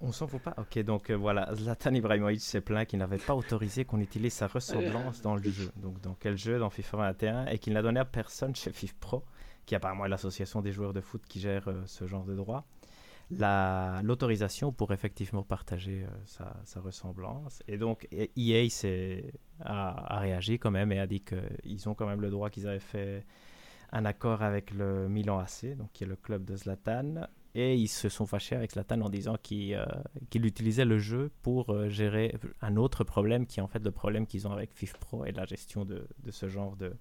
[0.00, 0.54] On s'en fout pas.
[0.58, 4.46] Ok, donc euh, voilà, Zlatan Ibrahimovic s'est plaint qu'il n'avait pas autorisé qu'on utilise sa
[4.46, 5.72] ressemblance dans le jeu.
[5.76, 6.58] Donc dans quel jeu?
[6.60, 9.24] Dans FIFA 21 et qu'il n'a donné à personne chez FIFPro,
[9.66, 12.64] qui apparemment est l'association des joueurs de foot qui gère euh, ce genre de droit,
[13.30, 17.62] la- l'autorisation pour effectivement partager euh, sa, sa ressemblance.
[17.66, 21.94] Et donc E- EA s'est- a, a réagi quand même et a dit qu'ils ont
[21.94, 23.26] quand même le droit qu'ils avaient fait
[23.90, 27.26] un accord avec le Milan AC, donc qui est le club de Zlatan,
[27.58, 29.84] et ils se sont fâchés avec Zlatan en disant qu'il euh,
[30.30, 33.90] qu'il utilisait le jeu pour euh, gérer un autre problème qui est en fait le
[33.90, 36.92] problème qu'ils ont avec FIFPro et la gestion de, ce genre de,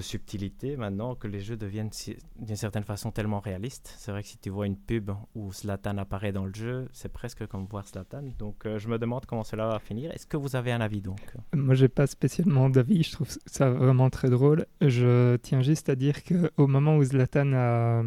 [0.00, 0.76] subtilité.
[0.76, 1.92] Maintenant que les jeux deviennent
[2.40, 5.96] d'une certaine façon tellement réalistes, c'est vrai que si tu vois une pub où Zlatan
[5.98, 8.24] apparaît dans le jeu, c'est presque comme voir Zlatan.
[8.36, 10.10] Donc euh, je me demande comment cela va finir.
[10.10, 11.20] Est-ce que vous avez un avis donc?
[11.54, 13.04] Moi, j'ai pas spécialement d'avis.
[13.04, 14.66] Je trouve ça vraiment très drôle.
[14.80, 18.02] Je tiens juste à dire qu'au moment où Zlatan a,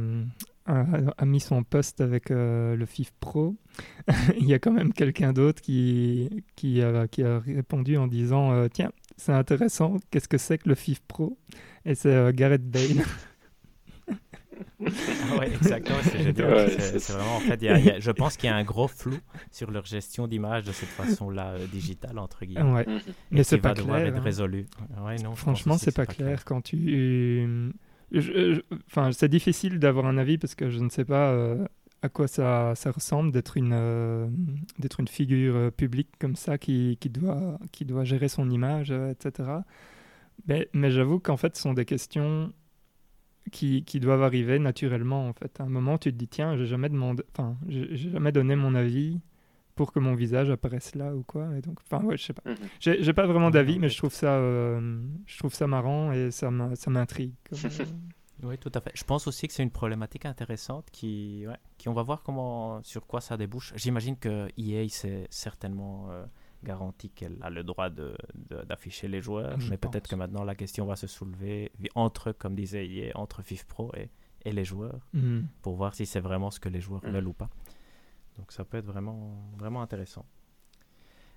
[0.70, 0.86] a,
[1.18, 3.56] a mis son poste avec euh, le FIF Pro,
[4.40, 8.52] il y a quand même quelqu'un d'autre qui, qui, a, qui a répondu en disant
[8.54, 11.38] euh, Tiens, c'est intéressant, qu'est-ce que c'est que le FIF Pro?
[11.86, 13.04] Et c'est euh, Gareth Bale.
[14.82, 16.18] Ah ouais, exactement, c'est.
[16.42, 16.66] Ouais,
[16.98, 18.88] vraiment, en fait, il y a- y a- je pense qu'il y a un gros
[18.88, 19.14] flou
[19.52, 22.72] sur leur gestion d'image de cette façon-là euh, digitale, entre guillemets.
[22.74, 22.86] ouais.
[22.88, 23.00] Mhm.
[23.32, 24.10] Mais et c'est qui va pas devoir clair.
[24.10, 24.24] être hein.
[24.24, 24.66] résolu.
[25.02, 26.44] Ouais, non, Franchement, c'est que pas, clair.
[26.46, 27.72] Quand tu.
[28.12, 31.66] Je- Enfin, c'est difficile d'avoir un avis parce que je ne sais pas euh,
[32.02, 34.28] à quoi ça, ressemble d'être une, euh,
[35.00, 39.64] une figure euh, publique comme ça qui, doit, qui doit gérer son image, euh, etc.
[40.48, 42.54] Mais, j'avoue qu'en fait, ce sont des questions
[43.52, 45.28] qui, doivent arriver naturellement.
[45.28, 48.32] En fait, à un moment, tu te dis tiens, j'ai jamais demandé, enfin, j'ai jamais
[48.32, 49.20] donné mon avis
[49.80, 51.56] pour que mon visage apparaisse là ou quoi.
[51.58, 52.44] Et donc, enfin, ouais, je sais pas.
[52.50, 52.58] Mhm.
[52.82, 56.52] J'ai pas vraiment d'avis, mais je trouve ça, euh, je trouve ça marrant et ça
[56.52, 57.32] m'intrigue.
[58.42, 58.92] Oui, tout à fait.
[58.96, 62.82] Je pense aussi que c'est une problématique intéressante qui, ouais, qui on va voir comment,
[62.84, 63.74] sur quoi ça débouche.
[63.76, 66.26] J'imagine que EA s'est certainement euh,
[66.64, 68.16] garanti qu'elle a le droit de-
[68.50, 72.32] de- d'afficher les joueurs, Je mais peut-être que maintenant la question va se soulever entre,
[72.32, 74.10] comme disait EA, entre FIFPro et,
[74.46, 75.42] et les joueurs, hmm.
[75.62, 77.12] pour voir si c'est vraiment ce que les joueurs Mhm.
[77.12, 77.50] veulent ou pas.
[78.40, 80.26] Donc ça peut être vraiment, vraiment intéressant.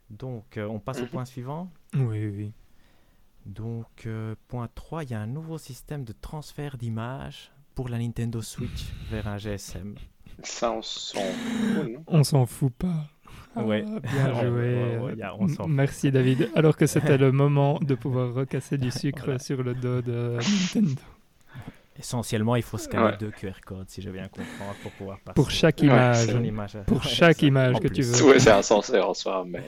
[0.08, 1.08] Donc euh, on passe au Mhm.
[1.08, 1.70] point suivant.
[1.94, 2.52] Oui, oui.
[3.44, 7.98] Donc, euh, point 3, il y a un nouveau système de transfert d'images pour la
[7.98, 9.96] Nintendo Switch vers un GSM.
[10.44, 12.04] Ça, on s'en fout, non?
[12.06, 13.08] On s'en fout pas.
[13.56, 13.84] Ah, Ouais.
[14.00, 14.48] Bien joué.
[14.48, 15.72] ouais, ouais, y a- on s'en fout.
[15.72, 16.50] Merci David.
[16.54, 19.38] Alors que c'était le moment de pouvoir recasser du sucre Voilà.
[19.40, 21.02] sur le dos de Nintendo.
[22.02, 23.16] Essentiellement, il faut scanner Ouais.
[23.16, 26.26] deux QR codes, si je viens comprendre, pour pouvoir passer Pour chaque image.
[26.86, 28.10] Pour Ouais, chaque ça, image en que tu plus.
[28.20, 28.28] veux.
[28.30, 29.62] Ouais, c'est insensé en soi, mais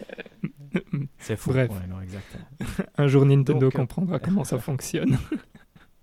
[1.19, 1.51] C'est fou.
[1.51, 1.71] Bref.
[1.71, 2.45] Ouais, non, exactement.
[2.99, 5.17] Un jour Nintendo Donc, euh, comprendra comment ça fonctionne.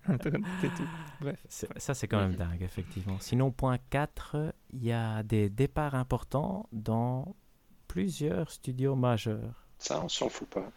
[0.08, 0.88] Internet et tout.
[1.20, 1.38] Bref.
[1.48, 3.18] C'est- Ça, c'est quand même dingue, effectivement.
[3.20, 7.36] Sinon, point 4, il y a des départs importants dans
[7.88, 9.66] plusieurs studios majeurs.
[9.78, 10.70] ça, on s'en fout pas.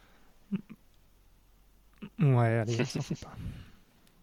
[2.20, 3.34] Ouais, allez, on s'en fout pas.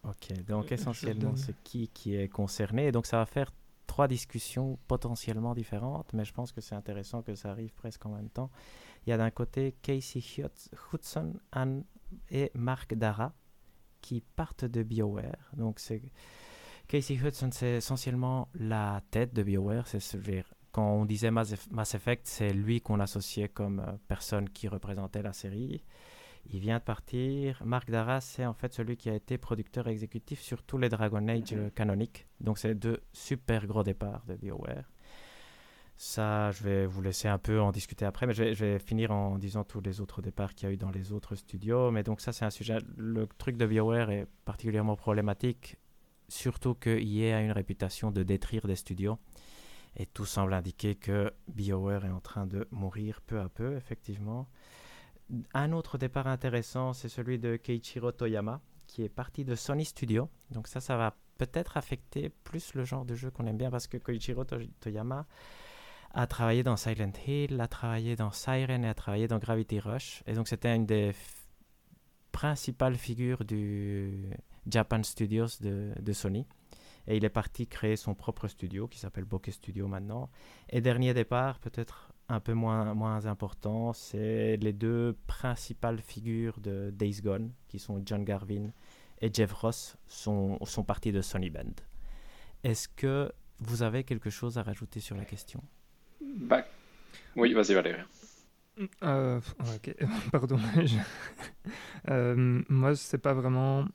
[0.05, 2.88] Ok, donc je essentiellement, c'est qui qui est concerné.
[2.88, 3.53] Et donc, ça va faire
[3.86, 8.11] trois discussions potentiellement différentes, mais je pense que c'est intéressant que ça arrive presque en
[8.11, 8.50] même temps.
[9.07, 10.22] Il y a d'un côté Casey
[10.92, 11.34] Hudson
[12.30, 13.32] et Mark Dara
[14.00, 15.50] qui partent de BioWare.
[15.57, 16.03] Donc, c'est
[16.88, 19.86] Casey Hudson, c'est essentiellement la tête de BioWare.
[19.86, 20.00] C'est
[20.72, 25.34] quand on disait Mass Effect, c'est lui qu'on associait comme euh, personne qui représentait la
[25.34, 25.84] série.
[26.47, 27.62] Il vient de partir.
[27.64, 31.26] Mark Dara, c'est en fait celui qui a été producteur exécutif sur tous les Dragon
[31.28, 32.26] Age euh, canoniques.
[32.40, 34.90] Donc, c'est deux super gros départs de BioWare.
[35.97, 38.78] Ça, je vais vous laisser un peu en discuter après, mais je vais, je vais
[38.80, 41.93] finir en disant tous les autres départs qu'il y a eu dans les autres studios.
[41.93, 42.78] Mais donc, ça, c'est un sujet.
[42.97, 45.76] Le truc de BioWare est particulièrement problématique,
[46.28, 49.18] surtout que EA a une réputation de détruire des studios.
[49.95, 54.49] Et tout semble indiquer que BioWare est en train de mourir peu à peu, effectivement.
[55.55, 60.28] Un autre départ intéressant, c'est celui de Keiichiro Toyama, qui est parti de Sony Studio.
[60.51, 63.87] Donc ça, ça va peut-être affecter plus le genre de jeu qu'on aime bien, parce
[63.87, 65.26] que Koichiro To- Toyama
[66.12, 70.22] a travaillé dans Silent Hill, a travaillé dans Siren et a travaillé dans Gravity Rush.
[70.26, 71.12] Et donc c'était une des
[72.33, 74.28] principales figures du
[74.66, 76.47] Japan Studios de, de Sony.
[77.07, 80.30] Et il est parti créer son propre studio qui s'appelle Bokeh Studio maintenant.
[80.68, 86.91] Et dernier départ, peut-être un peu moins, moins important, c'est les deux principales figures de
[86.91, 88.70] Days Gone, qui sont John Garvin
[89.20, 91.74] et Jeff Ross, sont, sont partis de Sony Band.
[92.64, 95.62] Est-ce que vous avez quelque chose à rajouter sur la question?
[96.20, 96.64] Bah,
[97.37, 98.03] Oui, vas-y Valérie.
[99.03, 99.95] Euh, ok,
[100.33, 100.59] pardon.
[102.11, 103.87] euh, moi, c'est pas vraiment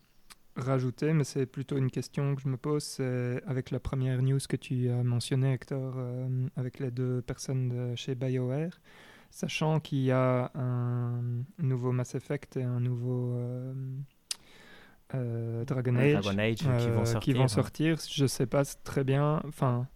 [0.57, 2.83] rajouter, mais c'est plutôt une question que je me pose.
[2.83, 7.69] C'est avec la première news que tu as mentionnée, Hector, euh, avec les deux personnes
[7.69, 8.79] de chez BioWare,
[9.29, 11.21] sachant qu'il y a un
[11.59, 13.73] nouveau Mass Effect et un nouveau euh,
[15.15, 17.19] euh, Dragon Age, Dragon Age qui vont sortir.
[17.19, 17.97] qui vont sortir.
[18.09, 19.41] Je sais pas très bien.
[19.47, 19.87] Enfin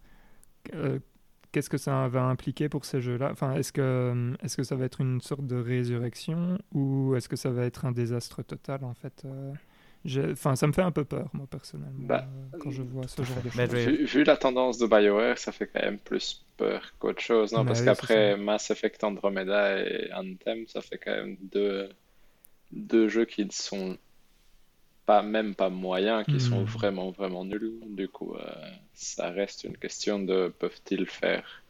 [1.50, 3.30] qu'est-ce que ça va impliquer pour ces jeux-là?
[3.32, 7.36] Enfin, Est-ce que, est que ça va être une sorte de résurrection ou est-ce que
[7.36, 9.26] ça va être un désastre total en fait
[10.32, 13.22] Enfin, ça me fait un peu peur, moi, personnellement, bah, euh, quand je vois ce
[13.22, 13.74] genre de choses.
[13.74, 17.64] Vu, vu, la tendance de BioWare, ça fait quand même plus peur qu'autre chose, non?
[17.64, 21.88] Parce oui, qu'après Mass Effect Andromeda et Anthem, ça fait quand même deux,
[22.72, 23.98] deux jeux qui ne sont
[25.06, 26.64] pas, même pas moyens, qui sont Hmm.
[26.64, 27.80] vraiment, vraiment nuls.
[27.86, 31.64] Du coup, euh, ça reste une question de peuvent-ils faire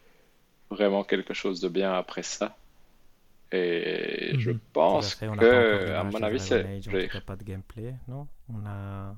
[0.70, 2.58] vraiment quelque chose de bien après ça?
[3.54, 4.60] Et je Mhm.
[4.72, 6.80] pense Tout à fait, que, à mon de avis, c'est.
[6.82, 8.26] Je pas de gameplay, non?
[8.48, 9.14] On a...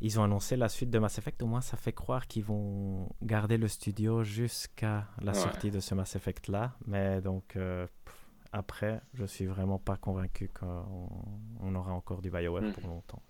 [0.00, 3.08] Ils ont annoncé la suite de Mass Effect, au moins ça fait croire qu'ils vont
[3.22, 5.38] garder le studio jusqu'à la Ouais.
[5.40, 8.14] sortie de ce Mass Effect-là, mais donc euh, pff,
[8.52, 11.08] après, je suis vraiment pas convaincu qu'on
[11.60, 12.72] on aura encore du BioWare Mhm.
[12.72, 13.22] pour longtemps.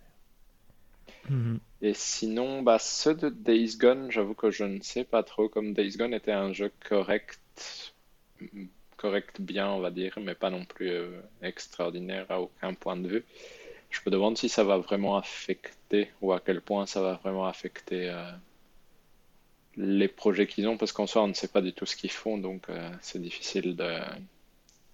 [1.29, 1.61] Mhm.
[1.81, 5.49] Et sinon, bah, ceux de Days Gone, j'avoue que je ne sais pas trop.
[5.49, 7.39] Comme Days Gone était un jeu correct,
[8.97, 13.09] correct bien, on va dire, mais pas non plus euh, extraordinaire à aucun point de
[13.09, 13.25] vue.
[13.91, 17.47] Je me demande si ça va vraiment affecter ou à quel point ça va vraiment
[17.47, 18.31] affecter euh,
[19.77, 22.11] les projets qu'ils ont, parce qu'en soi, on ne sait pas du tout ce qu'ils
[22.11, 23.99] font, donc euh, c'est difficile de.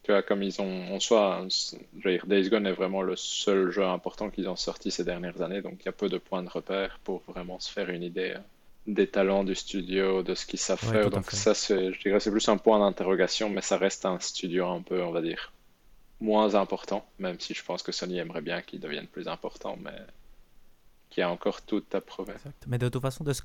[0.02, 1.46] Tu vois, comme ils ont, en soi,
[1.92, 5.62] dire, Days Gone est vraiment le seul jeu important qu'ils ont sorti ces dernières années,
[5.62, 8.34] donc il y a peu de points de repère pour vraiment se faire une idée
[8.94, 11.10] des talents du studio, de ce qu'ils savent Ouais, faire.
[11.10, 14.66] Donc ça, c'est, je dirais, c'est plus un point d'interrogation, mais ça reste un studio
[14.68, 15.52] un peu, on va dire,
[16.20, 19.96] moins important, même si je pense que Sony aimerait bien qu'il devienne plus important, mais
[21.08, 22.32] qui a encore tout à prouver.
[22.34, 22.64] Exact.
[22.66, 23.42] Mais de toute façon, de ce,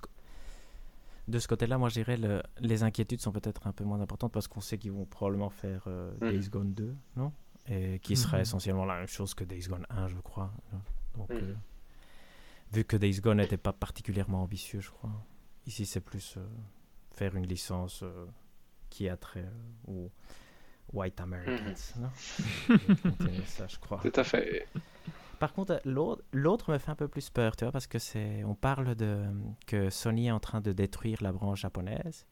[1.27, 4.31] de ce côté-là, moi je dirais le, les inquiétudes sont peut-être un peu moins importantes
[4.31, 6.29] parce qu'on sait qu'ils vont probablement faire euh, Mhm.
[6.31, 7.31] Days Gone 2, non?
[7.67, 8.41] Et qui sera Mhm.
[8.43, 10.51] essentiellement la même chose que Days Gone 1, je crois.
[11.17, 11.37] Donc, Mhm.
[11.41, 11.53] euh,
[12.73, 15.09] vu que Days Gone n'était pas particulièrement ambitieux, je crois.
[15.66, 16.45] Ici, c'est plus euh,
[17.11, 18.26] faire une licence euh,
[18.89, 20.11] qui a trait euh, aux
[20.93, 21.74] White Americans,
[23.01, 23.99] continuer ça, je crois.
[23.99, 24.68] Tout à fait.
[25.39, 28.43] Par contre, l'autre, l'autre me fait un peu plus peur, tu vois, parce que c'est,
[28.43, 29.26] on parle de
[29.68, 32.26] que Sony est en train de détruire la branche japonaise.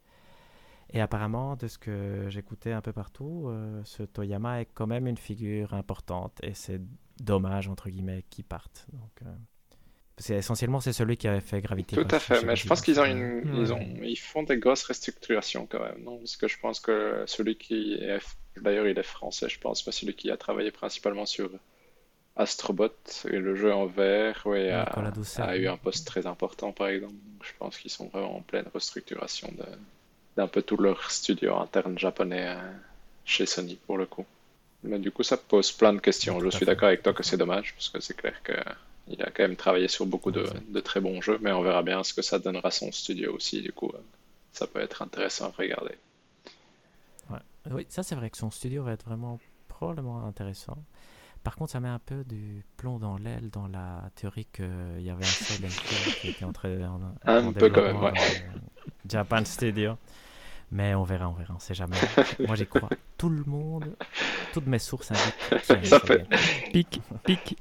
[0.92, 5.08] Et apparemment, de ce que j'écoutais un peu partout, euh, ce Toyama est quand même
[5.08, 6.38] une figure importante.
[6.44, 6.82] Et c'est
[7.20, 8.86] dommage, entre guillemets, qu'il parte.
[8.94, 9.36] Donc, euh,
[10.18, 13.00] c'est, essentiellement, c'est celui qui avait fait Gravity Tout à fait, mais je pense qu'ils
[13.00, 16.18] ont une, ils ont, ils font des grosses restructurations quand même, non?
[16.18, 18.20] Parce que je pense que celui qui est,
[18.58, 21.50] d'ailleurs, il est français, je pense, mais celui qui a travaillé principalement sur
[22.36, 22.90] Astrobot
[23.30, 27.16] et le jeu en VR, ouais, a, a eu un poste très important, par exemple.
[27.44, 29.52] Je pense qu'ils sont vraiment en pleine restructuration
[30.38, 32.72] d'un peu tout leur studio interne japonais euh,
[33.26, 34.26] chez Sony, pour le coup.
[34.84, 36.40] Mais du coup, ça pose plein de questions.
[36.40, 38.54] Je suis d'accord avec toi que c'est dommage, parce que c'est clair que
[39.08, 40.46] il a quand même travaillé sur beaucoup de,
[40.80, 43.62] très bons jeux, mais on verra bien ce que ça donnera son studio aussi.
[43.62, 44.00] Du coup, euh,
[44.52, 45.96] ça peut être intéressant à regarder.
[47.30, 47.40] Ouais.
[47.72, 50.78] Oui, ça c'est vrai que son studio va être vraiment probablement intéressant.
[51.44, 55.10] Par contre, ça met un peu du plomb dans l'aile dans la théorie qu'il y
[55.10, 55.68] avait un Hill
[56.22, 56.70] qui était en train
[57.26, 58.16] Un en peu quand même, dans le
[59.10, 59.98] Japan Studio.
[60.72, 61.98] Mais on verra, on verra, on sait jamais.
[62.48, 62.90] Moi j'y crois.
[63.18, 63.94] Tout le monde,
[64.54, 66.26] toutes mes sources indiquent Ça fait-.
[66.72, 67.58] Pic, pic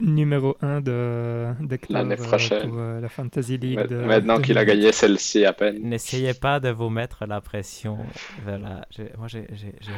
[0.00, 2.68] numéro 1 de d'Hector L'année euh, prochaine.
[2.68, 3.76] pour euh, la Fantasy League.
[3.76, 4.64] Ma- de Maintenant qu'il a 2020.
[4.80, 5.80] gagné celle-ci à peine.
[5.82, 7.98] N'essayez pas de vous mettre la pression.
[8.44, 8.86] Voilà.
[9.16, 9.46] Moi, j'ai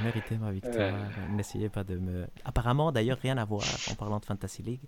[0.04, 0.94] mérité ma victoire.
[1.30, 2.26] N'essayez pas de me.
[2.44, 4.82] Apparemment, d'ailleurs, rien à voir en parlant de Fantasy League.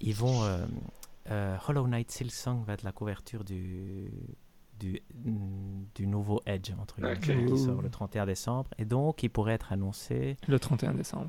[0.00, 0.42] Ils vont.
[0.44, 0.58] euh,
[1.30, 4.10] euh, Hollow Knight Silksong va être la couverture du.
[4.78, 4.98] Du,
[5.94, 8.70] du nouveau Edge, entre guillemets, qui sort le 31 décembre.
[8.78, 10.38] Et donc, il pourrait être annoncé.
[10.48, 11.28] Le 31 décembre.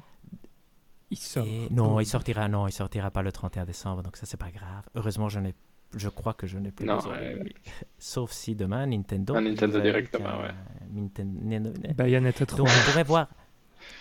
[1.11, 1.45] Il sort.
[1.45, 4.49] Et- non, il sortira, non, il sortira pas le 31 décembre, donc ça, c'est pas
[4.49, 4.83] grave.
[4.95, 5.53] Heureusement, je n'ai.
[5.93, 6.99] Je crois que je n'ai plus Non.
[7.99, 9.35] Sauf si demain, Nintendo.
[9.35, 10.53] Un Nintendo vous avez Direct qu'un demain, ouais.
[10.93, 12.57] Ninten- Bayonetta 3.
[12.59, 13.27] Donc on pourrait voir,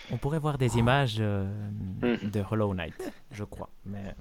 [0.09, 1.51] on pourrait voir des images euh,
[2.01, 2.29] Hmm.
[2.29, 3.69] de Hollow Knight, je crois.
[3.85, 4.15] Mais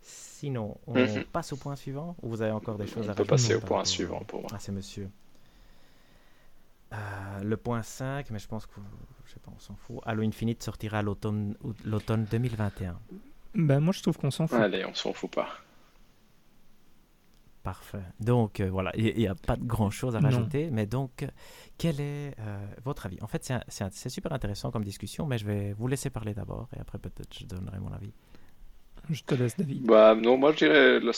[0.00, 1.24] Sinon, on Mhm.
[1.32, 3.54] passe au point suivant ou vous avez encore des choses On à peut rajouter passer
[3.54, 4.50] au point suivant pour moi.
[4.52, 5.08] Ah, c'est monsieur.
[6.92, 6.96] Euh,
[7.42, 8.72] le point 5, mais je pense que
[9.26, 9.98] je sais pas, on s'en fout.
[10.04, 12.98] Halo Infinite sortira à l'automne ou- l'automne 2021.
[13.54, 14.58] Ben, moi, je trouve qu'on s'en fout.
[14.58, 15.48] Allez, on s'en fout pas.
[17.62, 18.02] Parfait.
[18.20, 20.28] Donc euh, voilà, il n'y a pas de grand chose à Non.
[20.28, 21.26] rajouter, mais donc
[21.78, 23.16] quel est euh, votre avis?
[23.22, 25.86] En fait, c'est un- c'est un- c'est super intéressant comme discussion, mais je vais vous
[25.88, 28.12] laisser parler d'abord et après peut-être je donnerai mon avis.
[29.08, 29.82] Je te laisse, David.
[29.86, 31.12] Bah, non, moi je dirais, le-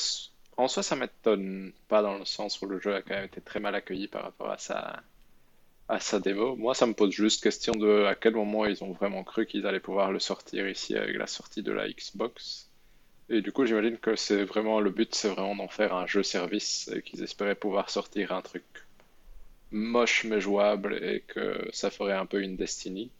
[0.57, 3.41] en soi, ça m'étonne pas dans le sens où le jeu a quand même été
[3.41, 5.03] très mal accueilli par rapport à sa,
[5.89, 6.57] à sa démo.
[6.57, 9.66] Moi, ça me pose juste question de à quel moment ils ont vraiment cru qu'ils
[9.66, 12.68] allaient pouvoir le sortir ici avec la sortie de la Xbox.
[13.28, 16.22] Et du coup, j'imagine que c'est vraiment le but, c'est vraiment d'en faire un jeu
[16.22, 18.64] service et qu'ils espéraient pouvoir sortir un truc
[19.72, 23.11] moche mais jouable et que ça ferait un peu une Destiny.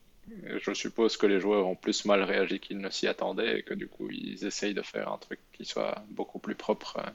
[0.45, 3.75] Je suppose que les joueurs ont plus mal réagi qu'ils ne s'y attendaient et que
[3.75, 7.11] du coup ils essayent de faire un truc qui soit beaucoup plus propre euh,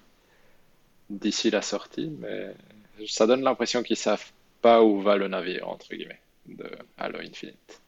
[1.10, 2.54] d'ici la sortie, mais
[3.08, 4.32] ça donne l'impression qu'ils savent
[4.62, 7.82] pas où va le navire, entre guillemets, de Halo Infinite.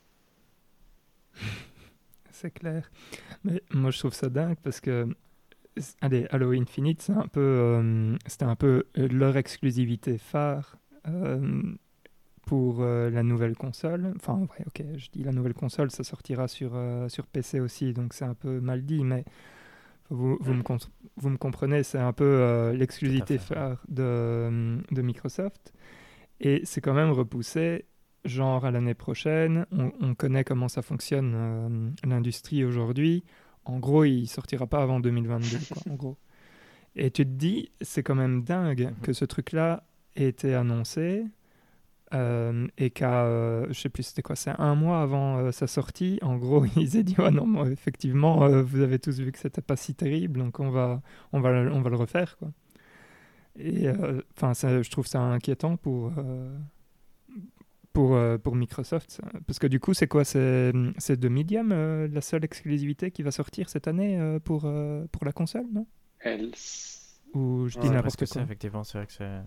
[2.32, 2.91] C'est clair.
[3.43, 5.07] Mais moi, je trouve ça dingue parce que,
[6.01, 11.61] allez, Halo Infinite, c'est un peu, euh, c'était un peu leur exclusivité phare euh,
[12.45, 14.13] pour euh, la nouvelle console.
[14.15, 17.93] Enfin, ouais, ok, je dis la nouvelle console, ça sortira sur, euh, sur PC aussi,
[17.93, 19.24] donc c'est un peu mal dit, mais
[20.09, 20.63] vous, vous, me,
[21.17, 25.74] vous me comprenez, c'est un peu euh, l'exclusivité phare de, de Microsoft.
[26.40, 27.86] Et c'est quand même repoussé,
[28.26, 29.66] genre à l'année prochaine.
[29.72, 33.24] On, on connaît comment ça fonctionne euh, l'industrie aujourd'hui.
[33.66, 36.18] En gros, il sortira pas avant 2022, quoi, en gros.
[36.96, 39.84] Et tu te dis, c'est quand même dingue que ce truc-là
[40.16, 41.26] ait été annoncé
[42.14, 45.66] euh, et qu'à, euh, je sais plus, c'était quoi, c'est un mois avant euh, sa
[45.66, 46.20] sortie.
[46.22, 49.76] En gros, ils aient dit, ouais, non, effectivement, vous avez tous vu que c'était pas
[49.76, 52.38] si terrible, donc on va, on va, on va le refaire.
[53.58, 56.58] Et euh, enfin, ça, je trouve ça inquiétant pour, euh,
[57.93, 59.12] pour, euh, pour Microsoft.
[59.12, 59.24] ça.
[59.45, 60.24] Parce que du coup, c'est quoi?
[60.26, 64.64] C'est c'est de Medium euh, la seule exclusivité qui va sortir cette année euh, pour,
[64.66, 65.86] euh, pour la console, non?
[66.22, 67.20] Else.
[67.36, 69.41] Ou je dis n'importe quoi effectivement, c'est vrai que c'est.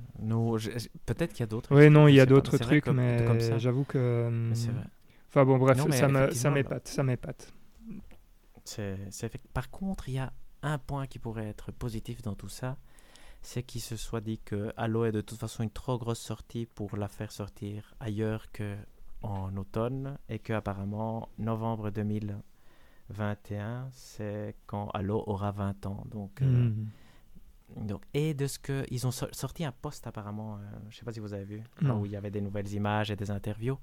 [0.58, 1.72] Je- peut-être qu'il y a d'autres.
[1.74, 3.58] Oui, non, il y a d'autres trucs, mais comme ça.
[3.58, 4.28] j'avoue que.
[4.30, 4.82] Mais c'est vrai.
[5.28, 7.52] Enfin bon, bref, Non, ça m'épate, ça m'épate.
[8.64, 10.32] C'est, c'est effect- Par contre, il y a
[10.62, 12.76] un point qui pourrait être positif dans tout ça,
[13.48, 16.66] c'est qu'il se soit dit que Halo est de toute façon une trop grosse sortie
[16.66, 18.76] pour la faire sortir ailleurs que
[19.22, 21.90] en automne et que apparemment novembre
[23.08, 26.04] 2021 c'est quand Halo aura 20 ans.
[26.10, 27.86] Donc, euh, Hmm.
[27.86, 31.04] donc et de ce que ils ont so- sorti un post apparemment, euh, je sais
[31.04, 33.78] pas si vous avez vu, où il y avait des nouvelles images et des interviews.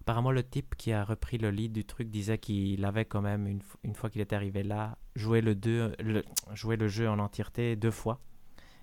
[0.00, 3.46] Apparemment, le type qui a repris le lead du truc disait qu'il avait quand même,
[3.48, 6.22] une, une fois qu'il était arrivé là, joué le, deux, le,
[6.54, 8.20] joué le jeu en entièreté deux fois.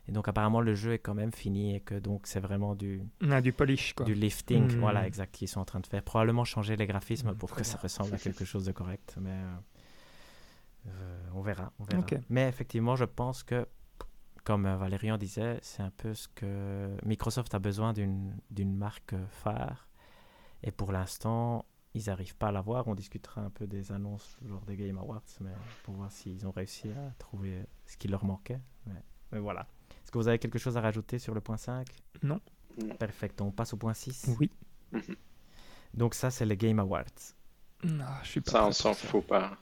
[0.08, 3.04] Et donc, apparemment, le jeu est quand même fini et que donc c'est vraiment du,
[3.30, 4.06] Ah, du polish, quoi.
[4.06, 4.80] du lifting, Hmm.
[4.80, 6.04] voilà, exact, qu'ils sont en train de faire.
[6.04, 9.32] Probablement changer les graphismes Hmm, pour que ça ressemble à quelque chose de correct, mais
[9.32, 9.56] euh,
[10.88, 12.06] euh, on verra, on verra.
[12.30, 13.66] Mais effectivement, je pense que,
[14.44, 19.16] comme euh, Valérian disait, c'est un peu ce que Microsoft a besoin d'une d'une marque
[19.30, 19.88] phare.
[20.64, 22.88] Et pour l'instant, ils n'arrivent pas à l'avoir.
[22.88, 25.52] On discutera un peu des annonces lors des Game Awards, mais
[25.84, 28.60] pour voir s'ils ont réussi à trouver ce qui leur manquait.
[28.86, 29.02] Mais,
[29.32, 29.66] mais voilà.
[30.14, 31.88] Est-ce que vous avez quelque chose à rajouter sur le point 5
[32.22, 32.40] Non.
[32.80, 32.94] Non.
[32.98, 33.42] Perfect.
[33.42, 34.30] On passe au point 6.
[34.40, 34.52] Oui.
[35.96, 37.04] Donc ça, c'est les Game Awards.
[38.00, 39.58] Ah, je suis pas Ça, prêt on s'en fout pas.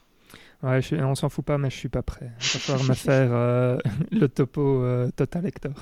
[0.62, 2.32] Ouais, je suis- on s'en fout pas, mais je suis pas prêt.
[2.38, 3.78] Il va falloir me faire euh,
[4.10, 5.72] le topo euh, Total Hector.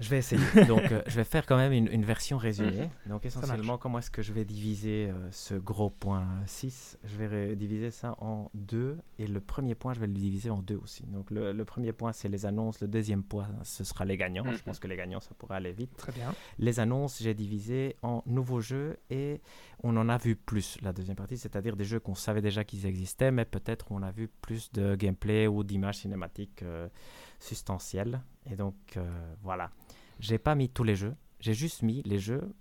[0.00, 0.40] Je vais essayer.
[0.66, 2.88] Donc, euh, je vais faire quand même une, une version résumée.
[3.06, 3.26] Donc, marche.
[3.26, 7.90] essentiellement, comment est-ce que je vais diviser euh, ce gros point 6 Je vais diviser
[7.90, 8.98] ça en deux.
[9.18, 11.04] Et le premier point, je vais le diviser en deux aussi.
[11.06, 12.80] Donc, le, le premier point, c'est les annonces.
[12.80, 14.44] Le deuxième point, ce sera les gagnants.
[14.44, 14.58] Je Mhm.
[14.60, 15.94] pense que les gagnants, ça pourra aller vite.
[15.96, 16.32] Très bien.
[16.58, 19.40] Les annonces, j'ai divisé en nouveaux jeux et
[19.82, 22.84] on en a vu plus la deuxième partie, c'est-à-dire des jeux qu'on savait déjà qu'ils
[22.86, 26.88] existaient, mais peut-être on a vu plus de gameplay ou d'images cinématiques euh,
[27.38, 28.20] substantielles.
[28.50, 28.74] Et donc
[29.42, 29.70] voilà,
[30.20, 32.54] j'ai pas mis tous les jeux, j'ai juste mis les jeux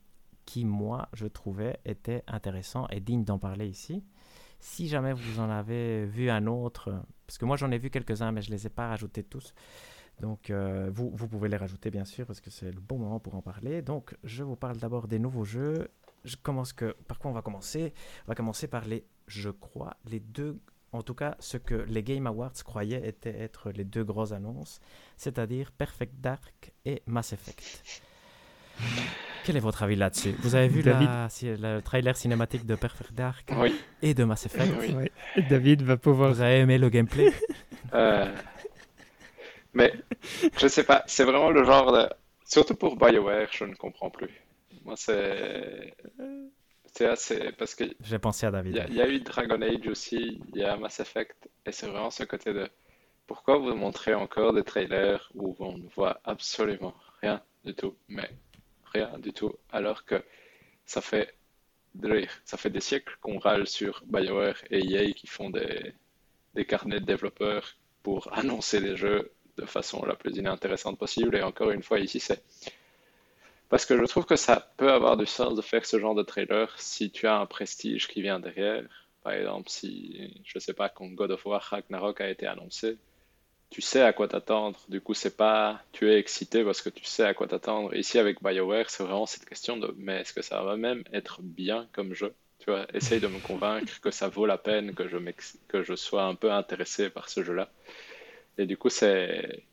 [0.45, 4.03] qui moi je trouvais étaient intéressants et dignes d'en parler ici.
[4.59, 8.31] Si jamais vous en avez vu un autre, parce que moi j'en ai vu quelques-uns,
[8.31, 9.53] mais je les ai pas rajoutés tous.
[10.19, 13.19] Donc, euh, vous, vous pouvez les rajouter, bien sûr, parce que c'est le bon moment
[13.19, 13.81] pour en parler.
[13.81, 15.89] Donc, je vous parle d'abord des nouveaux jeux.
[16.25, 17.93] Je commence que, par quoi on va commencer?
[18.25, 20.59] On va commencer par les, je crois, les deux,
[20.91, 24.79] en tout cas, ce que les Game Awards croyaient étaient être les deux grosses annonces,
[25.17, 27.81] c'est-à-dire Perfect Dark et Mass Effect.
[29.43, 30.33] Quel est votre avis là-dessus?
[30.39, 33.75] Vous avez vu David la, le trailer cinématique de Perfect Dark Oui.
[34.01, 34.71] et de Mass Effect?
[34.79, 35.11] Oui.
[35.49, 36.31] David va pouvoir.
[36.31, 37.31] Vous avez aimé le gameplay?
[37.93, 38.31] Euh,
[39.73, 39.91] Mais
[40.59, 42.07] je sais pas, c'est vraiment le genre de.
[42.45, 44.29] Surtout pour BioWare, je ne comprends plus.
[44.85, 45.95] Moi, c'est.
[47.15, 47.55] C'est.
[47.55, 47.85] Parce que.
[48.01, 48.85] J'ai pensé à David.
[48.89, 52.09] Il y, a eu Dragon Age aussi, il y a Mass Effect, et c'est vraiment
[52.09, 52.69] ce côté de.
[53.27, 58.29] Pourquoi vous montrez encore des trailers où on ne voit absolument rien du tout, mais
[58.91, 60.23] rien du tout, alors que
[60.85, 61.35] ça fait,
[62.43, 65.93] ça fait des siècles qu'on râle sur BioWare et EA qui font des,
[66.55, 71.35] des carnets de développeurs pour annoncer les jeux de façon la plus inintéressante possible.
[71.35, 72.43] Et encore une fois, ici, c'est
[73.69, 76.23] parce que je trouve que ça peut avoir du sens de faire ce genre de
[76.23, 78.83] trailer si tu as un prestige qui vient derrière.
[79.23, 82.97] Par exemple, si, je sais pas, quand God of War Ragnarok a été annoncé,
[83.69, 84.79] tu sais à quoi t'attendre.
[84.89, 87.95] Du coup, c'est pas tu es excité parce que tu sais à quoi t'attendre.
[87.95, 91.41] Ici, avec BioWare, c'est vraiment cette question de mais est-ce que ça va même être
[91.41, 92.33] bien comme jeu?
[92.59, 95.17] Tu vois, essaye de me convaincre que ça vaut la peine que je,
[95.67, 97.69] que je sois un peu intéressé par ce jeu-là.
[98.57, 99.63] Et du coup, c'est.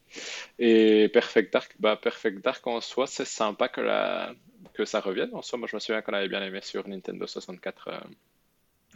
[0.58, 4.34] Et Perfect Dark, bah, Perfect Dark en soi, c'est sympa que, la...
[4.74, 5.30] que ça revienne.
[5.34, 7.98] En soi, moi, je me souviens qu'on avait bien aimé sur Nintendo 64 euh,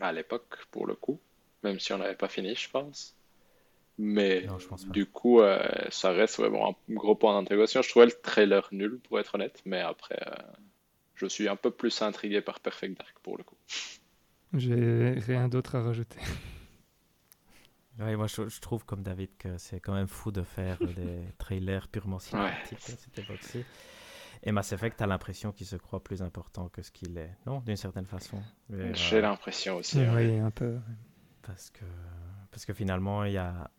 [0.01, 1.21] à l'époque, pour le coup.
[1.63, 3.15] Même si on n'avait pas fini, je pense.
[3.99, 4.47] Mais
[4.89, 7.83] du coup, euh, ça reste vraiment un gros point d'interrogation.
[7.83, 9.61] Je trouvais le trailer nul, pour être honnête.
[9.67, 10.35] Mais après, euh,
[11.17, 13.57] je suis un peu plus intrigué par Perfect Dark, pour le coup.
[14.55, 16.19] J'ai rien d'autre à rajouter.
[18.01, 21.89] Oui, moi je, trouve comme David que c'est quand même fou de faire des trailers
[21.89, 23.65] purement cinématiques à cette époque-ci.
[24.43, 27.61] Et Mass Effect, t'as l'impression qu'il se croit plus important que ce qu'il est, non
[27.61, 28.43] D'une certaine façon.
[28.71, 29.99] J'ai euh, l'impression aussi.
[29.99, 30.79] Oui, un peu.
[31.43, 31.85] Parce que,
[32.51, 33.71] parce que finalement, il y a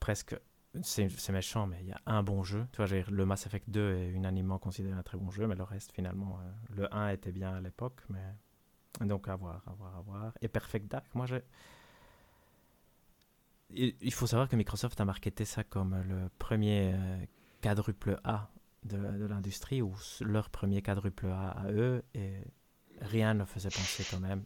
[0.00, 0.36] presque.
[0.82, 2.66] C'est méchant, mais il y a un bon jeu.
[2.72, 5.64] Tu vois, le Mass Effect 2 est unanimement considéré un très bon jeu, mais le
[5.64, 8.24] reste, finalement, euh, le 1 était bien à l'époque, mais.
[9.00, 10.32] Donc, à voir, à voir, à voir.
[10.40, 11.42] Et Perfect Dark, moi, j'ai
[13.74, 17.24] il faut savoir que Microsoft a marketé ça comme le premier euh,
[17.62, 18.50] quadruple A
[18.84, 22.32] de, l'industrie, ou leur premier quadruple A à eux, et
[23.00, 24.42] rien ne faisait penser quand même.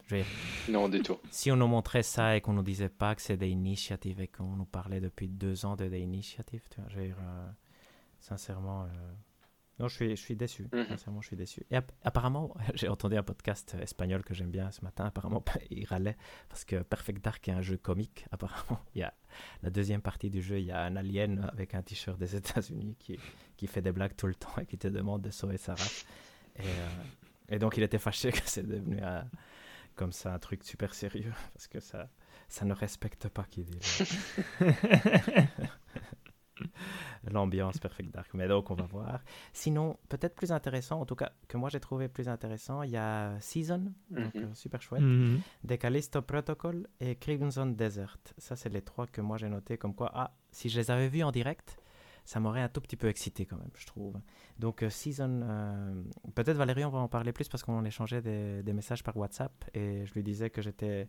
[0.69, 1.17] non, du tout.
[1.31, 4.27] Si on nous montrait ça et qu'on nous disait pas que c'est des initiatives et
[4.27, 7.49] qu'on nous parlait depuis deux ans de des initiatives, tu vois, euh,
[8.19, 8.87] sincèrement, euh,
[9.79, 10.67] non, je suis, je suis déçu.
[10.73, 10.87] Mhm.
[10.89, 11.63] Sincèrement, je suis déçu.
[11.69, 15.05] Et apparemment, j'ai entendu un podcast espagnol que j'aime bien ce matin.
[15.05, 16.17] Apparemment, il râlait
[16.49, 18.25] parce que Perfect Dark est un jeu comique.
[18.31, 19.13] Apparemment, il y a
[19.61, 22.95] la deuxième partie du jeu, il y a un alien avec un t-shirt des États-Unis
[22.97, 23.19] qui,
[23.55, 26.05] qui fait des blagues tout le temps et qui te demande de sauver sa race.
[26.55, 27.03] Et, euh,
[27.49, 28.99] et donc, il était fâché que c'est devenu
[29.95, 32.09] comme ça un truc super sérieux parce que ça,
[32.47, 33.79] ça ne respecte pas qui dit.
[37.31, 38.33] l'ambiance Perfect Dark.
[38.33, 39.21] Mais donc, on va voir.
[39.53, 42.97] Sinon, peut-être plus intéressant, en tout cas, que moi j'ai trouvé plus intéressant, il y
[42.97, 44.43] a Season, donc, mhm.
[44.43, 45.37] euh, super chouette, mm
[46.27, 48.17] Protocol et Crimson Desert.
[48.37, 51.07] Ça, c'est les trois que moi j'ai noté comme quoi, ah, si je les avais
[51.07, 51.77] vus en direct,
[52.25, 54.19] ça m'aurait un tout petit peu excité quand même, je trouve.
[54.59, 56.03] Donc, euh, Season, euh,
[56.35, 59.53] peut-être Valérie, on va en parler plus parce qu'on échangeait des, des messages par WhatsApp
[59.73, 61.07] et je lui disais que j'étais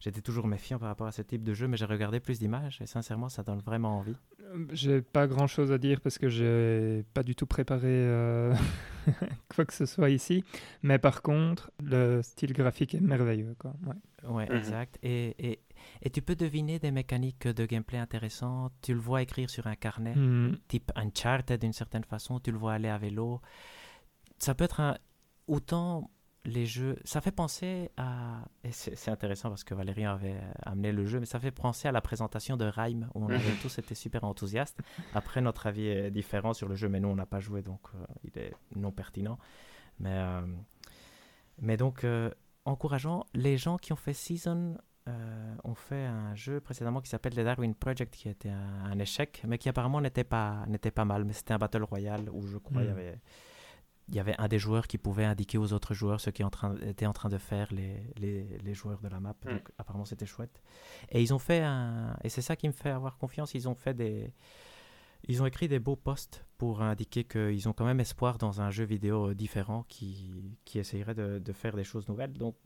[0.00, 2.80] j'étais toujours méfiant par rapport à ce type de jeu, mais j'ai regardé plus d'images
[2.80, 4.16] et sincèrement, ça donne vraiment envie.
[4.40, 8.54] Euh, j'ai pas grand chose à dire parce que j'ai pas du tout préparé euh,
[9.54, 10.42] quoi que ce soit ici,
[10.82, 13.54] mais par contre, le style graphique est merveilleux.
[13.58, 13.74] Quoi.
[13.86, 14.56] Ouais, ouais mhm.
[14.56, 14.98] exact.
[15.02, 15.60] Et, et,
[16.02, 18.72] et, tu peux deviner des mécaniques de gameplay intéressantes.
[18.82, 20.56] Tu le vois écrire sur un carnet, mhm.
[20.66, 23.40] type Uncharted d'une certaine façon, tu le vois aller à vélo.
[24.38, 24.96] Ça peut être un,
[25.46, 26.10] autant
[26.44, 31.04] les jeux, ça fait penser à, et c'est intéressant parce que Valérie avait amené le
[31.04, 33.94] jeu, mais ça fait penser à la présentation de Rime où on avait tous été
[33.94, 34.80] super enthousiastes.
[35.14, 37.80] Après, notre avis est différent sur le jeu, mais nous, on n'a pas joué, donc
[37.94, 39.38] euh, il est non pertinent.
[39.98, 40.40] Mais, euh,
[41.58, 42.30] mais donc, euh,
[42.64, 44.76] encourageant, les gens qui ont fait Season
[45.64, 49.58] ont fait un jeu précédemment qui s'appelle The Darwin Project, qui était un, échec, mais
[49.58, 50.64] qui apparemment n'était pas,
[50.94, 52.96] pas mal, mais c'était un Battle Royale où je crois il y mhm.
[52.96, 53.18] avait
[54.10, 56.76] il y avait un des joueurs qui pouvait indiquer aux autres joueurs ce qu'étaient en,
[56.78, 59.36] étaient en train de faire les, les, les joueurs de la map.
[59.44, 59.50] Mm.
[59.50, 60.60] Donc apparemment c'était chouette.
[61.10, 62.16] Et ils ont fait un...
[62.24, 63.54] Et c'est ça qui me fait avoir confiance.
[63.54, 64.34] Ils ont fait des...
[65.28, 68.70] Ils ont écrit des beaux posts pour indiquer qu'ils ont quand même espoir dans un
[68.70, 72.32] jeu vidéo différent qui, qui essayerait de, de faire des choses nouvelles.
[72.32, 72.56] Donc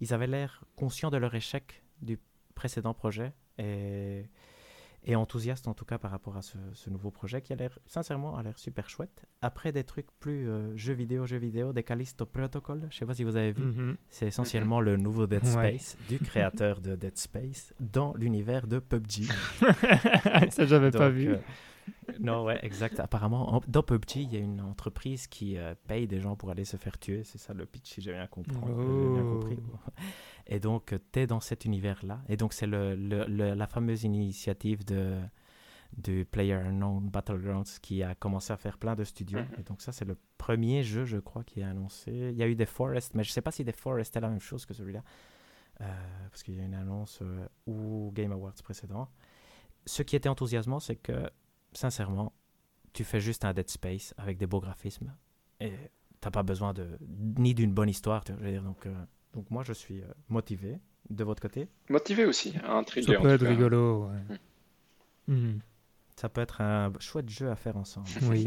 [0.00, 2.18] ils avaient l'air conscients de leur échec du
[2.54, 3.32] précédent projet.
[3.56, 4.28] Et
[5.04, 6.56] et enthousiaste en tout cas par rapport à ce,
[6.90, 9.24] nouveau projet qui a l'air sincèrement a l'air super chouette.
[9.40, 13.14] Après des trucs plus euh, jeux vidéo, jeux vidéo, des Callisto Protocol, je sais pas
[13.14, 13.96] si vous avez vu, mhm.
[14.08, 19.24] c'est essentiellement le nouveau Dead Space du créateur de Dead Space dans l'univers de PUBG.
[20.50, 21.32] Ça j'avais pas vu.
[21.32, 21.38] Euh,
[22.20, 23.00] non, ouais, exact.
[23.00, 26.64] Apparemment, dans PUBG, il y a une entreprise qui euh, paye des gens pour aller
[26.64, 27.24] se faire tuer.
[27.24, 28.56] C'est ça le pitch, si j'ai bien, compris.
[28.66, 29.40] Oh.
[30.46, 32.22] Et donc, tu es dans cet univers-là.
[32.28, 35.18] Et donc, c'est le, la fameuse initiative de,
[35.96, 39.40] du Player Unknown Battlegrounds qui a commencé à faire plein de studios.
[39.40, 39.60] Mhm.
[39.60, 42.10] Et donc ça, c'est le premier jeu, je crois, qui est annoncé.
[42.10, 44.28] Il y a eu des Forest, mais je sais pas si des Forest est la
[44.28, 45.02] même chose que celui-là.
[45.80, 45.84] Euh,
[46.30, 49.08] parce qu'il y a une annonce euh, ou Game Awards précédent.
[49.84, 51.28] Ce qui était enthousiasmant, c'est que,
[51.72, 52.32] sincèrement,
[52.92, 55.14] tu fais juste un Dead Space avec des beaux graphismes.
[55.60, 55.72] Et
[56.20, 56.98] t'as pas besoin de
[57.38, 58.24] ni d'une bonne histoire.
[58.24, 58.94] tu vois, je veux dire, donc, euh,
[59.32, 60.78] donc moi, je suis euh, motivé.
[61.10, 64.06] De votre côté, Motivé aussi, intrigué Ça en peut tout être rigolo.
[64.08, 64.38] ouais.
[65.26, 65.60] Mhm.
[66.16, 68.06] ça peut être un chouette jeu à faire ensemble.
[68.30, 68.46] Oui.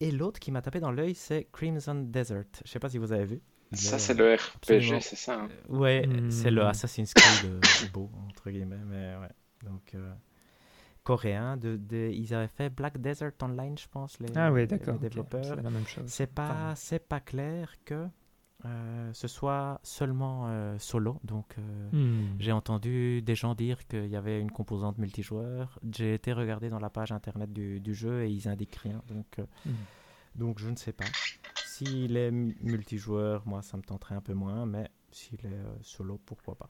[0.00, 2.44] Et l'autre qui m'a tapé dans l'œil, c'est Crimson Desert.
[2.64, 3.40] Je sais pas si vous avez vu.
[3.72, 5.40] Ça, c'est le RPG, c'est ça.
[5.42, 5.48] hein.
[5.68, 7.60] Ouais, c'est le Assassin's Creed euh,
[7.92, 8.84] beau, entre guillemets.
[8.86, 9.30] Mais ouais.
[9.68, 10.14] Donc, euh,
[11.04, 11.56] coréen.
[11.56, 14.96] De, de- ils avaient fait Black Desert Online, je pense, les, Ah oui, les d'accord.
[14.96, 15.00] ok.
[15.00, 15.44] développeurs.
[15.44, 16.04] C'est la même chose.
[16.08, 18.06] C'est pas, Enfin, c'est pas clair que
[18.66, 21.20] euh, ce soit seulement euh, solo.
[21.22, 22.36] Donc, euh, hmm.
[22.38, 25.78] j'ai entendu des gens dire qu'il y avait une composante multijoueur.
[25.92, 29.02] J'ai été regarder dans la page internet du, du jeu et ils indiquent rien.
[29.08, 29.70] Donc, Hmm.
[30.34, 31.04] donc je ne sais pas.
[31.66, 34.64] S'il est mu- multijoueur, moi, ça me tenterait un peu moins.
[34.64, 36.68] Mais s'il est solo, pourquoi pas.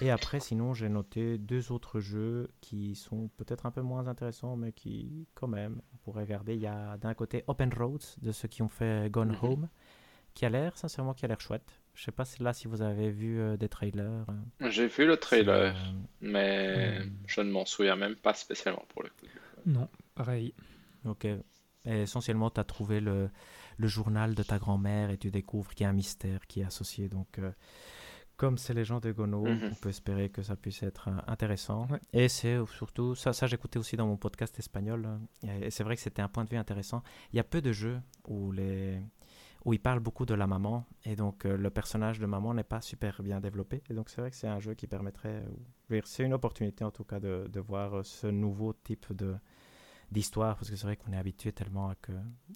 [0.00, 4.56] Et après, sinon, j'ai noté deux autres jeux qui sont peut-être un peu moins intéressants,
[4.56, 6.54] mais qui, quand même, on pourrait regarder.
[6.54, 9.38] Il y a d'un côté Open Roads, de ceux qui ont fait Gone Mhm.
[9.42, 9.68] Home,
[10.34, 11.80] qui a l'air, sincèrement, qui a l'air chouette.
[11.94, 14.26] Je sais pas si là, si vous avez vu euh, des trailers.
[14.62, 19.04] euh, J'ai vu le trailer, euh, mais je ne m'en souviens même pas spécialement pour
[19.04, 19.26] le coup.
[19.64, 20.54] Non, pareil.
[21.04, 21.24] Ok.
[21.26, 21.38] Et
[22.02, 23.30] essentiellement, tu as trouvé le,
[23.76, 26.64] le journal de ta grand-mère et tu découvres qu'il y a un mystère qui est
[26.64, 27.08] associé.
[27.08, 27.52] Donc, euh,
[28.36, 29.70] comme c'est les gens de Gono, Mhm.
[29.72, 31.86] on peut espérer que ça puisse être euh, intéressant.
[32.12, 35.06] Et c'est surtout, ça, ça j'écoutais aussi dans mon podcast espagnol,
[35.44, 37.02] euh, et c'est vrai que c'était un point de vue intéressant.
[37.32, 38.98] Il y a peu de jeux où, les,
[39.64, 42.64] où ils parlent beaucoup de la maman, et donc euh, le personnage de maman n'est
[42.64, 43.82] pas super bien développé.
[43.88, 45.44] Et donc, c'est vrai que c'est un jeu qui permettrait,
[46.04, 49.36] c'est une opportunité en tout cas de, de voir ce nouveau type de
[50.14, 52.12] d'histoire parce que c'est vrai qu'on est habitué tellement à que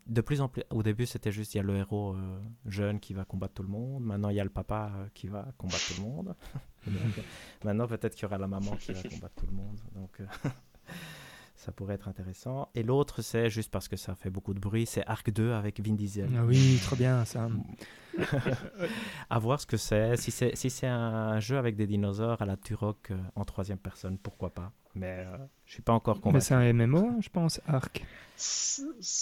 [0.07, 3.01] de plus en plus au début c'était juste il y a le héros euh, jeune
[3.01, 4.05] qui va combattre tout le monde.
[4.05, 6.35] Maintenant il y a le papa euh, qui va combattre tout le monde.
[6.87, 6.91] Euh,
[7.65, 9.79] maintenant peut-être qu'il y aura la maman qui va combattre tout le monde.
[9.95, 10.23] Donc
[11.59, 14.87] ça pourrait être intéressant et l'autre c'est juste parce que ça fait beaucoup de bruit
[14.87, 17.49] c'est Arc 2 avec Vin Diesel Ah oui, trop bien ça.
[19.31, 22.47] à voir ce que c'est si c'est si c'est un jeu avec des dinosaures à
[22.47, 25.37] la Turok euh, en troisième personne pourquoi pas mais euh,
[25.67, 28.05] je suis pas encore Mais convaincu c'est un MMO, je pense, Arc.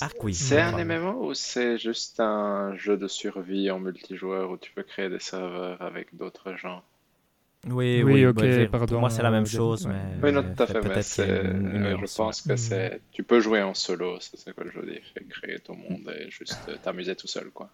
[0.01, 0.85] Arc oui C'est un.
[0.85, 5.19] MMO ou c'est juste un jeu de survie en multijoueur où tu peux créer des
[5.21, 6.83] serveurs avec d'autres gens?
[7.67, 9.93] Oui, Oui, oui, ok, bah, pardon, Pour moi, c'est la même euh, chose, ouais.
[9.93, 13.63] mais Oui, non, tout à fait, mais euh, je pense que c'est, tu peux jouer
[13.63, 17.17] en solo, c'est ça que je veux dire, créer ton monde et juste euh, t'amuser
[17.17, 17.71] tout seul, quoi.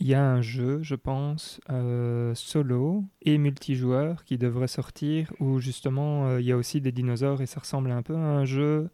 [0.00, 5.60] Il y a un jeu, je pense, euh, solo et multijoueur qui devrait sortir où
[5.60, 8.44] justement euh, il y a aussi des dinosaures et ça ressemble un peu à un
[8.46, 8.90] jeu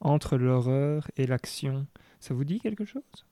[0.00, 1.86] entre l'horreur et l'action.
[2.20, 3.26] Ça vous dit quelque chose?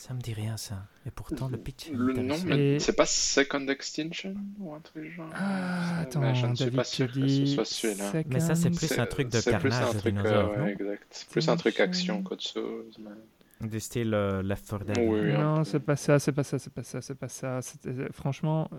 [0.00, 0.86] Ça me dit rien, ça.
[1.06, 2.46] Et pourtant, le pitch Le nom, intéressant.
[2.46, 5.28] mais Et- c'est pas Second Extinction ou un truc genre?
[5.34, 8.12] Ah, Ça, mais je attends, ne suis pas sûr que ce soit celui-là.
[8.30, 10.52] Mais ça, c'est Second- plus un truc de c'est plus carnage un de truc, dinosaures,
[10.52, 11.06] euh, non ouais, exact.
[11.10, 12.98] C'est plus un truc action qu'autre chose.
[12.98, 14.98] mais- Du style euh, Left 4 Dead.
[15.00, 17.60] Oui, Non, c'est pas ça, c'est pas ça, c'est pas ça, c'est pas ça.
[17.60, 18.70] C'était- Franchement,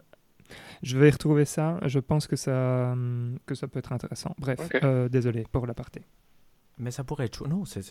[0.82, 1.80] je vais retrouver ça.
[1.86, 4.34] Je pense que ça, hum, que ça peut être intéressant.
[4.40, 6.02] Bref, euh, désolé pour l'aparté.
[6.82, 7.82] Mais ça pourrait être chou- Non, c'est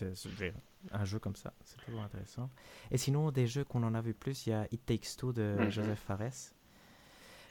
[0.91, 1.53] un jeu comme ça.
[1.63, 2.49] C'est toujours intéressant.
[2.91, 5.31] Et sinon, des jeux qu'on en a vu plus, il y a It Takes Two
[5.33, 5.69] de Mhm.
[5.71, 6.53] Joseph Fares.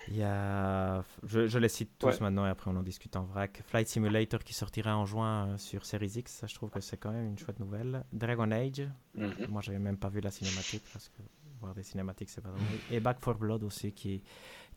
[0.09, 1.05] Il y a.
[1.25, 2.17] Je, je les cite tous Ouais.
[2.21, 3.63] maintenant et après on en discute en vrac.
[3.67, 6.33] Flight Simulator qui sortira en juin euh, sur Series X.
[6.33, 8.05] Ça, je trouve que c'est quand même une chouette nouvelle.
[8.13, 8.89] Dragon Age.
[9.15, 9.47] Mhm.
[9.49, 11.23] Moi, j'avais même pas vu la cinématique parce que
[11.61, 12.61] voir des cinématiques, c'est pas drôle.
[12.91, 14.21] Et Back 4 Blood aussi, qui est,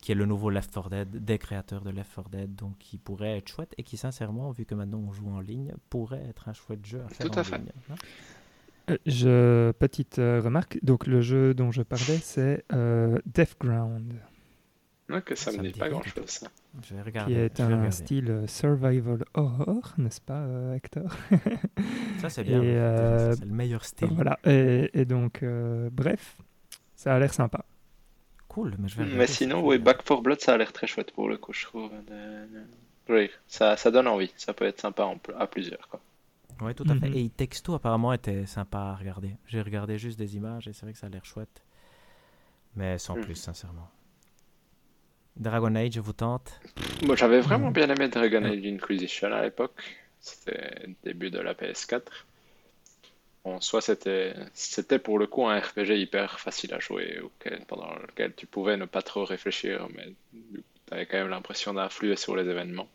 [0.00, 2.98] qui est le nouveau Left 4 Dead, des créateurs de Left 4 Dead, donc qui
[2.98, 6.48] pourrait être chouette et qui, sincèrement, vu que maintenant on joue en ligne, pourrait être
[6.48, 7.58] un chouette jeu à faire Tout en à fait.
[7.58, 7.72] ligne.
[7.90, 7.94] hein.
[8.90, 14.12] Euh, je, petite euh, remarque, donc le jeu dont je parlais, c'est euh, Deathground,
[15.10, 16.48] Ok, ça me Ça me dit pas grand chose, ça.
[16.82, 17.34] Je vais regarder.
[17.34, 17.90] qui est un regarder.
[17.90, 21.14] style euh, survival horror, n'est-ce pas, euh, Hector?
[22.20, 22.62] Ça, c'est bien.
[22.62, 24.08] Euh, C'est le meilleur style.
[24.12, 26.38] Voilà, et, et donc, euh, bref,
[27.04, 27.64] ça a l'air sympa.
[28.48, 29.18] Cool, mais je vais regarder.
[29.18, 31.52] Mais sinon, je oui, Back 4 Blood, ça a l'air très chouette pour le coup,
[31.52, 31.90] je trouve.
[31.92, 32.66] de- de-
[33.10, 34.32] Oui, ça, ça donne envie.
[34.38, 35.06] Ça peut être sympa
[35.38, 36.00] à plusieurs, quoi.
[36.62, 37.10] Ouais, tout à fait.
[37.10, 37.16] Mhm.
[37.16, 37.30] Et
[37.62, 39.36] Two, apparemment, était sympa à regarder.
[39.46, 41.62] J'ai regardé juste des images et c'est vrai que ça a l'air chouette.
[42.76, 43.24] Mais sans Mhm.
[43.24, 43.90] plus, sincèrement.
[45.36, 46.60] Dragon Age vous tente?
[47.04, 47.72] Moi, j'avais vraiment Mhm.
[47.74, 49.82] bien aimé Dragon Age Inquisition à l'époque.
[50.20, 52.26] C'était le début de la PS4.
[53.44, 57.94] En soi, c'était c'était pour le coup un RPG hyper facile à jouer, auquel- pendant
[57.96, 62.36] lequel tu pouvais ne pas trop réfléchir, mais tu avais quand même l'impression d'influer sur
[62.36, 62.88] les événements.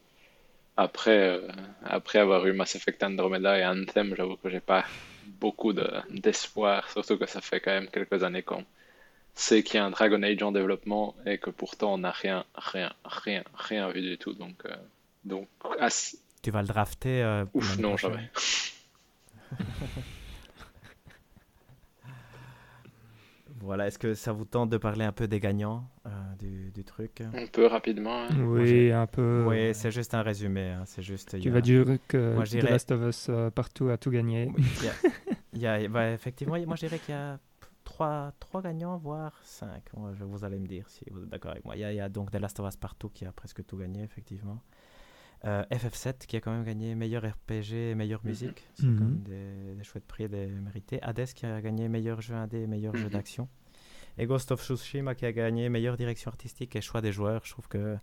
[0.78, 1.42] après,
[1.84, 4.86] après avoir eu Mass Effect Andromeda et Anthem, j'avoue que j'ai pas
[5.24, 5.74] beaucoup
[6.10, 8.66] d'espoir, surtout que ça fait quand même quelques années qu'on
[9.36, 12.46] sait qu'il y a un Dragon Age en développement et que pourtant on n'a rien,
[12.56, 14.34] rien, rien, rien vu du tout.
[14.34, 14.64] Donc,
[15.26, 15.48] donc
[16.42, 18.30] tu vas le drafter Ouf, non, jamais.
[23.62, 26.10] Voilà, est-ce que ça vous tente de parler un peu des gagnants euh,
[26.74, 27.22] du, truc?
[27.22, 28.24] Un peu rapidement.
[28.24, 28.30] Hein.
[28.42, 29.46] Oui, un peu.
[29.48, 30.70] Oui, c'est juste un résumé.
[30.70, 31.40] Hein, c'est juste.
[31.40, 34.52] Tu vas dire que moi, The Last of Us euh, partout a tout gagné.
[35.54, 37.40] Il y a, bah, effectivement, moi je dirais qu'il y a
[37.84, 39.84] trois, trois gagnants, voire cinq.
[40.14, 41.76] je, vous allez me dire si vous êtes d'accord avec moi.
[41.76, 43.66] Il y, a, il y, a, donc The Last of Us partout qui a presque
[43.66, 44.62] tout gagné, effectivement.
[45.46, 48.30] Euh, FF7 qui a quand même gagné meilleur RPG et meilleure mhm.
[48.30, 48.68] musique.
[48.74, 49.78] C'est quand même mhm.
[49.78, 51.02] des, chouettes prix et des mérités.
[51.02, 53.12] Hades qui a gagné meilleur jeu indé et meilleur jeu mhm.
[53.12, 53.48] d'action.
[54.18, 57.42] Et Ghost of Tsushima qui a gagné meilleure direction artistique et choix des joueurs.
[57.46, 57.98] Je trouve que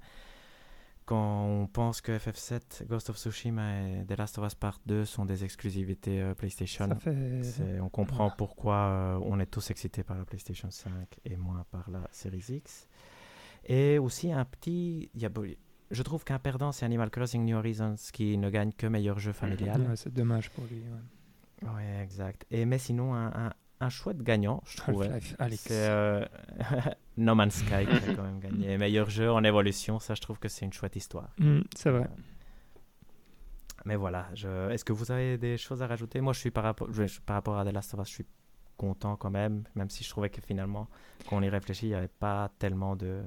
[1.05, 5.05] quand on pense que FF7, Ghost of Tsushima et The Last of Us Part 2
[5.05, 6.89] sont des exclusivités euh, PlayStation,
[7.80, 10.91] on comprend pourquoi euh, on est tous excités par la PlayStation 5
[11.24, 12.89] et moins par la Series X.
[13.66, 15.11] Et aussi un petit
[15.91, 19.32] je trouve qu'un perdant, c'est Animal Crossing New Horizons qui ne gagne que meilleur jeu
[19.32, 19.93] familial.
[19.97, 20.82] c'est dommage pour lui.
[21.62, 22.45] Oui, exact.
[22.51, 25.09] Et, mais sinon, un, un, chouette gagnant, je trouve.
[25.57, 26.24] C'est euh,
[27.16, 29.99] No Man's Sky qui a quand même gagné meilleur jeu en évolution.
[29.99, 31.30] Ça, je trouve que c'est une chouette histoire.
[31.39, 32.05] Mm, c'est vrai.
[32.05, 32.22] Euh,
[33.84, 34.70] mais voilà, je...
[34.70, 36.20] est-ce que vous avez des choses à rajouter?
[36.20, 36.89] Moi, je suis par rapport,
[37.24, 38.26] par rapport à The Last of Us, je suis
[38.76, 40.89] content quand même, même si je trouvais que finalement,
[41.28, 43.22] quand on y réfléchit, il n'y avait pas tellement de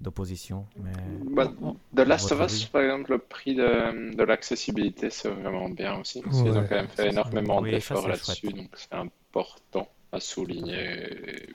[0.00, 0.66] d'opposition.
[0.82, 0.92] Mais...
[1.30, 1.52] Bah,
[1.92, 6.22] de Last of Us, par exemple, le prix de, de l'accessibilité, c'est vraiment bien aussi.
[6.26, 11.48] Ils ont quand même fait énormément d'efforts là-dessus, donc c'est important à souligner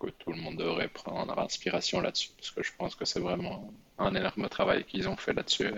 [0.00, 3.72] que tout le monde devrait prendre inspiration là-dessus, parce que je pense que c'est vraiment
[3.98, 5.70] un énorme travail qu'ils ont fait là-dessus.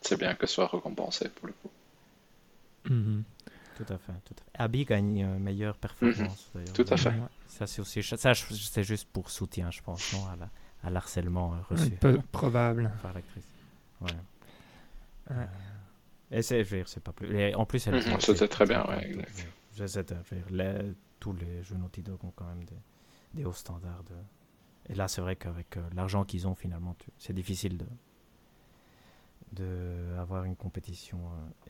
[0.00, 1.70] C'est bien que ce soit récompensé pour le coup.
[2.92, 3.24] Mhm.
[3.76, 4.12] Tout à fait.
[4.24, 4.62] Tout à fait.
[4.62, 6.50] Abby gagne euh, meilleure performance.
[6.54, 6.64] Mhm.
[6.74, 7.12] Tout à fait.
[7.46, 8.02] Ça, c'est aussi.
[8.02, 10.48] Ça, c'est juste pour soutien, je pense, non, à la,
[10.82, 11.90] à l'harcèlement euh, reçu.
[11.90, 12.92] Peu probable.
[13.02, 13.46] Par l'actrice.
[14.00, 14.10] Ouais.
[15.30, 15.46] Euh,
[16.30, 17.54] et c'est, je veux dire, c'est pas plus.
[17.54, 17.96] en plus, elle.
[17.96, 19.46] Mm C'était très bien, ouais, exact.
[19.74, 20.04] Je, sais,
[20.50, 22.78] les, tous les jeux Naughty Dog ont quand même des,
[23.34, 24.04] des hauts standards.
[24.04, 24.14] De...
[24.92, 27.86] Et là, c'est vrai qu'avec euh, l'argent qu'ils ont, finalement, c'est difficile de,
[29.52, 31.18] de avoir une compétition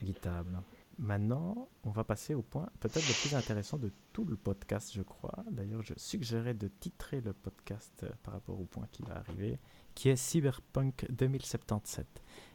[0.01, 0.51] équitable.
[0.99, 5.01] Maintenant, on va passer au point peut-être le plus intéressant de tout le podcast, je
[5.01, 5.45] crois.
[5.49, 9.59] D'ailleurs, je suggérais de titrer le podcast euh, par rapport au point qui va arriver,
[9.95, 12.05] qui est Cyberpunk 2077.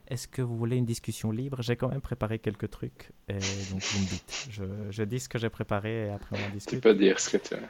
[0.08, 1.62] Est-ce que vous voulez une discussion libre?
[1.62, 3.38] J'ai quand même préparé quelques trucs, et
[3.70, 4.48] donc vous me dites.
[4.90, 6.74] Je, dis ce que j'ai préparé et après on en discute.
[6.74, 7.60] Tu peux dire ce que tu as.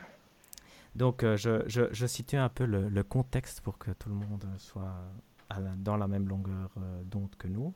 [0.97, 4.97] Donc, euh, je, je, situe un peu le, contexte pour que tout le monde soit
[5.77, 7.75] dans la même longueur euh, d'onde que nous.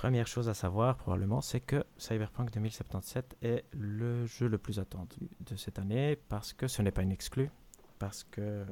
[0.00, 5.28] Première chose à savoir probablement, c'est que Cyberpunk 2077 est le jeu le plus attendu
[5.40, 7.50] de cette année parce que ce n'est pas une exclu,
[7.98, 8.64] parce que euh,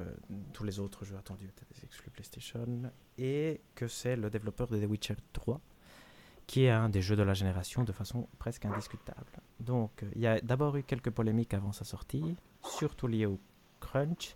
[0.53, 4.83] tous les autres jeux attendus étaient des exclus PlayStation et que c'est le développeur de
[4.83, 5.61] The Witcher 3
[6.47, 9.29] qui est un des jeux de la génération de façon presque indiscutable.
[9.59, 13.39] Donc il y a d'abord eu quelques polémiques avant sa sortie, surtout liées au
[13.79, 14.35] crunch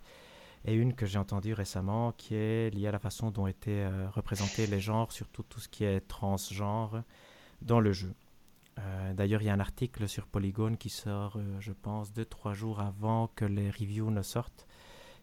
[0.64, 4.08] et une que j'ai entendue récemment qui est liée à la façon dont étaient euh,
[4.10, 7.02] représentés les genres, surtout tout ce qui est transgenre
[7.60, 8.14] dans le jeu.
[8.78, 12.24] Euh, d'ailleurs, il y a un article sur Polygon qui sort, euh, je pense, deux,
[12.24, 14.66] trois jours avant que les reviews ne sortent,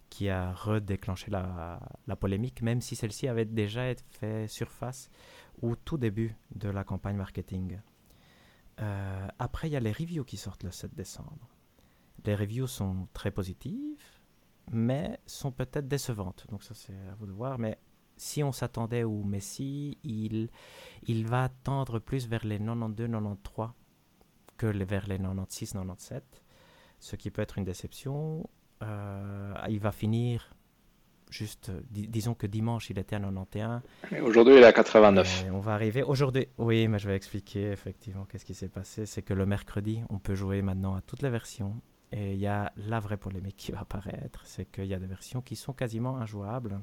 [0.09, 5.09] qui a redéclenché la, la polémique, même si celle-ci avait déjà fait surface
[5.61, 7.79] au tout début de la campagne marketing.
[9.39, 11.47] après, il y a les reviews qui sortent le 7 décembre.
[12.25, 14.20] Les reviews sont très positives,
[14.71, 16.45] mais sont peut-être décevantes.
[16.49, 17.59] Donc ça, c'est à vous de voir.
[17.59, 17.77] Mais
[18.17, 20.49] si on s'attendait au Messi, il,
[21.03, 23.71] il va tendre plus vers les 92-93
[24.57, 26.21] que vers les 96-97,
[26.99, 28.47] ce qui peut être une déception.
[28.83, 30.53] Euh, il va finir
[31.31, 33.81] juste, disons que dimanche il était à 91.
[34.23, 35.45] Aujourd'hui il est à 89.
[35.51, 36.47] on va arriver aujourd'hui.
[36.57, 39.05] Oui, mais je vais expliquer effectivement qu'est-ce qui s'est passé.
[39.05, 41.81] C'est que le mercredi, on peut jouer maintenant à toutes les versions
[42.11, 45.07] et il y a la vraie polémique qui va apparaître, c'est qu'il y a des
[45.07, 46.81] versions qui sont quasiment injouables.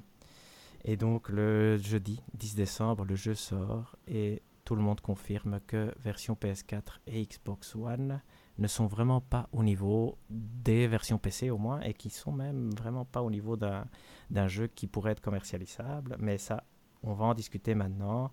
[0.85, 5.95] Et donc le jeudi 10 décembre, le jeu sort et tout le monde confirme que
[5.99, 8.21] version PS4 et Xbox One
[8.59, 12.71] ne sont vraiment pas au niveau des versions PC au moins et qui sont même
[12.71, 16.17] vraiment pas au niveau d'un jeu qui pourrait être commercialisable.
[16.19, 16.65] Mais ça,
[17.03, 18.31] on va en discuter maintenant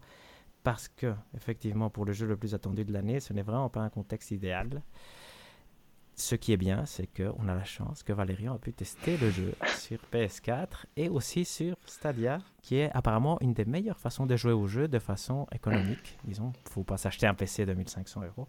[0.64, 3.82] parce que effectivement pour le jeu le plus attendu de l'année, ce n'est vraiment pas
[3.82, 4.82] un contexte idéal
[6.16, 9.30] ce qui est bien, c'est qu'on a la chance que Valérian a pu tester le
[9.30, 14.36] jeu sur PS4 et aussi sur Stadia, qui est apparemment une des meilleures façons de
[14.38, 16.18] jouer au jeu de façon économique.
[16.24, 18.48] Disons, il ne faut pas s'acheter un PC de 1500 euros.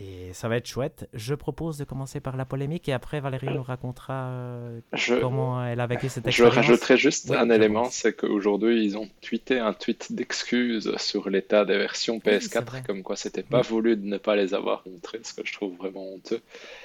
[0.00, 1.08] Et ça va être chouette.
[1.12, 4.80] Je propose de commencer par la polémique et après Valérie nous racontera euh,
[5.20, 6.54] comment elle a vécu cette expérience.
[6.54, 11.64] Je rajouterai juste un élément, c'est qu'aujourd'hui ils ont tweeté un tweet d'excuses sur l'état
[11.64, 15.34] des versions PS4, comme quoi c'était pas voulu de ne pas les avoir montrées, ce
[15.34, 16.42] que je trouve vraiment honteux.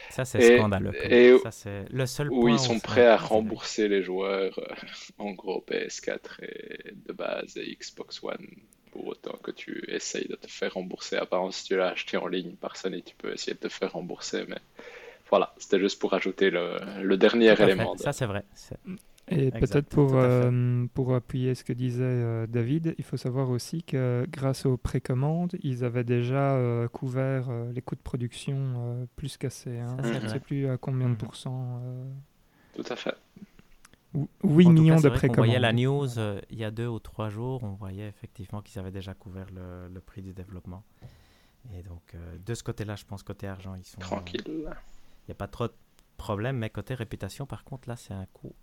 [0.10, 0.94] Ça c'est scandaleux.
[1.12, 4.74] Et ça, c'est le seul où ils sont prêts à rembourser les joueurs, euh,
[5.20, 8.48] en gros PS4 et de base et Xbox One
[8.94, 11.18] pour autant que tu essayes de te faire rembourser.
[11.18, 13.92] Apparemment, si tu l'as acheté en ligne par Sony, tu peux essayer de te faire
[13.92, 14.46] rembourser.
[14.48, 14.60] Mais
[15.30, 17.98] voilà, c'était juste pour ajouter le, dernier élément.
[17.98, 18.46] Ça, c'est vrai.
[19.30, 23.82] Et peut-être pour, euh, pour appuyer ce que disait euh, David, il faut savoir aussi
[23.82, 29.80] que grâce aux précommandes, ils avaient déjà euh, couvert les coûts de production plus qu'assez.
[29.80, 29.98] Hein.
[30.04, 31.18] Je ne sais plus à combien de mhm.
[31.18, 31.82] pourcents.
[32.76, 33.16] Tout à fait.
[34.44, 35.40] 8 millions de précommandes.
[35.40, 38.62] On voyait la news euh, il y a deux ou trois jours, on voyait effectivement
[38.62, 40.84] qu'ils avaient déjà couvert le, prix du développement.
[41.74, 44.00] Et donc, euh, de ce côté-là, je pense côté argent, ils sont.
[44.00, 44.44] Tranquille.
[44.46, 45.74] Il n'y a pas trop de
[46.18, 48.54] problème, mais côté réputation, par contre, là, c'est un coup.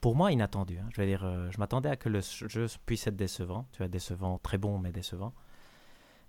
[0.00, 0.78] Pour moi, inattendu.
[0.78, 0.88] Hein.
[0.92, 3.66] Je vais dire, euh, je m'attendais à que le jeu puisse être décevant.
[3.72, 5.34] Tu vois, décevant, très bon, mais décevant.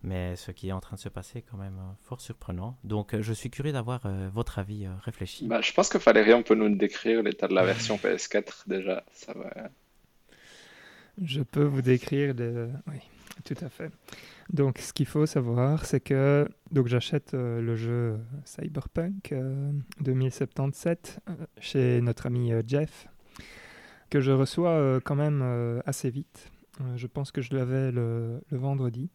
[0.06, 2.78] Mais ce qui est en train de se passer est quand même euh, fort surprenant.
[2.84, 5.48] Donc euh, je suis curieux d'avoir euh, votre avis réfléchi.
[5.48, 9.04] Bah, je pense que Valérie, on peut nous décrire l'état de la version PS4 déjà.
[9.12, 9.52] Ça va.
[11.22, 12.70] Je peux vous décrire de...
[12.88, 13.00] Oui,
[13.46, 13.90] tout à fait.
[14.52, 19.34] Donc ce qu'il faut savoir, c'est que donc j'achète le jeu Cyberpunk
[20.02, 21.22] 2077
[21.60, 23.08] chez notre ami Jeff,
[24.12, 26.52] que je reçois quand même assez vite.
[26.96, 29.10] je pense que je l'avais le, le vendredi.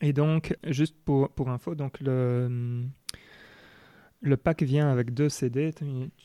[0.00, 2.84] Et donc, juste pour, pour info, donc le,
[4.20, 5.72] le pack vient avec deux CD.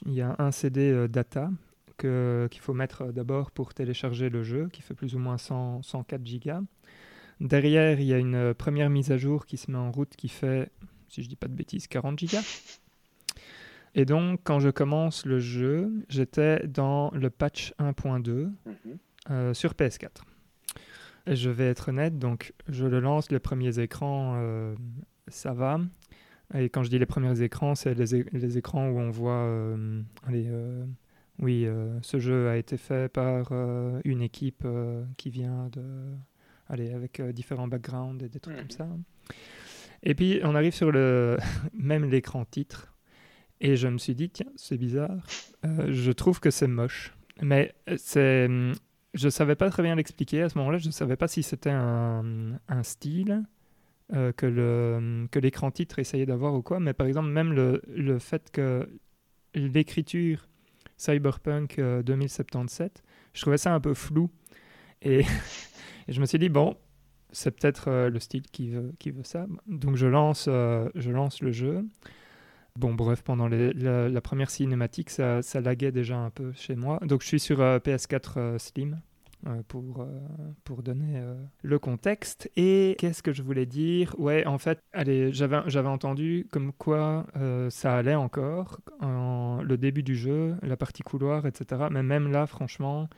[0.06, 1.50] Il y a un CD euh, data
[1.98, 6.24] qu'il faut mettre d'abord pour télécharger le jeu, qui fait plus ou moins 100, 104
[6.24, 6.62] gigas.
[7.40, 10.30] Derrière, il y a une première mise à jour qui se met en route qui
[10.30, 10.72] fait,
[11.10, 12.44] si je dis pas de bêtises, 40 gigas.
[13.96, 18.54] Et donc, quand je commence le jeu, j'étais dans le patch 1.2 mhm.
[19.32, 20.22] euh, sur PS4.
[21.30, 24.76] Je vais être honnête, donc je le lance, les premiers écrans, euh,
[25.28, 25.80] ça va.
[26.54, 30.02] Et quand je dis les premiers écrans, c'est les, écrans où on voit, euh,
[30.32, 30.86] euh,
[31.40, 31.68] oui,
[32.02, 33.52] ce jeu a été fait par
[34.06, 34.66] une équipe
[35.18, 35.84] qui vient de,
[36.70, 38.88] allez, avec différents backgrounds et des trucs comme ça.
[40.04, 41.38] Et puis on arrive sur le
[41.74, 42.94] même l'écran titre,
[43.60, 45.18] et je me suis dit tiens, c'est bizarre.
[45.90, 48.48] je trouve que c'est moche, mais c'est
[49.18, 50.78] je savais pas très bien l'expliquer à ce moment-là.
[50.78, 53.44] Je ne savais pas si c'était un, style
[54.14, 56.80] euh, que, l'écran titre essayait d'avoir ou quoi.
[56.80, 58.88] Mais par exemple, même le, fait que
[59.54, 60.48] l'écriture
[60.98, 64.30] Cyberpunk 2077, euh, je trouvais ça un peu flou.
[65.02, 65.24] Et,
[66.08, 66.76] je me suis dit, bon,
[67.32, 68.94] c'est peut-être euh, le style qui veut,
[69.24, 69.46] ça.
[69.68, 71.84] Donc je lance, je lance le jeu.
[72.78, 77.00] Bon, bref, pendant la, première cinématique, ça, laguait déjà un peu chez moi.
[77.02, 79.00] Donc, je suis sur euh, PS4 euh, Slim
[79.68, 80.08] pour,
[80.64, 81.22] pour donner
[81.62, 82.50] le contexte.
[82.56, 84.16] Et qu'est-ce que je voulais dire?
[84.18, 87.26] Ouais, en fait, allez, j'avais entendu comme quoi
[87.70, 91.88] ça allait encore, en, le début du jeu, la partie couloir, etc.
[91.92, 93.10] Mais même là, franchement,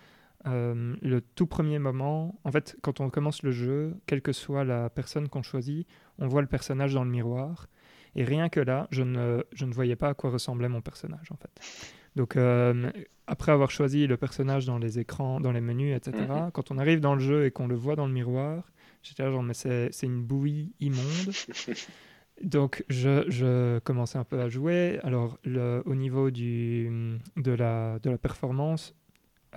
[0.46, 4.90] le tout premier moment, en fait, quand on commence le jeu, quelle que soit la
[4.90, 5.88] personne qu'on choisit,
[6.18, 7.68] on voit le personnage dans le miroir.
[8.16, 11.32] Et rien que là, je ne, je ne voyais pas à quoi ressemblait mon personnage,
[11.32, 11.94] en fait.
[12.20, 12.92] Donc, euh,
[13.28, 16.52] après avoir choisi le personnage dans les écrans, dans les menus, etc., mhm.
[16.52, 18.74] quand on arrive dans le jeu et qu'on le voit dans le miroir,
[19.04, 21.34] j'étais là genre, mais c'est une bouillie immonde.
[22.44, 25.00] Donc, je, je, commençais un peu à jouer.
[25.04, 26.92] Alors, le, au niveau du,
[27.38, 28.94] de, la, de la performance,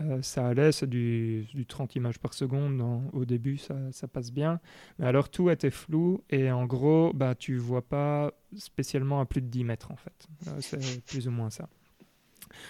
[0.00, 2.80] euh, ça allait, c'est du, du, 30 images par seconde.
[3.12, 4.60] au début, ça, ça, passe bien.
[5.00, 9.42] Mais alors, tout était flou et en gros, bah, tu vois pas spécialement à plus
[9.42, 10.28] de 10 mètres en fait.
[10.46, 11.68] Euh, c'est plus ou moins ça.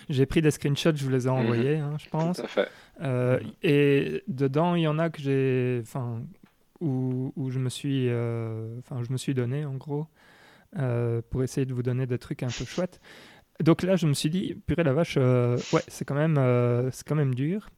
[0.09, 1.37] J'ai pris des screenshots, je vous les ai mhm.
[1.37, 2.37] envoyés, hein, je pense.
[2.37, 2.69] Tout à fait.
[3.03, 6.23] Euh, et dedans, il y en a que j'ai, enfin,
[6.81, 10.07] où, où, je me suis, enfin, je me suis donné en gros
[11.31, 13.01] pour essayer de vous donner des trucs un peu chouettes.
[13.63, 16.91] Donc là, je me suis dit, purée la vache, euh, ouais, c'est quand, même, euh,
[16.91, 17.69] c'est quand même dur.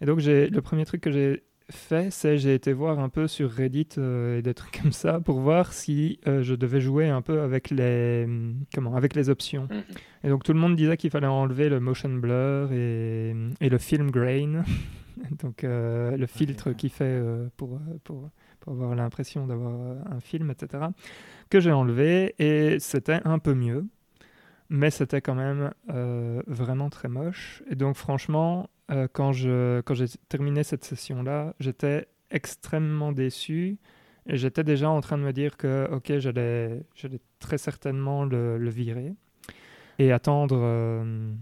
[0.00, 3.50] Et donc, le premier truc que j'ai fait, c'est j'ai été voir un peu sur
[3.50, 7.40] Reddit euh, et des trucs comme ça pour voir si je devais jouer un peu
[7.40, 8.26] avec les,
[8.74, 9.68] comment, avec les options.
[9.70, 9.82] Mhm.
[10.24, 13.78] Et donc, tout le monde disait qu'il fallait enlever le motion blur et, et le
[13.78, 14.62] film grain,
[15.42, 17.22] donc le filtre qui fait
[17.56, 18.30] pour, pour,
[18.60, 19.74] pour avoir l'impression d'avoir
[20.10, 20.84] un film, etc.,
[21.50, 23.86] que j'ai enlevé et c'était un peu mieux.
[24.70, 27.62] mais c'était quand même euh, vraiment très moche.
[27.70, 33.78] Et donc franchement, euh, quand je quand j'ai terminé cette session-là, j'étais extrêmement déçu.
[34.26, 38.56] Et j'étais déjà en train de me dire que, ok, j'allais, j'allais très certainement le,
[38.56, 39.12] le virer
[39.98, 41.32] et attendre euh,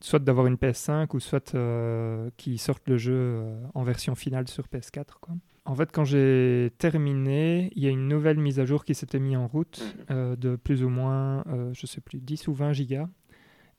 [0.00, 4.48] soit d'avoir une PS5 ou soit euh, qu'ils sortent le jeu euh, en version finale
[4.48, 5.06] sur PS4.
[5.20, 5.34] Quoi.
[5.64, 9.18] En fait, quand j'ai terminé, il y a une nouvelle mise à jour qui s'était
[9.18, 11.42] mise en route euh, de plus ou moins,
[11.72, 13.08] je sais plus, 10 ou 20 gigas.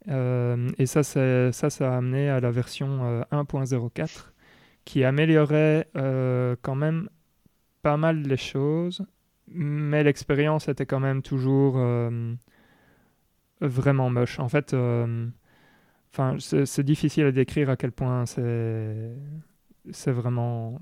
[0.07, 1.48] Euh, et ça, ça,
[1.80, 4.32] a amené à la version euh, 1.04
[4.86, 7.10] qui améliorait euh, quand même
[7.82, 9.06] pas mal les choses,
[9.48, 12.34] mais l'expérience était quand même toujours euh,
[13.61, 14.40] vraiment moche.
[14.40, 15.27] En fait, euh,
[16.40, 20.80] c'est difficile à décrire à quel point c'est vraiment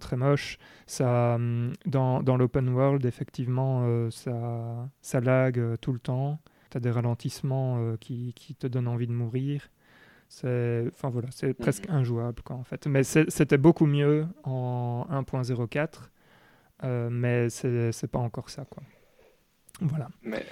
[0.00, 0.58] très moche.
[0.86, 1.38] Ça,
[1.86, 6.40] dans l'open world, effectivement, euh, ça ça lag euh, tout le temps.
[6.70, 9.68] Tu as des ralentissements euh, qui, qui te donnent envie de mourir.
[10.28, 12.86] C'est enfin voilà, c'est presque injouable quoi en fait.
[12.86, 15.88] Mais c'était beaucoup mieux en 1.04,
[16.84, 18.82] euh, mais c'est pas encore ça quoi.
[19.80, 20.08] Voilà.
[20.22, 20.44] Mais,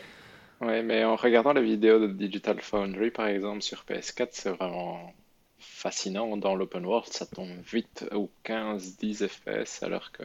[0.61, 5.13] ouais, mais en regardant les vidéos de Digital Foundry, par exemple, sur PS4, c'est vraiment
[5.59, 6.37] fascinant.
[6.37, 10.25] Dans l'open world, ça tombe vite aux 15-10 FPS, alors que...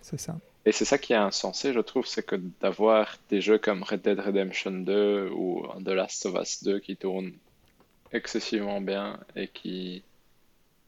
[0.00, 0.38] C'est ça.
[0.66, 4.02] Et c'est ça qui est insensé, je trouve, c'est que d'avoir des jeux comme Red
[4.02, 7.34] Dead Redemption 2 ou The Last of Us 2 qui tournent
[8.12, 10.02] excessivement bien et qui,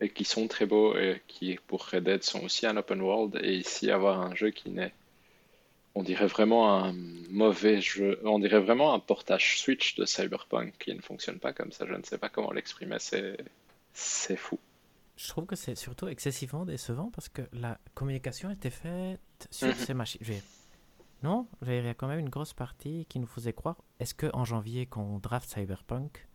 [0.00, 3.38] et qui sont très beaux et qui, pour Red Dead, sont aussi un open world,
[3.42, 4.92] et ici avoir un jeu qui n'est
[5.96, 6.94] on dirait vraiment un
[7.30, 11.72] mauvais jeu, on dirait vraiment un portage Switch de Cyberpunk qui ne fonctionne pas comme
[11.72, 13.38] ça, je ne sais pas comment l'exprimer, c'est
[13.94, 14.58] c'est fou.
[15.16, 19.20] Je trouve que c'est surtout excessivement décevant parce que la communication était faite
[19.50, 19.74] sur Mhm.
[19.74, 20.20] ces machines.
[21.22, 23.76] Non, il y a quand même une grosse partie qui nous faisait croire.
[23.98, 26.28] Est-ce que en janvier, quand on draft Cyberpunk,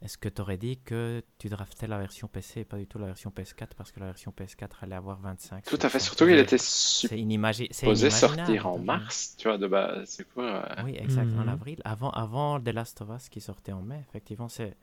[0.00, 2.98] est-ce que tu aurais dit que tu draftais la version PC et pas du tout
[2.98, 6.12] la version PS4 parce que la version PS4 allait avoir 25 Tout à fait, sur-
[6.14, 10.44] surtout qu'il était supposé sortir en mars, tu vois, de base, c'est quoi
[10.78, 11.48] euh, Oui, exact, en Mhm.
[11.48, 14.76] avril, avant, avant The Last of Us qui sortait en mai, effectivement, c'est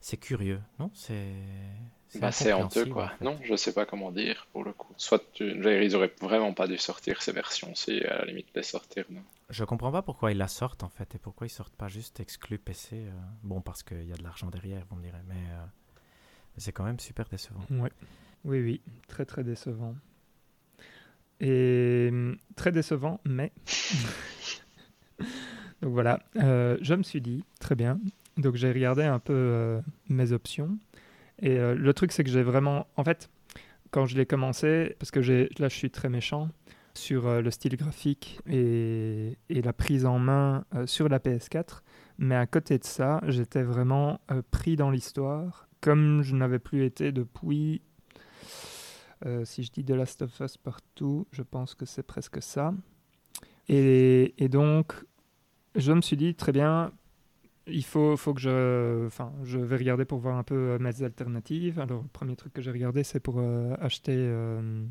[0.00, 0.90] c'est curieux, non?
[0.94, 1.32] C'est
[2.20, 3.04] Bah, c'est honteux, incompréhensible, quoi.
[3.04, 3.24] en fait.
[3.24, 4.92] Non, je sais pas comment dire, pour le coup.
[4.96, 5.44] Soit tu...
[5.50, 9.22] ils auraient vraiment pas dû sortir ces versions-ci, à la limite les sortir, non?
[9.50, 12.18] Je comprends pas pourquoi ils la sortent en fait et pourquoi ils sortent pas juste
[12.20, 12.96] exclu PC.
[13.06, 13.10] euh,
[13.42, 15.64] Bon, parce qu'il y a de l'argent derrière, vous me direz, mais euh,
[16.56, 17.60] c'est quand même super décevant.
[17.70, 17.92] Ouais.
[18.44, 19.94] Oui, oui, très très décevant.
[21.40, 23.52] Et hum, très décevant, mais.
[25.82, 27.98] Donc voilà, euh, je me suis dit, très bien.
[28.36, 30.78] Donc j'ai regardé un peu euh, mes options.
[31.40, 32.86] Et euh, le truc, c'est que j'ai vraiment.
[32.96, 33.30] En fait,
[33.90, 36.50] quand je l'ai commencé, parce que là, je suis très méchant
[36.94, 41.82] sur euh, le style graphique et, la prise en main sur la PS4.
[42.18, 47.12] Mais à côté de ça, j'étais vraiment pris dans l'histoire, comme je n'avais plus été
[47.12, 47.82] depuis.
[49.44, 52.72] si je dis The Last of Us partout, je pense que c'est presque ça.
[53.68, 54.94] Et donc,
[55.74, 56.90] je me suis dit, très bien,
[57.66, 59.06] il faut, faut que je.
[59.06, 61.80] Enfin, je vais regarder pour voir un peu euh, mes alternatives.
[61.80, 64.84] Alors, le premier truc que j'ai regardé, c'est pour euh, acheter euh,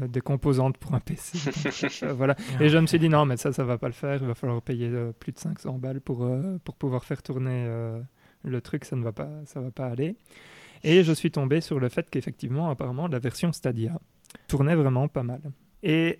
[0.00, 1.50] euh, des composantes pour un PC.
[1.64, 2.36] Donc, euh, voilà.
[2.60, 4.20] Et je me suis dit, non, mais ça, ça va pas le faire.
[4.20, 7.64] Il va falloir payer euh, plus de 500 balles pour, euh, pour pouvoir faire tourner
[7.68, 8.00] euh,
[8.42, 8.84] le truc.
[8.84, 10.16] Ça ne va pas, ça va pas aller.
[10.82, 14.00] Et je suis tombé sur le fait qu'effectivement, apparemment, la version Stadia
[14.48, 15.40] tournait vraiment pas mal.
[15.82, 16.18] Et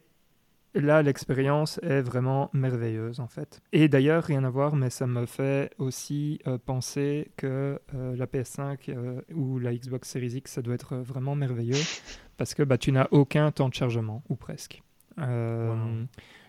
[0.74, 3.62] là, l'expérience est vraiment merveilleuse, en fait.
[3.72, 8.26] Et d'ailleurs, rien à voir, mais ça me fait aussi euh, penser que euh, la
[8.26, 11.82] PS5 euh, ou la Xbox Series X, ça doit être vraiment merveilleux,
[12.36, 14.82] parce que bah, tu n'as aucun temps de chargement, ou presque.
[15.16, 16.06] Wow.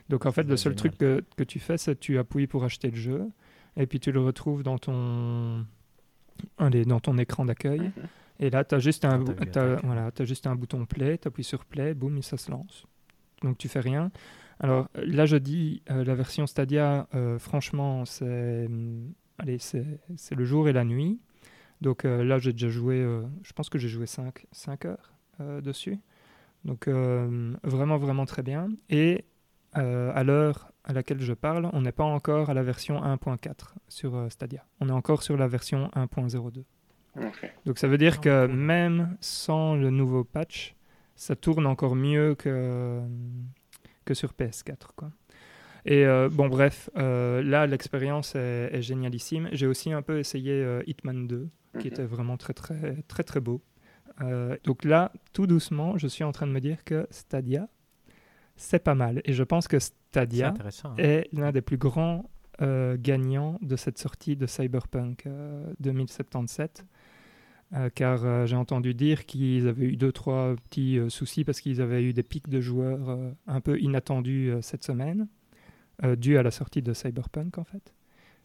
[0.09, 2.63] Donc en fait, le seul truc que, que tu fais, c'est que tu appuies pour
[2.63, 3.29] acheter le jeu,
[3.77, 5.65] et puis tu le retrouves dans ton,
[6.57, 7.79] allez, dans ton écran d'accueil.
[7.79, 8.07] Mhm.
[8.39, 9.23] Et là, tu as juste un,
[9.83, 12.85] voilà, t'as juste un bouton play, tu appuies sur play, boum, et ça se lance.
[13.45, 14.11] Donc tu fais rien.
[14.59, 18.67] Alors là, je dis, euh, la version Stadia, euh, franchement, c'est
[19.37, 19.85] allez, c'est
[20.15, 21.19] c'est le jour et la nuit.
[21.81, 25.13] Donc euh, là, j'ai déjà joué, euh, je pense que j'ai joué 5, 5 heures
[25.39, 25.99] euh, dessus.
[26.63, 28.69] Donc euh, vraiment, vraiment très bien.
[28.89, 29.25] Et
[29.77, 33.73] euh, à l'heure à laquelle je parle, on n'est pas encore à la version 1.4
[33.89, 34.65] sur euh, Stadia.
[34.79, 36.63] On est encore sur la version 1.02.
[37.17, 37.53] Ok.
[37.65, 40.74] Donc ça veut dire que même sans le nouveau patch,
[41.15, 43.01] ça tourne encore mieux que,
[44.05, 44.75] que sur PS4.
[44.95, 45.11] Quoi.
[45.85, 49.49] Et euh, bon, bref, euh, là, l'expérience est, est génialissime.
[49.51, 51.47] J'ai aussi un peu essayé euh, Hitman 2,
[51.79, 53.61] qui était vraiment très, très, très, très beau.
[54.63, 57.67] Donc là, tout doucement, je suis en train de me dire que Stadia,
[58.55, 59.21] c'est pas mal.
[59.25, 60.95] Et je pense que Stadia hein.
[60.97, 62.29] est l'un des plus grands
[62.61, 65.27] euh, gagnant de cette sortie de Cyberpunk
[65.81, 66.85] 2077.
[67.93, 72.13] Car j'ai entendu dire qu'ils avaient eu deux, trois petits soucis parce qu'ils avaient eu
[72.13, 75.27] des pics de joueurs un peu inattendus cette semaine,
[76.17, 77.93] dû à la sortie de Cyberpunk en fait.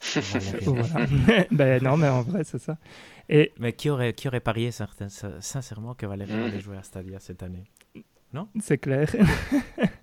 [1.51, 2.79] ben non, mais en vrai, c'est ça.
[3.29, 3.53] Et...
[3.59, 6.43] Mais qui aurait, qui aurait parié sincèrement que Valérie mm.
[6.43, 7.65] allait jouer à Stadia cette année?
[8.33, 8.49] Non?
[8.61, 9.09] C'est clair.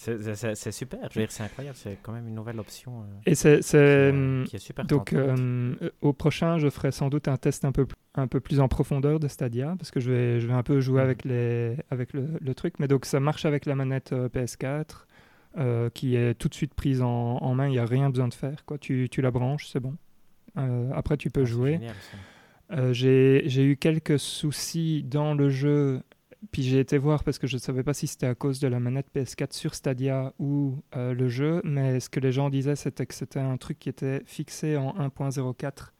[0.00, 3.02] c'est super, je veux dire, c'est incroyable, c'est quand même une nouvelle option.
[3.02, 7.36] Euh, et c'est, qui, est super Donc, euh, au prochain, je ferai sans doute un
[7.36, 10.46] test un peu, un peu plus en profondeur de Stadia, parce que je vais, je
[10.46, 12.74] vais un peu jouer avec, les, avec le, le, truc.
[12.78, 15.06] Mais donc, ça marche avec la manette euh, PS4.
[15.58, 18.34] Euh, qui est tout de suite prise en, main, il n'y a rien besoin de
[18.34, 18.64] faire.
[18.66, 18.78] Quoi.
[18.78, 19.96] Tu, tu la branches, c'est bon.
[20.56, 21.80] Euh, après, tu peux ah, jouer.
[22.70, 26.02] Euh, j'ai eu quelques soucis dans le jeu,
[26.52, 28.68] puis j'ai été voir parce que je ne savais pas si c'était à cause de
[28.68, 33.06] la manette PS4 sur Stadia ou le jeu, mais ce que les gens disaient, c'était
[33.06, 35.92] que c'était un truc qui était fixé en 1.04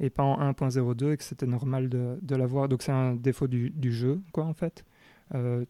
[0.00, 2.68] et pas en 1.02 et que c'était normal de, l'avoir.
[2.68, 4.84] Donc c'est un défaut du, du, jeu, quoi, en fait.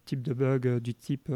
[0.06, 1.30] type de bug du type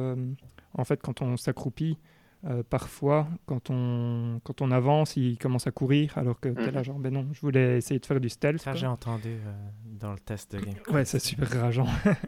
[0.75, 1.99] en fait, quand on s'accroupit,
[2.47, 6.79] euh, parfois, quand on, quand on avance, il commence à courir, alors que t'es là,
[6.79, 6.85] mhm.
[6.85, 8.63] genre, ben non, je voulais essayer de faire du stealth.
[8.63, 9.53] Ça, j'ai entendu euh,
[9.85, 10.75] dans le test de game.
[10.91, 11.87] Ouais, c'est super rageant.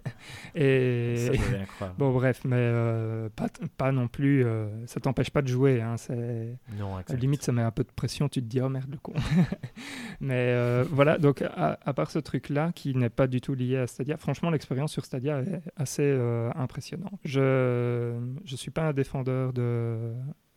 [0.55, 1.31] et
[1.97, 3.49] bon, bref, mais euh, pas,
[3.79, 4.45] pas non plus,
[4.85, 5.81] ça t'empêche pas de jouer.
[5.81, 5.95] Hein,
[6.79, 9.15] non, limite, ça met un peu de pression, tu te dis, oh merde, le con.
[10.21, 13.87] mais voilà, donc à, à part ce truc-là, qui n'est pas du tout lié à
[13.87, 16.13] Stadia, franchement, l'expérience sur Stadia est assez
[16.55, 17.19] impressionnante.
[17.25, 20.02] Je ne suis pas un défendeur de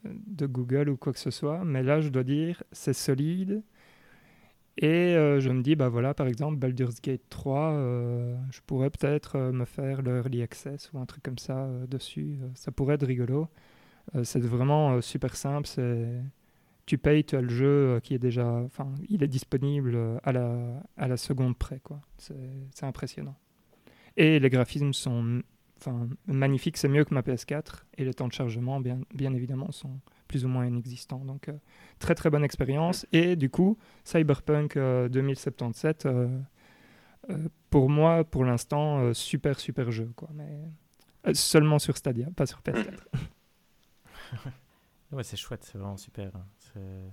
[0.04, 3.64] de Google ou quoi que ce soit, mais là, je dois dire, c'est solide.
[4.78, 8.90] Et euh, je me dis, bah voilà, par exemple, Baldur's Gate 3, euh, je pourrais
[8.90, 12.38] peut-être euh, me faire le Early Access ou un truc comme ça dessus.
[12.56, 13.48] ça pourrait être rigolo.
[14.24, 15.68] c'est vraiment super simple.
[15.68, 16.22] C'est
[16.86, 20.84] tu payes, tu as le jeu qui est déjà, enfin, il est disponible à la,
[20.98, 22.02] à la seconde près, quoi.
[22.18, 23.36] C'est impressionnant.
[24.18, 25.42] Et les graphismes sont
[25.80, 29.72] enfin, magnifique, c'est mieux que ma PS4 et les temps de chargement, bien, bien évidemment,
[29.72, 31.24] sont plus ou moins inexistants.
[31.24, 31.58] Donc, euh,
[32.00, 33.06] très très bonne expérience.
[33.12, 36.40] Et du coup, Cyberpunk 2077, euh,
[37.30, 40.30] euh, pour moi, pour l'instant, super super jeu, quoi.
[40.34, 43.00] Mais seulement sur Stadia, pas sur PS4.
[45.12, 46.36] ouais, c'est chouette, c'est vraiment super.
[46.36, 46.46] Hein.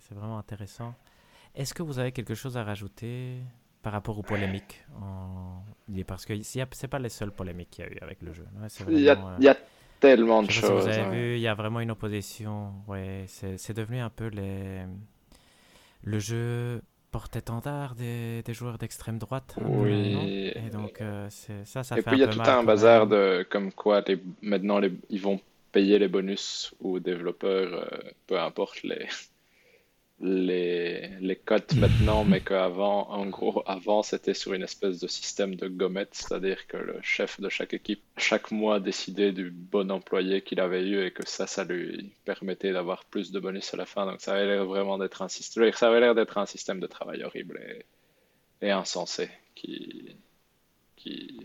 [0.01, 0.95] C'est vraiment intéressant.
[1.55, 3.43] Est-ce que vous avez quelque chose à rajouter?
[3.83, 4.85] Par rapport aux polémiques.
[6.07, 8.47] Parce que c'est pas les seules polémiques qu'il y a eu avec le jeu.
[8.89, 9.57] il, y a, euh, il, y a,
[10.01, 10.71] tellement de choses.
[10.71, 12.73] vous avez vu, il y a vraiment une opposition.
[12.87, 14.83] Ouais, c'est devenu un peu les...
[16.03, 19.57] le jeu porte-étendard des, des, joueurs d'extrême droite.
[19.61, 20.51] Oui.
[20.55, 21.29] et donc, euh,
[21.65, 24.79] ça, ça et puis il y a tout un bazar de comme quoi les, maintenant
[24.79, 25.39] les, ils vont
[25.73, 29.07] payer les bonus aux développeurs, euh, peu importe les,
[30.23, 35.57] les, les cotes maintenant, mais qu'avant, en gros, avant, c'était sur une espèce de système
[35.57, 40.43] de gommette, c'est-à-dire que le chef de chaque équipe, chaque mois, décidait du bon employé
[40.43, 43.85] qu'il avait eu et que ça, ça lui permettait d'avoir plus de bonus à la
[43.85, 44.07] fin.
[44.07, 46.87] Donc, ça avait l'air vraiment d'être un système, ça avait l'air d'être un système de
[46.87, 47.61] travail horrible
[48.61, 50.17] et, insensé qui,
[50.95, 51.45] qui,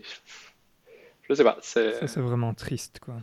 [1.28, 2.06] je sais pas, c'est.
[2.06, 3.16] C'est vraiment triste, quoi.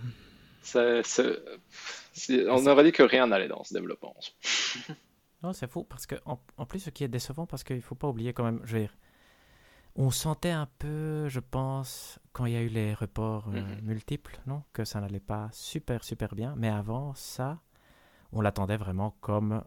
[0.76, 4.18] on aurait dit que rien n'allait dans ce développement.
[5.44, 7.95] Non, c'est faux, parce que en, plus, ce qui est décevant, parce qu'il ne faut
[7.95, 8.95] pas oublier quand même, je veux dire,
[9.95, 13.82] on sentait un peu, je pense, quand il y a eu les reports euh, mhm.
[13.84, 16.53] multiples, non, que ça n'allait pas super, super bien.
[16.57, 17.62] Mais avant ça,
[18.32, 19.64] on l'attendait vraiment comme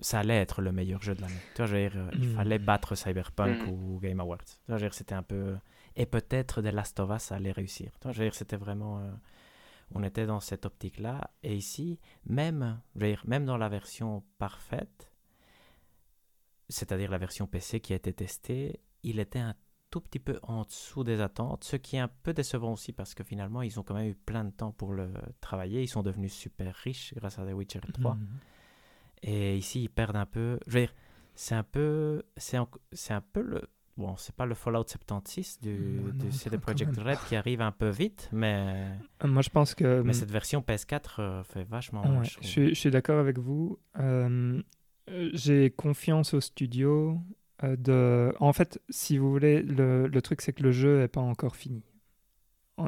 [0.00, 1.40] ça allait être le meilleur jeu de l'année.
[1.54, 2.36] Tu vois, je veux dire, euh, il mhm.
[2.36, 3.68] fallait battre Cyberpunk mhm.
[3.68, 4.44] ou Game Awards.
[4.44, 5.56] Tu vois, je veux dire, c'était un peu...
[5.96, 7.92] Et peut-être The Last of Us, ça allait réussir.
[8.00, 8.98] Tu vois, je veux dire, c'était vraiment...
[8.98, 9.12] Euh,
[9.92, 11.30] on était dans cette optique-là.
[11.42, 15.10] Et ici, même, même dans la version parfaite,
[16.68, 19.54] c'est-à-dire la version PC qui a été testée, il était un
[19.90, 23.14] tout petit peu en dessous des attentes, ce qui est un peu décevant aussi parce
[23.14, 25.82] que finalement, ils ont quand même eu plein de temps pour le travailler.
[25.82, 28.14] Ils sont devenus super riches grâce à The Witcher 3.
[28.14, 28.28] Mhm.
[29.22, 30.58] Et ici, ils perdent un peu.
[30.66, 30.94] Je veux dire,
[31.36, 33.62] c'est un peu, c'est un peu le,
[33.96, 37.88] Bon, c'est pas le Fallout 76 du, du CD Projekt Red qui arrive un peu
[37.88, 38.96] vite, mais.
[39.22, 40.02] Euh, moi, je pense que.
[40.02, 42.22] Mais cette version PS4 euh, fait vachement.
[42.40, 43.78] je, suis, d'accord avec vous.
[44.00, 44.60] Euh,
[45.32, 47.20] j'ai confiance au studio.
[47.62, 48.34] de...
[48.40, 51.54] En fait, si vous voulez, le, le truc, c'est que le jeu n'est pas encore
[51.54, 51.84] fini.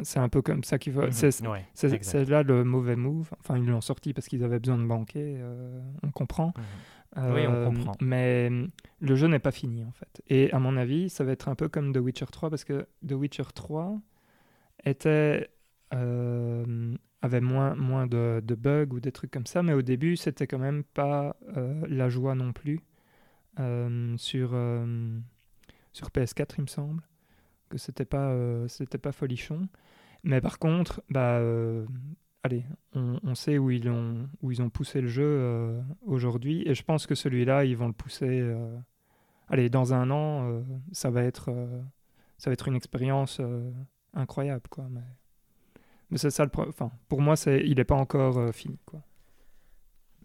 [0.03, 1.03] C'est un peu comme ça qu'il faut.
[1.03, 1.13] Mhm.
[1.13, 3.31] C'est là le mauvais move.
[3.39, 5.41] Enfin, ils l'ont sorti parce qu'ils avaient besoin de banquer,
[6.03, 6.53] on comprend.
[6.57, 6.65] Mhm
[7.17, 7.93] oui, on euh, comprend.
[8.01, 8.51] Mais
[9.01, 10.23] le jeu n'est pas fini en fait.
[10.29, 12.87] Et à mon avis, ça va être un peu comme The Witcher 3 parce que
[13.07, 14.01] The Witcher 3
[14.85, 15.51] était
[15.95, 20.17] euh, avait moins, moins de, de bugs ou des trucs comme ça, mais au début,
[20.17, 22.81] c'était quand même pas euh, la joie non plus.
[24.19, 24.51] Sur,
[25.95, 27.03] sur PS4, il me semble,
[27.71, 28.37] que c'était pas,
[28.69, 29.67] c'était pas folichon.
[30.27, 31.87] Mais par contre, bah, euh,
[32.47, 32.65] allez,
[32.95, 36.75] on, on sait où ils ont, où ils ont poussé le jeu euh, aujourd'hui, et
[36.75, 38.27] je pense que celui-là, ils vont le pousser.
[38.41, 38.77] euh,
[39.49, 40.63] allez, dans un an, euh,
[40.93, 41.51] ça va être,
[42.39, 43.41] ça va être une expérience
[44.15, 44.87] incroyable, quoi.
[44.91, 45.01] Mais,
[46.11, 49.03] mais c'est ça le, enfin, pour moi, c'est, il n'est pas encore fini, quoi.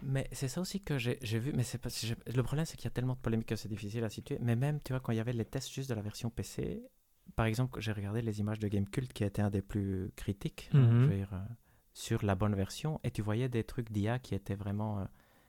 [0.04, 1.52] Mais c'est ça aussi que j'ai vu.
[1.54, 1.90] Mais c'est pas,
[2.36, 4.38] le problème, c'est qu'il y a tellement de polémiques que c'est difficile à situer.
[4.42, 6.82] Mais même, tu vois, quand il y avait les tests juste de la version PC,
[7.36, 10.80] par exemple, j'ai regardé les images de Gamecult qui étaient un des plus critiques hein,
[10.80, 11.02] Mhm.
[11.02, 11.34] je veux dire,
[11.94, 13.00] sur la bonne version.
[13.04, 15.06] Et tu voyais des trucs d'IA qui étaient vraiment euh,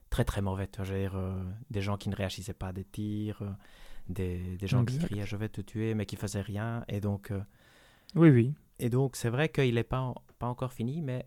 [0.09, 0.67] très très mauvais.
[0.67, 3.51] Tu euh, des gens qui ne réagissaient pas à des tirs, euh,
[4.09, 6.83] des, des gens qui criaient je vais te tuer, mais qui faisaient rien.
[6.87, 7.31] Et donc.
[8.15, 8.53] Oui, oui.
[8.77, 11.25] et donc, c'est vrai qu'il n'est pas, pas encore fini, mais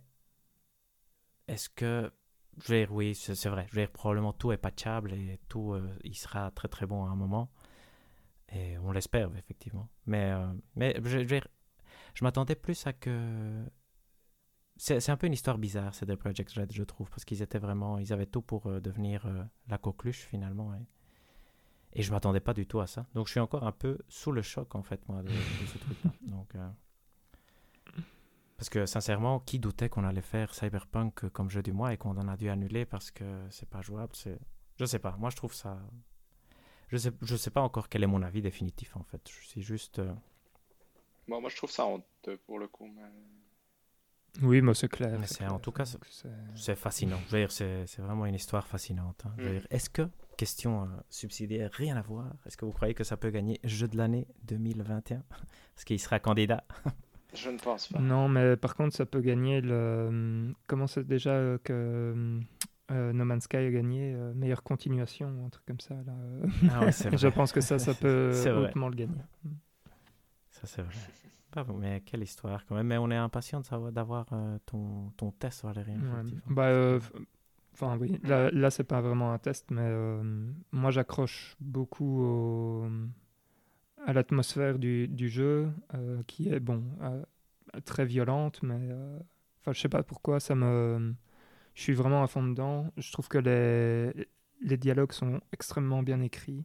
[1.48, 2.10] est-ce que.
[2.58, 3.66] Je veux dire, oui, c'est vrai.
[3.68, 7.04] Je veux dire, probablement tout est patchable et tout, euh, il sera très très bon
[7.04, 7.50] à un moment.
[8.50, 9.88] Et on l'espère, effectivement.
[10.06, 11.40] Mais, euh, mais je, je
[12.14, 13.62] je m'attendais plus à que.
[14.76, 17.42] C'est c'est un peu une histoire bizarre, ces deux Project Red, je trouve, parce qu'ils
[17.42, 17.98] étaient vraiment.
[17.98, 20.74] Ils avaient tout pour euh, devenir euh, la coqueluche, finalement.
[20.74, 20.80] Et,
[22.00, 23.06] et je m'attendais pas du tout à ça.
[23.14, 25.78] Donc, je suis encore un peu sous le choc, en fait, moi, de, de ce
[25.78, 26.10] truc-là.
[26.22, 26.54] Donc.
[26.54, 26.68] euh,
[28.56, 32.16] parce que sincèrement, qui doutait qu'on allait faire Cyberpunk comme jeu du mois et qu'on
[32.16, 34.38] en a dû annuler parce que c'est pas jouable c'est...
[34.78, 35.78] Je sais pas, moi je trouve ça...
[36.88, 39.20] Je sais, je sais pas encore quel est mon avis définitif en fait.
[39.28, 39.98] Je suis juste...
[39.98, 40.14] euh,
[41.28, 42.86] Bon, moi, je trouve ça honteux pour le coup.
[42.86, 43.02] Mais...
[44.42, 45.16] Oui, mais c'est clair.
[45.18, 45.60] Mais c'est en clair.
[45.60, 45.98] tout cas, c'est-
[46.54, 47.18] C'est fascinant.
[47.28, 49.22] Je veux dire, c'est, c'est vraiment une histoire fascinante.
[49.26, 49.32] hein.
[49.38, 49.58] Je veux Mm.
[49.58, 53.16] dire, est-ce que, question euh, subsidiaire, rien à voir, est-ce que vous croyez que ça
[53.16, 55.18] peut gagner jeu de l'année 2021
[55.76, 56.64] Est-ce qu'il sera candidat
[57.34, 57.98] Je ne pense pas.
[57.98, 60.54] Non, mais par contre, ça peut gagner le.
[60.66, 62.40] Comment c'est déjà euh, que
[62.92, 66.12] euh, No Man's Sky a gagné euh, meilleure continuation ou un truc comme ça là.
[66.12, 66.46] euh.
[66.70, 69.20] Ah ouais, c'est Je pense que ça, ça peut hautement le gagner.
[70.50, 70.94] Ça, c'est vrai.
[71.78, 72.86] Mais quelle histoire quand même.
[72.86, 75.98] Mais on est impatient de savoir, d'avoir euh, ton, ton test, Valérien.
[76.00, 76.32] Ouais.
[76.48, 77.00] Bah, euh,
[77.74, 82.88] enfin oui, là, là c'est pas vraiment un test, mais euh, moi j'accroche beaucoup au-
[84.04, 85.70] à l'atmosphère du, du jeu,
[86.26, 86.84] qui est bon,
[87.84, 88.78] très violente, mais
[89.60, 91.14] enfin je sais pas pourquoi ça me,
[91.74, 92.90] je suis vraiment à fond dedans.
[92.96, 94.28] Je trouve que les
[94.62, 96.64] les dialogues sont extrêmement bien écrits.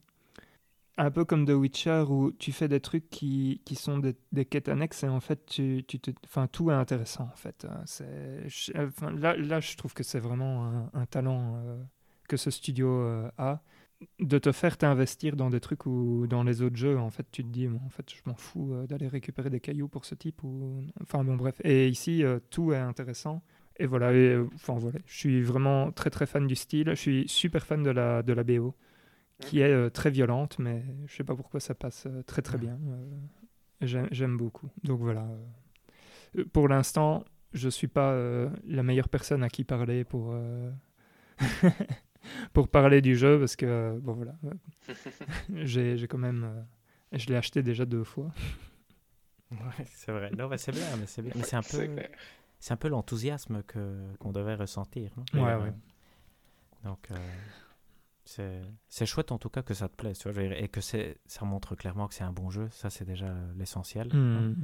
[0.98, 4.68] Un peu comme The Witcher où tu fais des trucs qui, qui sont des, quêtes
[4.68, 7.66] annexes et en fait tu, tu enfin tout est intéressant en fait.
[7.66, 8.74] Euh, C'est,
[9.18, 11.82] là, là je trouve que c'est vraiment un, talent euh,
[12.28, 13.62] que ce studio euh, a.
[14.20, 17.44] De te faire t'investir dans des trucs ou dans les autres jeux en fait tu
[17.44, 20.16] te dis bon, en fait je m'en fous euh, d'aller récupérer des cailloux pour ce
[20.16, 21.62] type ou enfin bon bref.
[21.64, 23.44] Et ici tout est intéressant.
[23.78, 24.10] Et voilà
[24.56, 26.90] enfin voilà je suis vraiment très très fan du style.
[26.90, 28.76] Je suis super fan de la de la BO
[29.42, 32.58] qui est euh, très violente, mais je sais pas pourquoi ça passe euh, très très
[32.58, 32.78] bien.
[33.84, 34.70] euh, j'aime, beaucoup.
[34.84, 35.28] Donc voilà.
[36.54, 40.72] Pour l'instant, je suis pas euh, la meilleure personne à qui parler pour euh,
[42.54, 44.36] pour parler du jeu parce que euh, bon voilà,
[45.56, 48.32] j'ai, j'ai quand même, euh, je l'ai acheté déjà deux fois.
[49.52, 50.32] Ouais, c'est vrai.
[50.32, 51.34] Non, mais c'est bien, mais c'est bien.
[51.36, 51.88] Mais c'est un peu,
[52.60, 55.12] c'est un peu l'enthousiasme que qu'on devait ressentir.
[55.34, 55.74] non Ouais, euh, ouais.
[56.86, 57.16] Donc, euh,
[58.90, 61.76] c'est chouette en tout cas que ça te plaise, tu vois, et que ça montre
[61.76, 62.68] clairement que c'est un bon jeu.
[62.72, 64.08] Ça, c'est déjà l'essentiel.
[64.14, 64.56] Hmm.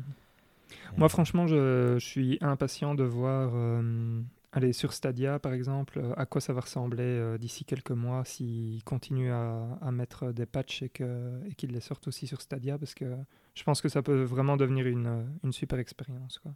[0.94, 4.22] Et- Moi, franchement, je, je suis impatient de voir, euh,
[4.52, 8.26] allez, sur Stadia, par exemple, euh, à quoi ça va ressembler euh, d'ici quelques mois
[8.26, 12.94] s'ils continuent à, à mettre des patchs et qu'ils les sortent aussi sur Stadia, parce
[12.96, 13.06] que
[13.54, 16.40] je pense que ça peut vraiment devenir une, une super expérience.
[16.40, 16.54] Quoi.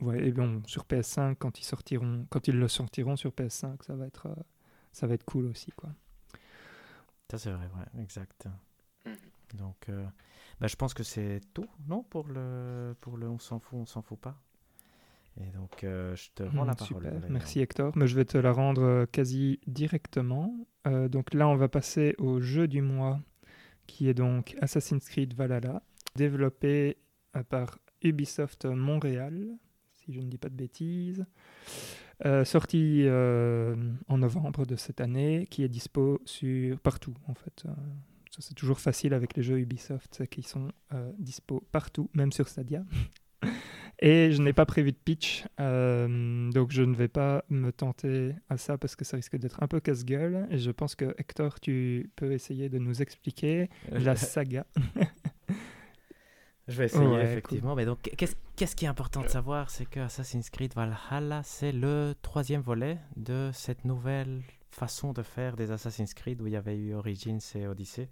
[0.00, 3.94] Ouais, et bon, sur PS5, quand ils, sortiront, quand ils le sortiront sur PS5, ça
[3.94, 4.34] va être, euh,
[4.92, 5.70] ça va être cool aussi.
[5.72, 5.90] Quoi.
[7.30, 8.48] Ça, c'est vrai, ouais, exact.
[9.06, 9.16] Mhm.
[9.54, 10.04] Donc, euh,
[10.60, 13.86] bah, je pense que c'est tout, non Pour le, pour le on s'en fout, on
[13.86, 14.40] s'en fout pas.
[15.40, 17.04] Et donc, euh, je te rends la Hmm, parole.
[17.04, 17.92] Super, merci Hector.
[17.96, 20.54] Mais je vais te la rendre euh, quasi directement.
[20.86, 23.20] Euh, donc là, on va passer au jeu du mois,
[23.86, 25.82] qui est donc Assassin's Creed Valhalla,
[26.16, 26.96] développé
[27.48, 29.56] par Ubisoft Montréal,
[29.94, 31.24] si je ne dis pas de bêtises.
[32.26, 33.74] Euh, sorti euh,
[34.08, 37.64] en novembre de cette année, qui est dispo sur partout en fait.
[37.66, 37.70] Euh,
[38.38, 40.70] c'est toujours facile avec les jeux Ubisoft, qu'ils sont
[41.18, 42.84] dispo partout, même sur Stadia.
[44.02, 48.56] Et je n'ai pas prévu de pitch, donc je ne vais pas me tenter à
[48.56, 50.46] ça parce que ça risque d'être un peu casse-gueule.
[50.50, 54.64] Et je pense que Hector, tu peux essayer de nous expliquer la saga.
[56.70, 57.74] Je vais essayer, effectivement.
[57.74, 62.14] Mais donc, qu'est-ce qui est important de savoir C'est que Assassin's Creed Valhalla, c'est le
[62.22, 66.76] troisième volet de cette nouvelle façon de faire des Assassin's Creed où il y avait
[66.76, 68.08] eu Origins et Odyssey.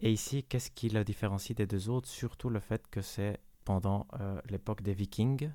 [0.00, 2.08] Et ici, qu'est-ce qui le différencie des deux autres?
[2.08, 5.50] Surtout le fait que c'est pendant euh, l'époque des Vikings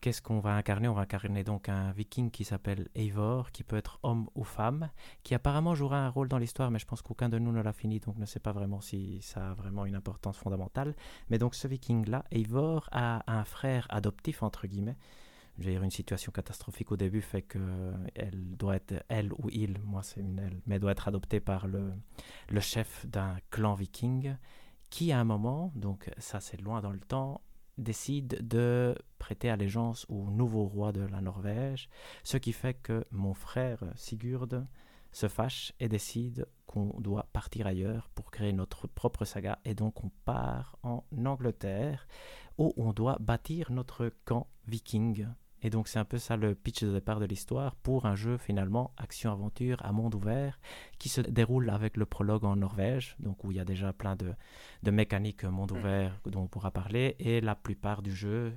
[0.00, 0.88] Qu'est-ce qu'on va incarner?
[0.88, 4.90] On va incarner donc un viking qui s'appelle Eivor, qui peut être homme ou femme,
[5.22, 7.72] qui apparemment jouera un rôle dans l'histoire, mais je pense qu'aucun de nous ne l'a
[7.72, 10.94] fini, donc ne sait pas vraiment si ça a vraiment une importance fondamentale.
[11.30, 14.96] Mais donc ce viking-là, Eivor, a un frère adoptif, entre guillemets.
[15.58, 19.78] Je veux dire, une situation catastrophique au début fait qu'elle doit être, elle ou il,
[19.84, 21.92] moi c'est une elle, mais doit être adoptée par le,
[22.48, 24.36] le chef d'un clan viking
[24.90, 27.40] qui à un moment, donc ça c'est loin dans le temps,
[27.78, 31.88] décide de prêter allégeance au nouveau roi de la Norvège,
[32.22, 34.66] ce qui fait que mon frère Sigurd
[35.12, 40.02] se fâche et décide qu'on doit partir ailleurs pour créer notre propre saga et donc
[40.02, 42.08] on part en Angleterre
[42.58, 45.26] où on doit bâtir notre camp viking
[45.64, 48.36] et donc c'est un peu ça le pitch de départ de l'histoire pour un jeu
[48.36, 50.60] finalement action-aventure à monde ouvert
[50.98, 54.14] qui se déroule avec le prologue en Norvège, donc où il y a déjà plein
[54.14, 54.34] de,
[54.82, 55.76] de mécaniques monde mm.
[55.76, 58.52] ouvert dont on pourra parler, et la plupart du jeu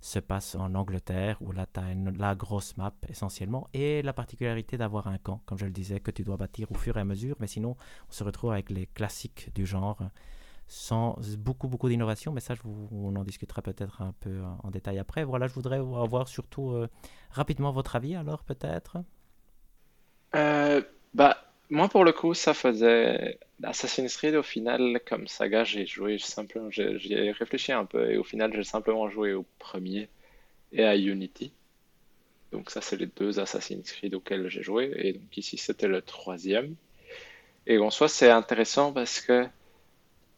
[0.00, 4.78] se passe en Angleterre, où là tu as la grosse map essentiellement, et la particularité
[4.78, 7.04] d'avoir un camp, comme je le disais, que tu dois bâtir au fur et à
[7.04, 7.76] mesure, mais sinon
[8.08, 9.98] on se retrouve avec les classiques du genre
[10.66, 12.54] sans beaucoup, beaucoup d'innovation, mais ça,
[12.92, 15.24] on en discutera peut-être un peu en détail après.
[15.24, 16.88] Voilà, je voudrais avoir surtout euh,
[17.30, 18.98] rapidement votre avis, alors, peut-être
[20.34, 20.82] euh,
[21.14, 21.36] Bah,
[21.70, 26.70] moi, pour le coup, ça faisait Assassin's Creed, au final, comme saga, j'ai joué simplement,
[26.70, 30.08] j'ai réfléchi un peu, et au final, j'ai simplement joué au premier
[30.72, 31.52] et à Unity.
[32.52, 36.02] Donc ça, c'est les deux Assassin's Creed auxquels j'ai joué, et donc ici, c'était le
[36.02, 36.76] troisième.
[37.66, 39.46] Et en soi, c'est intéressant parce que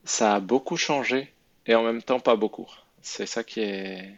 [0.04, 1.32] ça a beaucoup changé
[1.66, 2.68] et en même temps pas beaucoup.
[3.02, 4.14] C'est ça qui est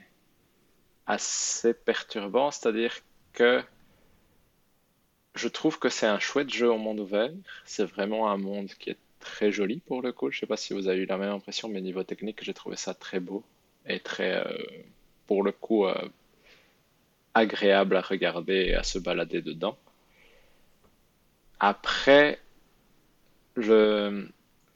[1.06, 2.94] assez perturbant, c'est-à-dire
[3.32, 3.62] que
[5.34, 7.30] je trouve que c'est un chouette jeu au monde ouvert.
[7.64, 10.30] C'est vraiment un monde qui est très joli pour le coup.
[10.30, 12.76] Je sais pas si vous avez eu la même impression, mais niveau technique, j'ai trouvé
[12.76, 13.44] ça très beau
[13.86, 14.58] et très, euh,
[15.26, 15.94] pour le coup, euh,
[17.34, 19.76] agréable à regarder et à se balader dedans.
[21.60, 22.40] Après,
[23.56, 24.26] je,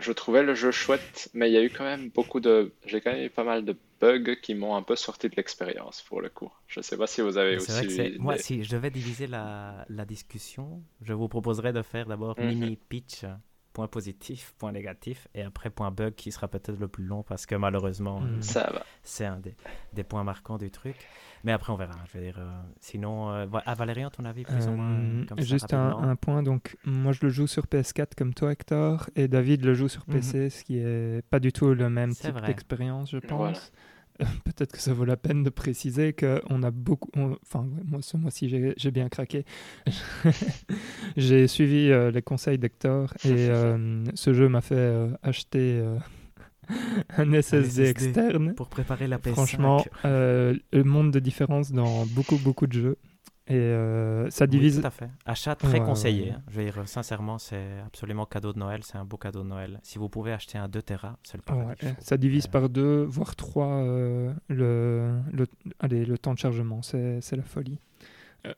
[0.00, 2.72] je trouvais le jeu chouette, mais il y a eu quand même beaucoup de.
[2.86, 6.02] J'ai quand même eu pas mal de bugs qui m'ont un peu sorti de l'expérience
[6.02, 6.50] pour le coup.
[6.66, 8.16] Je sais pas si vous avez aussi.
[8.18, 12.48] Moi, si je devais diviser la, la, discussion, je vous proposerais de faire d'abord mhm.
[12.48, 13.24] mini pitch,
[13.72, 17.46] point positif, point négatif, et après point bug qui sera peut-être le plus long parce
[17.46, 18.84] que malheureusement, ça va.
[19.02, 19.54] C'est un des,
[19.92, 20.96] des points marquants du truc.
[21.44, 21.94] Mais après, on verra.
[22.12, 25.40] Je veux dire, euh, sinon, euh, à Valérian, ton avis, plus ou moins euh, comme
[25.40, 26.42] Juste un, point.
[26.42, 30.04] Donc, moi, je le joue sur PS4 comme toi, Hector, et David le joue sur
[30.04, 30.50] PC, mhm.
[30.50, 33.72] ce qui est pas du tout le même type d'expérience, je pense.
[34.44, 37.10] Peut-être que ça vaut la peine de préciser qu'on a beaucoup.
[37.16, 39.44] Enfin, moi, ce mois-ci, j'ai bien craqué.
[41.16, 43.48] j'ai suivi les conseils d'Hector et
[44.14, 45.82] ce jeu m'a fait acheter
[47.16, 48.54] un SSD, externe.
[48.54, 49.32] Pour préparer la PS5.
[49.32, 52.98] Franchement, euh, le monde de différence dans beaucoup, beaucoup de jeux.
[53.50, 54.80] Et euh, ça divise.
[54.80, 55.10] tout à fait.
[55.26, 56.30] Achat très conseillé.
[56.30, 56.42] Hein.
[56.48, 58.82] Je veux dire, sincèrement, c'est absolument cadeau de Noël.
[58.84, 59.80] C'est un beau cadeau de Noël.
[59.82, 61.86] Si vous pouvez acheter un 2 Tera, c'est le paradis.
[61.98, 65.46] Ça divise par deux, voire trois euh, le, le,
[65.80, 66.80] allez, le temps de chargement.
[66.82, 67.78] C'est la folie.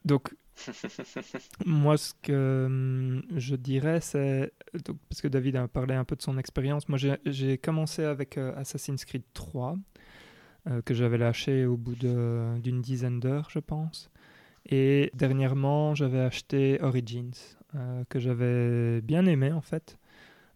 [0.05, 0.35] donc,
[1.67, 4.53] moi, ce que hum, je dirais, c'est.
[5.09, 6.89] Parce que David a parlé un peu de son expérience.
[6.89, 9.77] Moi, j'ai commencé avec euh, Assassin's Creed 3,
[10.69, 14.11] euh, que j'avais lâché au bout d'une dizaine d'heures, je pense.
[14.67, 17.33] Et dernièrement, j'avais acheté Origins,
[17.75, 19.99] euh, que j'avais bien aimé, en fait,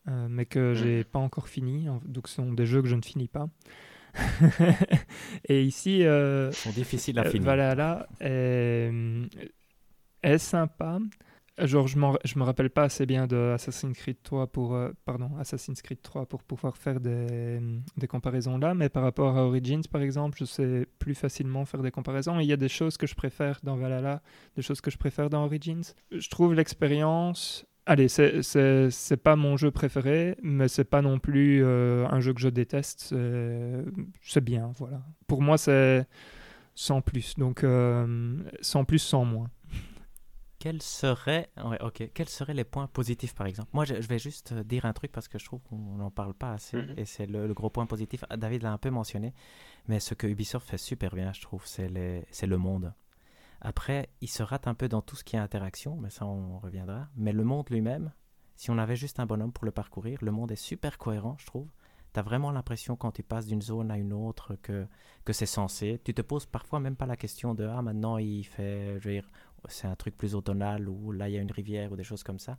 [0.07, 1.89] mais que j'ai pas encore fini.
[2.05, 3.49] Donc, ce sont des jeux que je ne finis pas.
[5.49, 5.99] et ici.
[5.99, 7.43] Ils sont difficiles à finir.
[7.43, 8.07] Voilà, là
[10.27, 10.99] est sympa.
[11.59, 15.31] Genre, je, je me rappelle pas assez bien de Assassin's Creed 3 pour, euh, pardon,
[15.39, 17.61] Assassin's Creed 3 pour pouvoir faire des,
[17.97, 21.81] des, comparaisons là, mais par rapport à Origins, par exemple, je sais plus facilement faire
[21.81, 22.41] des comparaisons.
[22.41, 24.21] il y a des choses que je préfère dans Valhalla,
[24.55, 25.95] des choses que je préfère dans Origins.
[26.11, 27.65] Je trouve l'expérience.
[27.87, 32.41] Allez, c'est pas mon jeu préféré, mais c'est pas non plus euh, un jeu que
[32.41, 33.15] je déteste.
[34.23, 35.01] C'est bien, voilà.
[35.27, 36.07] Pour moi, c'est
[36.77, 37.37] sans plus.
[37.37, 39.49] Donc, euh, sans plus, sans moins
[40.67, 41.49] quels seraient,
[41.81, 43.71] ok, quels seraient les points positifs par exemple?
[43.73, 46.35] Moi, je, vais juste euh, dire un truc parce que je trouve qu'on n'en parle
[46.35, 46.95] pas assez mhm.
[46.97, 48.25] et c'est le, gros point positif.
[48.31, 49.33] Ah, David l'a un peu mentionné,
[49.87, 52.93] mais ce que Ubisoft fait super bien, je trouve, c'est le monde.
[53.61, 56.59] Après, il se rate un peu dans tout ce qui est interaction, mais ça on
[56.59, 57.07] reviendra.
[57.15, 58.11] Mais le monde lui-même,
[58.57, 61.47] si on avait juste un bonhomme pour le parcourir, le monde est super cohérent, je
[61.47, 61.69] trouve
[62.13, 64.89] Tu as vraiment l'impression quand tu passes d'une zone à une autre que,
[65.25, 66.01] que c'est censé.
[66.05, 69.15] Tu te poses parfois même pas la question de Ah, maintenant il fait, je veux
[69.15, 69.31] dire,
[69.69, 72.23] c'est un truc plus automnal ou là il y a une rivière ou des choses
[72.23, 72.59] comme ça.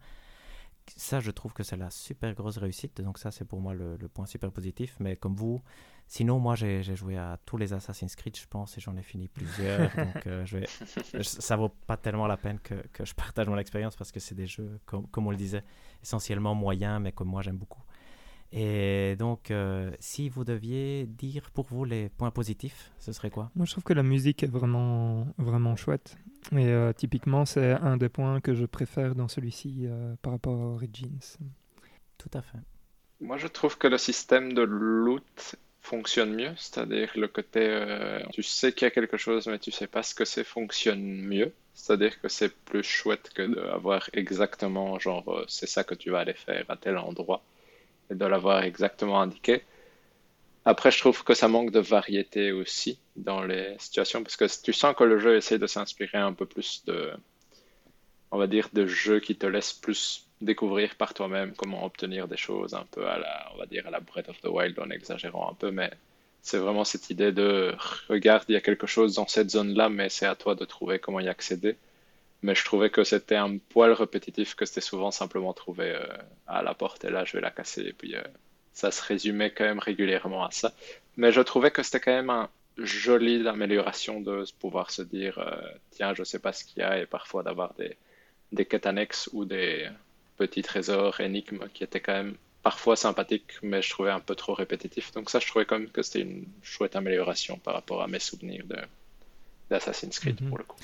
[0.96, 3.02] Ça, je trouve que c'est la super grosse réussite.
[3.02, 4.96] Donc, ça, c'est pour moi le, le, point super positif.
[5.02, 5.62] Mais comme vous,
[6.08, 9.28] sinon, moi, j'ai joué à tous les Assassin's Creed, je pense, et j'en ai fini
[9.28, 9.94] plusieurs.
[9.98, 13.58] donc, euh, je vais, ça vaut pas tellement la peine que, que je partage mon
[13.58, 15.64] expérience parce que c'est des jeux, comme, comme on le disait,
[16.02, 17.84] essentiellement moyens, mais comme moi, j'aime beaucoup.
[18.52, 23.52] Et donc, euh, si vous deviez dire pour vous les points positifs, ce serait quoi?
[23.56, 26.18] Moi, je trouve que la musique est vraiment, vraiment chouette.
[26.54, 30.60] Et euh, typiquement, c'est un des points que je préfère dans celui-ci euh, par rapport
[30.60, 31.20] à Origins.
[32.18, 32.60] Tout à fait.
[33.20, 37.62] Moi, je trouve que le système de loot fonctionne mieux, c'est-à-dire le côté
[38.34, 41.02] tu sais qu'il y a quelque chose mais tu sais pas ce que c'est fonctionne
[41.02, 46.20] mieux, c'est-à-dire que c'est plus chouette que d'avoir exactement genre c'est ça que tu vas
[46.20, 47.42] aller faire à tel endroit
[48.12, 49.64] et de l'avoir exactement indiqué.
[50.68, 54.74] Après, je trouve que ça manque de variété aussi dans les situations parce que tu
[54.74, 57.14] sens que le jeu essaie de s'inspirer un peu plus de,
[58.32, 62.36] on va dire, de jeux qui te laissent plus découvrir par toi-même comment obtenir des
[62.36, 64.90] choses un peu à la, on va dire, à la Breath of the Wild en
[64.90, 65.90] exagérant un peu, mais
[66.42, 67.74] c'est vraiment cette idée de
[68.10, 71.00] regarde, il y a quelque chose dans cette zone-là, mais c'est à toi de trouver
[71.00, 71.78] comment y accéder
[72.42, 76.06] mais je trouvais que c'était un poil répétitif, que c'était souvent simplement trouvé euh,
[76.46, 77.82] à la porte et là je vais la casser.
[77.82, 78.22] Et puis euh,
[78.78, 80.72] ça se résumait quand même régulièrement à ça.
[81.18, 82.48] Mais je trouvais que c'était quand même un
[82.78, 85.60] joli amélioration de pouvoir se dire euh,
[85.90, 87.98] tiens, je sais pas ce qu'il y a et parfois d'avoir des,
[88.52, 89.90] des quêtes annexes ou des
[90.38, 94.54] petits trésors énigmes qui étaient quand même parfois sympathiques, mais je trouvais un peu trop
[94.54, 95.12] répétitif.
[95.14, 98.20] Donc ça, je trouvais quand même que c'était une chouette amélioration par rapport à mes
[98.20, 98.66] souvenirs
[99.72, 100.50] d'Assassin's Creed Mhm.
[100.50, 100.78] pour le coup.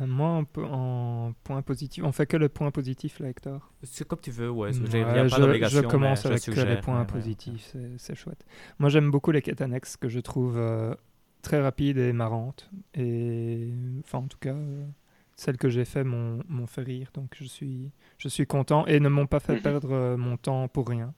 [0.00, 3.72] Euh, Moi, en, en point positif, on fait que le point positif là, Hector.
[3.82, 4.70] C'est comme tu veux, ouais.
[4.70, 7.06] Pas je, commence avec je que les points ouais, ouais.
[7.06, 8.44] positifs, c'est- c'est chouette.
[8.78, 10.94] Moi, j'aime beaucoup les quêtes annexes que je trouve euh,
[11.42, 12.70] très rapides et marrantes.
[12.94, 13.72] Et
[14.04, 14.84] enfin, en tout cas, euh,
[15.36, 19.00] celles que j'ai fait m'ont m'ont fait rire, donc je suis, je suis content et
[19.00, 21.14] ne m'ont pas fait perdre mon temps pour rien.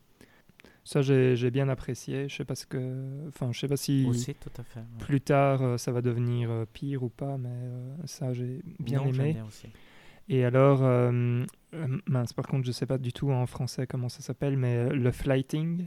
[0.93, 2.29] Ça, j'ai j'ai bien apprécié.
[2.29, 4.81] Je sais pas ce que, enfin, je sais pas si Aussi, tout à fait.
[4.81, 4.85] ouais.
[4.99, 8.99] plus tard euh, ça va devenir euh, pire ou pas, mais euh, ça, j'ai bien
[9.03, 9.33] Non, aimé.
[9.35, 9.69] bien aussi.
[10.29, 10.81] Et alors,
[12.09, 14.89] mince, par contre, je sais pas du tout en français comment ça s'appelle, mais euh,
[14.93, 15.87] le flighting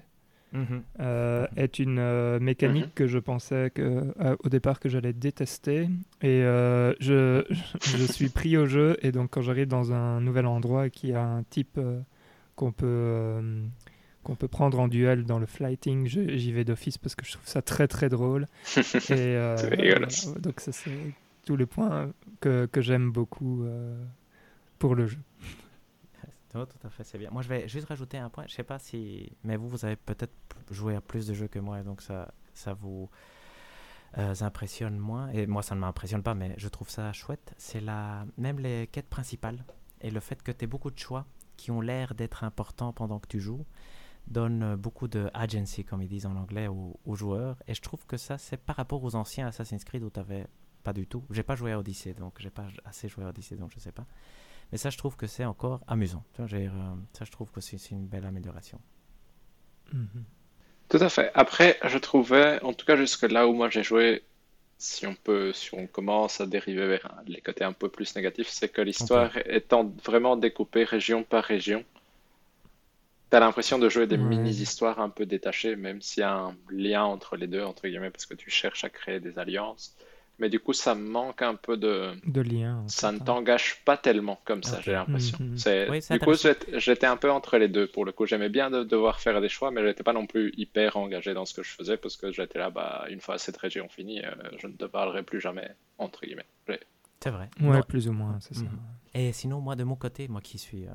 [0.53, 0.83] Mhm.
[0.99, 2.91] euh, est une euh, mécanique Mhm.
[2.95, 5.89] que je pensais que, euh, au départ que j'allais détester.
[6.21, 7.43] Et euh, je,
[7.81, 11.09] je suis pris au jeu, et donc quand j'arrive dans un nouvel endroit et qu'il
[11.09, 11.99] y a un type euh,
[12.55, 13.63] qu'on peut, euh,
[14.23, 17.47] qu'on peut prendre en duel dans le flighting, j'y vais d'office parce que je trouve
[17.47, 18.47] ça très très drôle.
[18.77, 18.81] et
[19.11, 20.07] euh, voilà,
[20.39, 21.13] donc ça c'est
[21.45, 24.03] tous les points que, que j'aime beaucoup euh,
[24.79, 25.19] pour le jeu.
[26.55, 27.31] Non, tout à fait, c'est bien.
[27.31, 28.43] Moi, je vais juste rajouter un point.
[28.47, 29.31] Je sais pas si.
[29.43, 30.35] Mais vous, vous avez peut-être
[30.69, 33.09] joué à plus de jeux que moi, et donc ça, ça vous
[34.19, 35.29] euh, impressionne moins.
[35.29, 37.55] Et moi, ça ne m'impressionne pas, mais je trouve ça chouette.
[37.57, 38.27] C'est la...
[38.37, 39.65] même les quêtes principales
[40.01, 41.25] et le fait que tu aies beaucoup de choix
[41.57, 43.65] qui ont l'air d'être importants pendant que tu joues
[44.27, 47.57] donne euh, beaucoup de agency, comme ils disent en anglais, aux, aux joueurs.
[47.67, 50.19] Et je trouve que ça, c'est par rapport aux anciens Assassin's Creed où tu
[50.83, 51.23] pas du tout.
[51.31, 53.91] J'ai pas joué à Odyssey, donc j'ai pas assez joué à Odyssey, donc je sais
[53.91, 54.05] pas.
[54.71, 56.23] Mais ça, je trouve que c'est encore amusant.
[56.33, 56.71] Tu vois, j'ai, euh,
[57.13, 58.79] ça, je trouve que c'est une belle amélioration.
[59.93, 60.23] Mhm.
[60.89, 61.31] Tout à fait.
[61.33, 64.23] Après, je trouvais, en tout cas jusque là où moi j'ai joué,
[64.77, 68.49] si on peut, si on commence à dériver vers les côtés un peu plus négatifs,
[68.49, 71.85] c'est que l'histoire étant vraiment découpée région par région,
[73.33, 74.21] t'as l'impression de jouer des Ouais.
[74.23, 78.11] mini-histoires un peu détachées, même s'il y a un lien entre les deux, entre guillemets,
[78.11, 79.95] parce que tu cherches à créer des alliances.
[80.37, 82.77] Mais du coup, ça manque un peu de, De lien.
[82.83, 85.37] en ça ne t'engage pas tellement comme ça, j'ai l'impression.
[85.41, 86.33] Oui, c'est du coup,
[86.77, 88.27] j'étais un peu entre les deux pour le coup.
[88.27, 91.45] J'aimais bien de devoir faire des choix, mais j'étais pas non plus hyper engagé dans
[91.45, 94.31] ce que je faisais parce que j'étais là, bah, une fois cette région finie, euh,
[94.59, 96.45] je ne te parlerai plus jamais, entre guillemets.
[96.67, 96.79] J'ai-
[97.23, 97.49] C'est vrai.
[97.61, 98.61] Ouais, Non, plus ou moins, c'est ça.
[98.61, 98.79] Mhm.
[99.15, 100.85] Et sinon, moi, de mon côté, moi qui suis.
[100.87, 100.91] euh,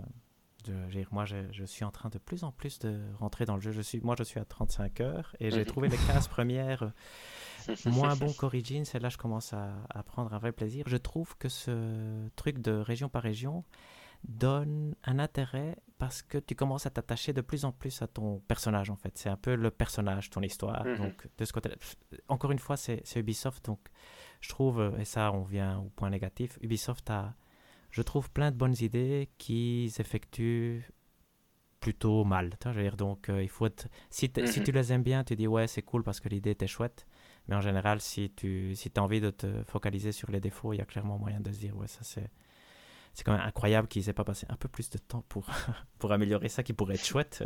[0.89, 3.61] je, moi, je, je suis en train de plus en plus de rentrer dans le
[3.61, 3.73] jeu.
[3.73, 6.83] Je suis, moi, je suis à 35 heures et j'ai trouvé les 15 premières
[7.69, 8.85] euh, moins bons qu'Origins.
[8.95, 10.85] Et là, je commence à, à prendre un vrai plaisir.
[10.87, 13.65] Je trouve que ce truc de région par région
[14.27, 18.41] donne un intérêt parce que tu commences à t'attacher de plus en plus à ton
[18.41, 19.17] personnage en fait.
[19.17, 20.85] C'est un peu le personnage, ton histoire.
[20.85, 20.97] Mhm.
[20.97, 21.71] Donc de ce côté
[22.29, 23.65] encore une fois, c'est c'est Ubisoft.
[23.65, 23.81] Donc
[24.41, 27.35] je trouve, euh, et ça on vient au point négatif, Ubisoft a,
[27.99, 30.89] je trouve, plein de bonnes idées qu'ils effectuent
[31.81, 32.57] plutôt mal.
[32.65, 35.49] Je veux dire, donc euh, il faut être, si, tu les aimes bien, tu dis
[35.49, 37.09] ouais c'est cool parce que l'idée était chouette.
[37.49, 40.77] Mais en général, si tu si as envie de te focaliser sur les défauts, il
[40.77, 42.31] y a clairement moyen de se dire ouais ça c'est
[43.15, 45.47] c'est quand même incroyable qu'ils aient pas passé un peu plus de temps pour,
[45.99, 47.43] pour améliorer ça qui pourrait être chouette.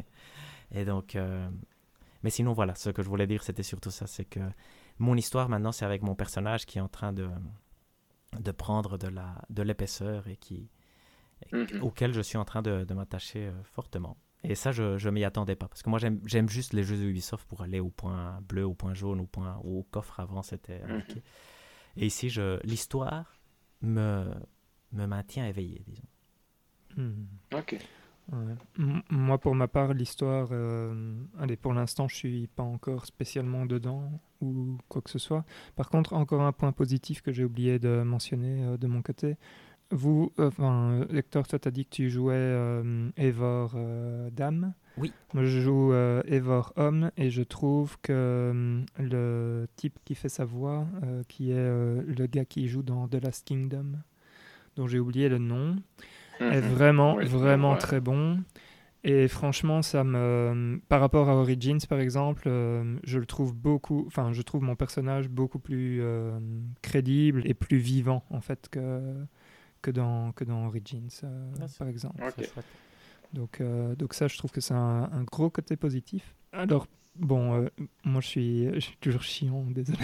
[0.74, 1.50] Et donc, euh,
[2.22, 4.40] Mais sinon, voilà, ce que je voulais dire, c'était surtout ça, c'est que
[4.98, 7.28] mon histoire maintenant, c'est avec mon personnage qui est en train de,
[8.40, 10.70] de prendre de la de l'épaisseur et qui
[11.52, 11.82] Mhm.
[11.82, 14.16] auquel je suis en train de, de m'attacher euh, fortement.
[14.42, 15.68] Et ça, je ne m'y attendais pas.
[15.68, 18.64] Parce que moi, j'aime j'aime juste les jeux de Ubisoft pour aller au point bleu,
[18.64, 21.02] au point jaune, au point au coffre avant, c'était Mhm.
[21.98, 23.38] Et ici, je l'histoire
[23.82, 24.32] me,
[24.92, 26.08] me maintient éveillé, disons.
[26.96, 27.26] Hmm.
[27.54, 27.78] Ok.
[28.32, 28.54] Ouais.
[29.10, 34.20] Moi, pour ma part, l'histoire, euh, allez, pour l'instant, je suis pas encore spécialement dedans
[34.40, 35.44] ou quoi que ce soit.
[35.76, 39.36] Par contre, encore un point positif que j'ai oublié de mentionner euh, de mon côté.
[39.92, 42.82] Vous, euh, enfin, Hector, toi, t'as dit que tu jouais
[43.16, 44.74] Eivor euh, Dame.
[44.98, 45.12] Oui.
[45.34, 50.28] Moi, je joue euh, Eivor Homme et je trouve que euh, le type qui fait
[50.30, 53.92] sa voix, euh, qui est le gars qui joue dans The Last Kingdom,
[54.76, 55.76] dont j'ai oublié le nom,
[56.40, 56.68] est Mhm.
[56.68, 57.78] vraiment, vraiment ouais.
[57.78, 58.40] très bon.
[59.08, 64.02] Et franchement, ça me, par rapport à Origins, par exemple, euh, je le trouve beaucoup,
[64.08, 66.40] enfin, je trouve mon personnage beaucoup plus euh,
[66.82, 69.14] crédible et plus vivant, en fait, que,
[69.80, 72.20] que, dans, que dans Origins, euh, Ah, par exemple.
[73.32, 76.34] Donc, euh, donc ça, je trouve que c'est un, un gros côté positif.
[76.52, 77.68] Alors, bon, euh,
[78.04, 79.98] moi, je suis, je suis toujours chiant, désolé.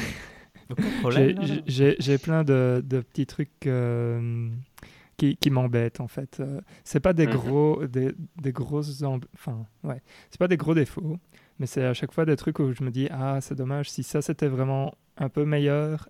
[1.67, 4.49] J'ai- plein de, de petits trucs euh,
[5.23, 6.39] qui, qui m'embêtent en fait.
[6.41, 7.33] Euh, c'est pas des Mhm.
[7.37, 9.03] gros, des, des grosses,
[9.35, 11.19] enfin ouais, c'est pas des gros défauts,
[11.59, 14.03] mais c'est à chaque fois des trucs où je me dis ah c'est dommage si
[14.03, 16.09] ça c'était vraiment un peu meilleur.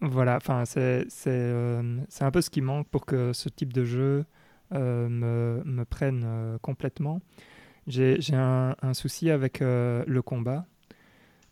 [0.00, 3.84] Voilà, enfin c'est c'est euh, un peu ce qui manque pour que ce type de
[3.84, 4.24] jeu
[4.74, 7.20] euh, me, me prenne euh, complètement.
[7.88, 10.66] J'ai j'ai un, un souci avec le combat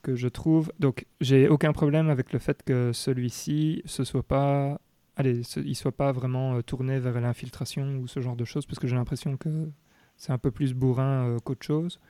[0.03, 0.73] que je trouve.
[0.79, 4.81] Donc, j'ai aucun problème avec le fait que celui-ci ce soit pas,
[5.21, 8.67] allez, ce- il soit pas vraiment euh, tourné vers l'infiltration ou ce genre de choses,
[8.67, 9.71] parce que j'ai l'impression que
[10.17, 12.01] c'est un peu plus bourrin euh, qu'autre chose.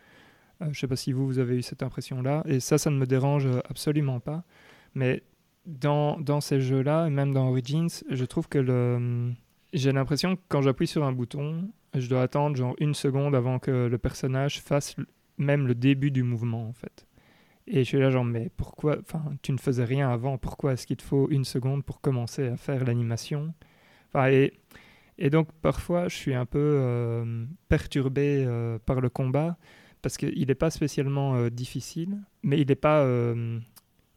[0.63, 2.97] Euh, je sais pas si vous vous avez eu cette impression-là, et ça, ça ne
[2.97, 4.45] me dérange absolument pas.
[4.95, 5.23] Mais
[5.67, 9.33] dans, dans ces jeux-là, et même dans Origins, je trouve que le,
[9.73, 13.59] j'ai l'impression que quand j'appuie sur un bouton, je dois attendre genre une seconde avant
[13.59, 14.97] que le personnage fasse
[15.39, 17.07] même le début du mouvement, en fait.
[17.73, 20.87] Et je suis là genre, mais pourquoi, enfin, tu ne faisais rien avant, pourquoi est-ce
[20.87, 23.55] qu'il te faut une seconde pour commencer à faire l'animation?
[24.09, 24.55] Enfin, et,
[25.19, 29.59] et donc parfois, je suis un peu euh, perturbé euh, par le combat,
[30.03, 33.61] parce qu'il n'est pas spécialement euh, difficile, mais il n'est pas, euh,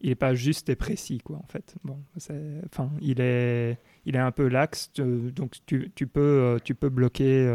[0.01, 1.75] il est pas juste et précis, quoi, en fait.
[1.83, 6.75] Bon, enfin, il est, il est un peu laxe, tu- donc tu, tu peux, tu
[6.75, 7.47] peux bloquer,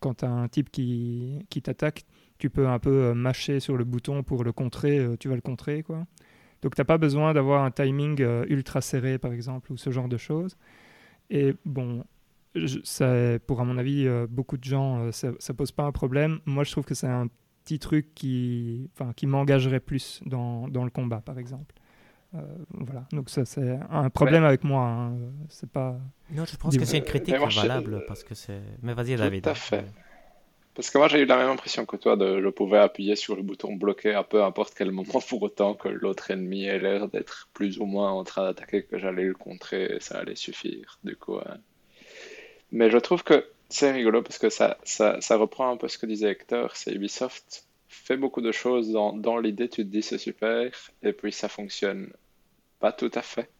[0.00, 2.04] quand tu as un type qui, qui t'attaque,
[2.40, 5.36] tu peux un peu euh, mâcher sur le bouton pour le contrer, euh, tu vas
[5.36, 6.06] le contrer, quoi.
[6.62, 10.08] Donc t'as pas besoin d'avoir un timing euh, ultra serré, par exemple, ou ce genre
[10.08, 10.56] de choses.
[11.30, 12.04] Et bon,
[12.54, 15.84] je- ça, pour à mon avis, euh, beaucoup de gens, euh, ça, ça pose pas
[15.84, 16.40] un problème.
[16.46, 17.28] Moi, je trouve que c'est un
[17.64, 21.74] petit truc qui, enfin, qui m'engagerait plus dans, dans le combat, par exemple.
[22.34, 22.40] Euh,
[22.70, 23.06] voilà.
[23.12, 24.82] Donc ça, c'est un problème avec moi.
[24.86, 25.14] hein.
[25.48, 25.98] C'est pas.
[26.32, 27.34] Non, je pense que c'est une critique
[27.68, 28.60] valable parce que c'est.
[28.82, 29.46] Mais vas-y, David.
[29.48, 29.84] à fait.
[30.74, 33.36] Parce que moi, j'ai eu la même impression que toi, de, je pouvais appuyer sur
[33.36, 37.08] le bouton bloqué à peu importe quel moment, pour autant que l'autre ennemi ait l'air
[37.08, 40.98] d'être plus ou moins en train d'attaquer, que j'allais le contrer et ça allait suffire.
[41.04, 41.38] Du coup.
[42.70, 45.98] Mais je trouve que c'est rigolo parce que ça, ça, ça reprend un peu ce
[45.98, 50.02] que disait Hector, c'est Ubisoft fait beaucoup de choses dans, dans l'idée, tu te dis
[50.02, 50.70] c'est super,
[51.02, 52.12] et puis ça fonctionne
[52.78, 53.50] pas tout à fait.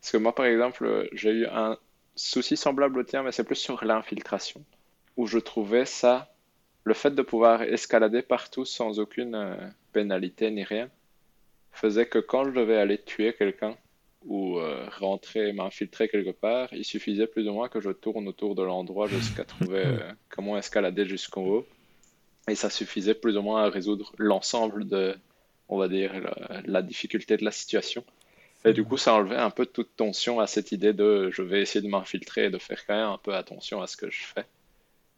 [0.00, 1.78] Parce que moi, par exemple, j'ai eu un
[2.16, 4.64] souci semblable au tien, mais c'est plus sur l'infiltration,
[5.16, 6.31] où je trouvais ça
[6.84, 9.56] le fait de pouvoir escalader partout sans aucune euh,
[9.92, 10.90] pénalité ni rien
[11.72, 13.76] faisait que quand je devais aller tuer quelqu'un
[14.24, 18.54] ou euh, rentrer, m'infiltrer quelque part, il suffisait plus ou moins que je tourne autour
[18.54, 21.66] de l'endroit jusqu'à trouver euh, comment escalader jusqu'en haut.
[22.48, 25.16] Et ça suffisait plus ou moins à résoudre l'ensemble de,
[25.68, 28.04] on va dire, la, la difficulté de la situation.
[28.64, 31.62] Et du coup, ça enlevait un peu toute tension à cette idée de je vais
[31.62, 34.22] essayer de m'infiltrer et de faire quand même un peu attention à ce que je
[34.22, 34.44] fais.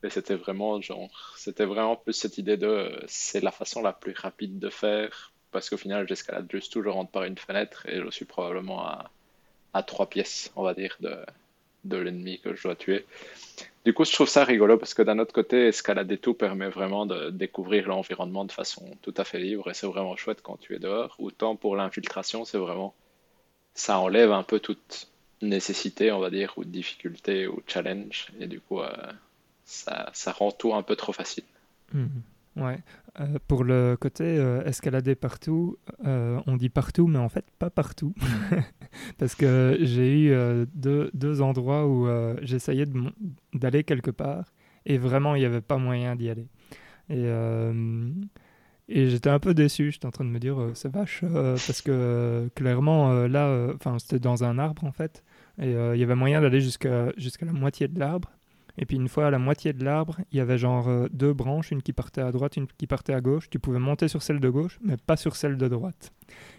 [0.05, 3.93] Et c'était vraiment genre, c'était vraiment plus cette idée de euh, c'est la façon la
[3.93, 7.87] plus rapide de faire parce qu'au final, j'escalade juste tout, je rentre par une fenêtre
[7.87, 9.11] et je suis probablement à,
[9.73, 11.17] à trois pièces, on va dire, de,
[11.85, 13.07] de l'ennemi que je dois tuer.
[13.85, 17.07] Du coup, je trouve ça rigolo parce que d'un autre côté, escalader tout permet vraiment
[17.07, 20.75] de découvrir l'environnement de façon tout à fait libre et c'est vraiment chouette quand tu
[20.75, 21.15] es dehors.
[21.19, 22.95] Autant pour l'infiltration, c'est vraiment,
[23.75, 25.09] ça enlève un peu toute
[25.43, 28.91] nécessité, on va dire, ou difficulté ou challenge et du coup, euh,
[29.65, 31.45] ça, rend tout un peu trop facile.
[31.93, 32.23] Mhm.
[32.57, 32.79] Ouais.
[33.21, 37.71] Euh, pour le côté euh, escalader partout, euh, on dit partout, mais en fait pas
[37.71, 38.15] partout.
[39.19, 42.09] Parce que j'ai eu deux, deux endroits où
[42.43, 42.87] j'essayais
[43.53, 44.53] d'aller quelque part
[44.87, 46.47] et vraiment il n'y avait pas moyen d'y aller.
[47.11, 47.29] Et,
[48.89, 52.49] Et j'étais un peu déçu, j'étais en train de me dire, c'est vache, parce que
[52.55, 55.25] clairement, là, enfin, c'était dans un arbre en fait,
[55.61, 58.31] et il y avait moyen d'aller jusqu'à jusqu'à la moitié de l'arbre.
[58.77, 61.33] Et puis une fois à la moitié de l'arbre, il y avait genre euh, deux
[61.33, 63.49] branches, une qui partait à droite, une qui partait à gauche.
[63.49, 66.13] Tu pouvais monter sur celle de gauche, mais pas sur celle de droite.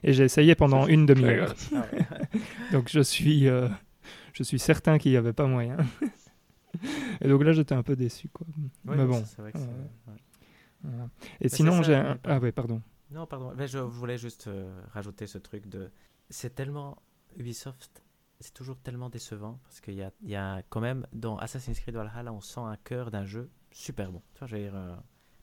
[0.03, 1.53] Et j'ai essayé pendant une demi-heure.
[2.71, 3.67] Donc je suis, euh,
[4.33, 5.77] je suis certain qu'il n'y avait pas moyen.
[7.21, 8.45] Et donc là, j'étais un peu déçu, quoi.
[8.57, 9.19] Oui, mais oui, bon.
[9.19, 10.19] ça, c'est vrai que c'est- euh, ouais.
[10.83, 11.09] voilà.
[11.41, 12.17] Et c'est sinon, j'ai oui, un...
[12.25, 12.81] Ah ouais, pardon.
[13.11, 13.53] Non, pardon.
[13.57, 15.89] Mais je voulais juste euh, rajouter ce truc de.
[16.29, 16.97] C'est tellement.
[17.37, 18.01] Ubisoft,
[18.39, 21.05] c'est toujours tellement décevant parce qu'il y a, y a quand même.
[21.13, 24.21] Dans Assassin's Creed Valhalla, on sent un cœur d'un jeu super bon.
[24.33, 24.95] Tu vois, je veux dire, euh,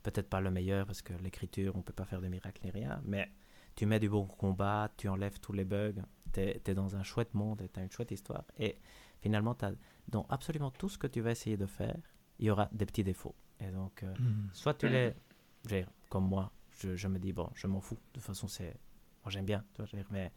[0.02, 3.00] peut-être pas le meilleur parce que l'écriture, on peut pas faire de miracles ni rien,
[3.04, 3.30] mais
[3.74, 6.02] tu mets du bon combat, tu enlèves tous les bugs,
[6.32, 8.44] tu es, dans un chouette monde et tu as une chouette histoire.
[8.58, 8.78] Et
[9.20, 9.72] finalement, t'as-
[10.08, 11.96] dans absolument tout ce que tu vas essayer de faire,
[12.38, 13.34] il y aura des petits défauts.
[13.60, 14.02] Et donc.
[14.02, 14.48] euh, Hmm.
[14.52, 15.14] soit tu les
[15.66, 16.50] je veux dire, comme moi
[16.80, 18.74] je, je me dis bon je m'en fous de toute façon c'est
[19.22, 20.32] moi j'aime bien tu vois, je veux dire, mais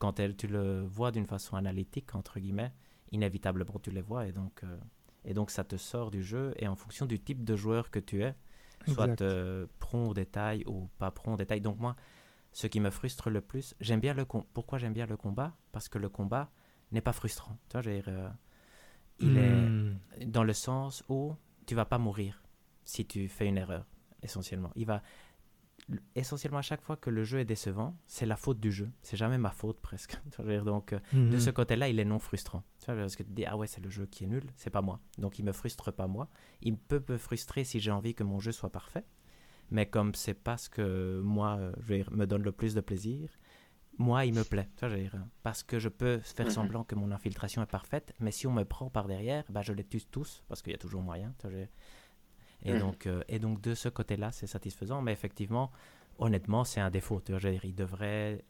[0.00, 2.72] quand elle, tu le vois d'une façon analytique entre guillemets
[3.12, 4.78] inévitablement tu les vois et donc euh,
[5.24, 8.00] et donc ça te sort du jeu et en fonction du type de joueur que
[8.00, 8.34] tu es
[8.86, 11.96] soit euh, prompt au détail ou pas prompt au détail donc moi
[12.52, 15.56] ce qui me frustre le plus j'aime bien le com- pourquoi j'aime bien le combat?
[15.72, 16.50] Parce que le combat
[16.92, 18.28] n'est pas frustrant tu vois dire, euh,
[19.18, 20.26] il est Hmm.
[20.26, 21.34] dans le sens où
[21.66, 22.42] tu vas pas mourir
[22.84, 23.86] si tu fais une erreur,
[24.22, 24.72] essentiellement.
[24.76, 25.02] Il va
[26.14, 28.90] essentiellement à chaque fois que le jeu est décevant, c'est la faute du jeu.
[29.02, 30.18] C'est jamais ma faute presque.
[30.64, 31.40] Donc euh, de Mhm.
[31.40, 32.62] ce côté-là, il est non frustrant.
[32.86, 34.82] Parce que tu te dis ah ouais c'est le jeu qui est nul, c'est pas
[34.82, 35.00] moi.
[35.18, 36.28] Donc il me frustre pas moi.
[36.62, 39.04] Il peut me frustrer si j'ai envie que mon jeu soit parfait,
[39.70, 42.74] mais comme c'est pas ce que moi euh, je veux dire, me donne le plus
[42.74, 43.28] de plaisir.
[43.98, 46.52] Moi, il me plaît, dire, parce que je peux faire Mhm.
[46.52, 49.74] semblant que mon infiltration est parfaite, mais si on me prend par derrière, bah, je
[49.74, 51.34] les tue tous, parce qu'il y a toujours moyen.
[51.44, 51.68] dire.
[52.64, 52.78] Et, Mhm.
[52.78, 55.72] donc, euh, et donc, de ce côté-là, c'est satisfaisant, mais effectivement,
[56.18, 57.20] honnêtement, c'est un défaut.
[57.24, 58.44] Tu vois, je veux dire, il devrait,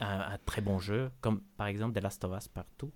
[0.00, 2.92] un, un très bon jeu, comme par exemple The Last of Us partout,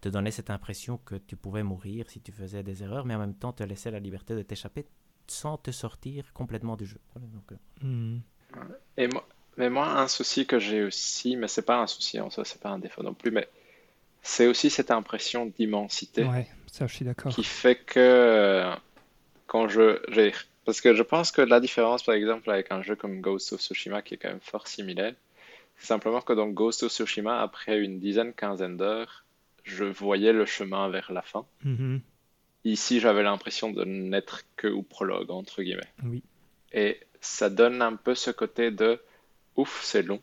[0.00, 3.20] te donner cette impression que tu pouvais mourir si tu faisais des erreurs, mais en
[3.20, 4.86] même temps te laisser la liberté de t'échapper
[5.28, 7.00] sans te sortir complètement du jeu.
[7.14, 8.20] Voilà, donc, euh, Hmm.
[8.96, 12.30] Et moi, mais moi, un souci que j'ai aussi, mais c'est pas un souci en
[12.30, 13.48] soi, c'est pas un défaut non plus, mais
[14.22, 17.32] c'est aussi cette impression d'immensité Ouais, ça, je suis d'accord.
[17.32, 18.74] qui fait que euh,
[19.46, 20.32] quand je, j'ai-
[20.64, 23.60] parce que je pense que la différence, par exemple, avec un jeu comme Ghost of
[23.60, 25.14] Tsushima, qui est quand même fort similaire,
[25.78, 29.24] c'est simplement que dans Ghost of Tsushima, après une dizaine, quinzaine d'heures,
[29.64, 31.44] je voyais le chemin vers la fin.
[31.64, 32.00] Mhm.
[32.64, 35.92] Ici, j'avais l'impression de n'être que au prologue, entre guillemets.
[36.04, 36.22] Oui.
[36.72, 39.00] Et ça donne un peu ce côté de
[39.56, 40.20] ouf, c'est long.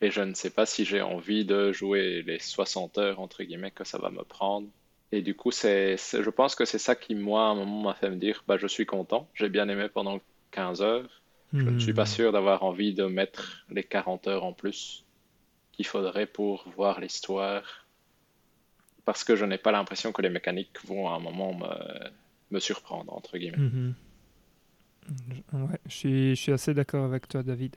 [0.00, 3.70] Et je ne sais pas si j'ai envie de jouer les 60 heures, entre guillemets,
[3.70, 4.68] que ça va me prendre.
[5.12, 7.94] Et du coup, c'est, je pense que c'est ça qui, moi, à un moment, m'a
[7.94, 10.20] fait me dire, bah, je suis content, j'ai bien aimé pendant
[10.50, 11.22] 15 heures.
[11.58, 12.06] Je ne suis pas Mhm.
[12.06, 15.04] sûr d'avoir envie de mettre les 40 heures en plus
[15.72, 17.86] qu'il faudrait pour voir l'histoire.
[19.04, 22.10] Parce que je n'ai pas l'impression que les mécaniques vont à un moment me,
[22.52, 23.58] me surprendre, entre guillemets.
[23.58, 23.96] Mhm.
[25.06, 27.76] Je- Ouais, je suis, je suis assez d'accord avec toi, David.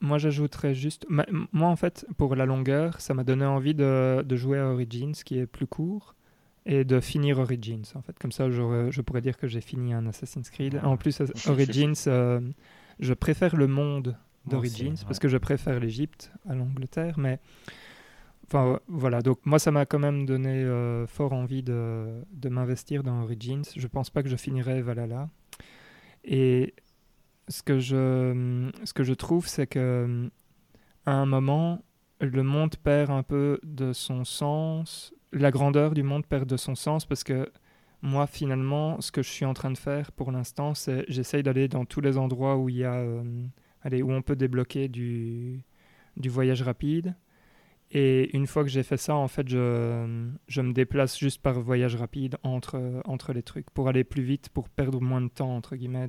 [0.00, 1.06] Moi, j'ajouterais juste.
[1.08, 5.12] Moi, en fait, pour la longueur, ça m'a donné envie de, de jouer à Origins,
[5.14, 6.14] qui est plus court,
[6.66, 7.82] et de finir Origins.
[7.94, 10.80] En fait, comme ça, j'aurais- je pourrais dire que j'ai fini un Assassin's Creed.
[10.84, 12.40] En plus, As- Origins, euh,
[12.98, 14.16] je préfère le monde
[14.46, 17.38] d'Origins parce que je préfère l'Égypte à l'Angleterre, mais.
[18.46, 22.48] Enfin, euh, voilà, donc moi, ça m'a quand même donné euh, fort envie de, de
[22.48, 23.62] m'investir dans Origins.
[23.76, 25.28] Je pense pas que je finirai Valhalla.
[26.24, 26.74] Et
[27.48, 30.28] ce que je, ce que je trouve, c'est que
[31.06, 31.82] à un moment,
[32.20, 35.14] le monde perd un peu de son sens.
[35.32, 37.50] La grandeur du monde perd de son sens parce que
[38.02, 41.68] moi, finalement, ce que je suis en train de faire pour l'instant, c'est j'essaye d'aller
[41.68, 43.22] dans tous les endroits où il y a, euh,
[43.82, 45.62] allez, où on peut débloquer du,
[46.16, 47.14] voyage rapide.
[47.92, 51.96] Et une fois que j'ai fait ça, en fait, je, me déplace juste par voyage
[51.96, 56.08] rapide entre, les trucs pour aller plus vite, pour perdre moins de temps, entre guillemets,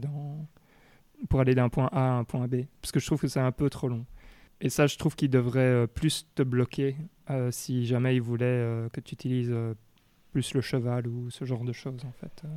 [1.30, 2.64] pour aller d'un point A à un point B.
[2.82, 4.06] Parce que je trouve que c'est un peu trop long.
[4.62, 6.96] Et ça, je trouve qu'il devrait euh, plus te bloquer
[7.30, 9.74] euh, si jamais il voulait euh, que tu utilises euh,
[10.32, 12.44] plus le cheval ou ce genre de choses, en fait.
[12.46, 12.48] euh.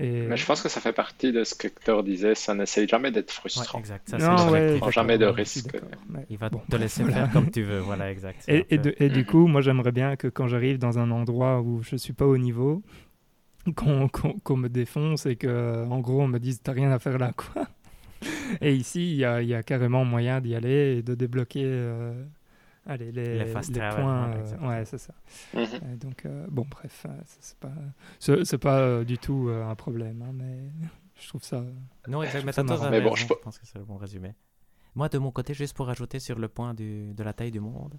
[0.00, 0.28] Et...
[0.28, 3.10] Mais je pense que ça fait partie de ce que Hector disait, ça n'essaye jamais
[3.10, 3.80] d'être ouais, frustrant.
[3.80, 4.08] exact.
[4.10, 5.76] Ça, Non, ouais, prend jamais de ouais, risque.
[6.08, 7.24] mais Il va bon, te laisser voilà.
[7.24, 7.80] faire comme tu veux.
[7.80, 8.44] Voilà, exact.
[8.46, 11.00] Et, un et, peu- de- et du coup, moi, j'aimerais bien que quand j'arrive dans
[11.00, 12.80] un endroit où je suis pas au niveau,
[13.74, 17.32] qu'on me défonce et que, en gros, on me dise t'as rien à faire là,
[17.36, 17.66] quoi.
[18.60, 21.62] Et ici, il y a, il y a carrément moyen d'y aller et de débloquer
[21.64, 22.24] euh,
[22.86, 24.30] allez, les, Les fast les points.
[24.32, 25.14] euh, ouais, c'est ça.
[25.54, 25.92] Mhm.
[25.92, 27.72] Et donc, euh, bon, bref, euh, ça, c'est pas,
[28.18, 30.70] c'est c'est pas euh, du tout euh, un problème, hein, mais
[31.20, 31.64] Je trouve ça.
[32.06, 32.52] Non, exactement.
[32.52, 32.90] ça marrant.
[32.90, 34.34] Mais bon, je je pense que c'est le bon résumé.
[34.94, 37.58] Moi, de mon côté, juste pour ajouter sur le point du, de la taille du
[37.60, 37.98] monde,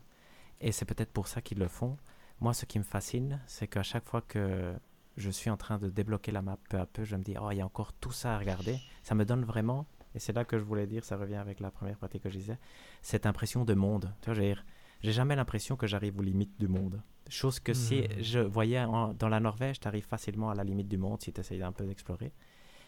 [0.61, 1.97] et c'est peut-être pour ça qu'ils le font,
[2.39, 4.73] moi, ce qui me fascine, c'est qu'à chaque fois que
[5.17, 7.51] je suis en train de débloquer la map peu à peu, je me dis, oh,
[7.51, 8.77] il y a encore tout ça à regarder.
[9.03, 9.85] Ça me donne vraiment,
[10.19, 12.37] et c'est là que je voulais dire, ça revient avec la première partie que je
[12.37, 12.57] disais,
[13.01, 14.13] cette impression de monde.
[14.19, 14.65] Tu vois, je veux dire,
[15.01, 17.01] j'ai jamais l'impression que j'arrive aux limites du monde.
[17.29, 18.21] Chose que si Mhm.
[18.21, 21.31] je voyais en- dans la Norvège, tu arrives facilement à la limite du monde si
[21.31, 22.33] tu essayes un peu d'explorer.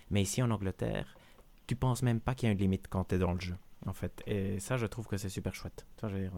[0.09, 1.15] Mais ici en Angleterre,
[1.67, 3.55] tu penses même pas qu'il y a une limite quand tu es dans le jeu,
[3.85, 4.21] en fait.
[4.27, 5.85] Et ça, je trouve que c'est super chouette.
[5.95, 6.33] Tu vois, je veux dire.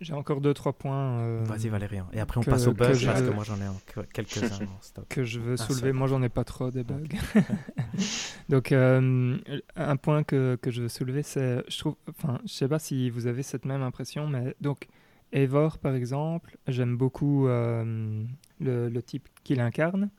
[0.00, 1.20] J'ai encore deux, trois points.
[1.20, 2.06] euh, Vas-y, Valérian.
[2.12, 4.44] Et après, on que- passe au que bug je- parce que moi, j'en ai quelques-uns
[4.66, 5.06] en stock.
[5.08, 5.92] que je veux soulever.
[5.92, 7.06] Moi, j'en ai pas trop des bugs.
[8.48, 9.38] Donc, euh,
[9.76, 13.10] un point que, que je veux soulever, c'est, je trouve, enfin, je sais pas si
[13.10, 14.88] vous avez cette même impression, mais donc,
[15.32, 18.22] Eivor, par exemple, j'aime beaucoup euh,
[18.60, 20.10] le, le type qu'il incarne.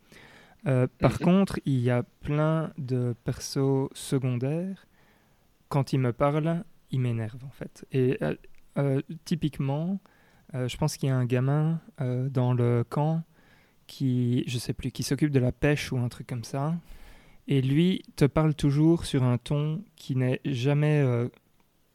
[0.66, 1.18] Euh, par Mhm.
[1.20, 4.86] contre, il y a plein de persos secondaires.
[5.70, 7.86] Quand il me parle, il m'énerve en fait.
[7.92, 8.18] Et
[9.26, 10.00] typiquement,
[10.56, 13.24] euh, je pense qu'il y a un gamin euh, dans le camp
[13.88, 16.76] qui, je sais plus, qui s'occupe de la pêche ou un truc comme ça.
[17.48, 21.30] Et lui te parle toujours sur un ton qui n'est jamais euh,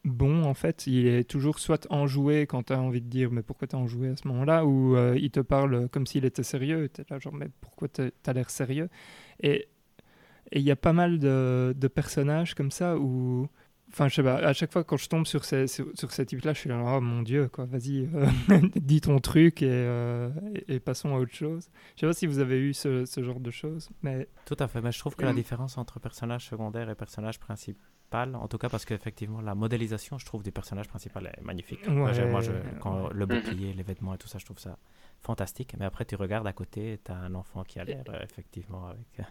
[0.03, 0.87] bon en fait.
[0.87, 4.09] Il est toujours soit enjoué quand tu as envie de dire mais pourquoi t'es enjoué
[4.09, 4.65] à ce moment-là?
[4.65, 6.89] Ou euh, il te parle comme s'il était sérieux.
[6.93, 8.89] Tu là genre mais pourquoi t'as as, l'air sérieux?
[9.41, 9.67] Et
[10.51, 13.47] et il y a pas mal de, de personnages comme ça où
[13.93, 16.25] Enfin, je sais pas, à chaque fois quand je tombe sur ces, sur, sur ces
[16.25, 18.25] types-là, je suis là, oh mon dieu, quoi, vas-y, euh,
[18.75, 20.29] dis ton truc et, euh,
[20.67, 21.69] et, et passons à autre chose.
[21.95, 24.67] Je sais pas si vous avez eu ce, ce genre de choses, mais Tout à
[24.67, 25.35] fait, mais je trouve que la Mm.
[25.35, 30.25] différence entre personnage secondaire et personnage principal, en tout cas parce qu'effectivement la modélisation, je
[30.25, 31.87] trouve, du personnage principal est magnifique.
[31.87, 33.31] Moi, je, quand le Mhm.
[33.31, 34.77] bouclier, les vêtements et tout ça, je trouve ça
[35.23, 35.75] fantastique.
[35.79, 38.87] Mais après, tu regardes à côté, tu as un enfant qui a l'air euh, effectivement
[38.87, 39.23] avec euh,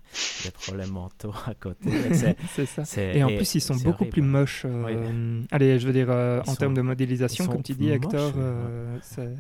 [0.45, 1.89] des problèmes mentaux à côté.
[1.91, 3.03] Et c'est- ça.
[3.03, 4.11] Et en plus, ils sont beaucoup horrible.
[4.11, 4.63] plus moches.
[4.65, 7.97] euh, Allez, je veux dire, euh, en sont- termes de modélisation, comme tu dis, moches,
[7.97, 8.99] Hector, ouais.
[9.03, 9.35] c'est-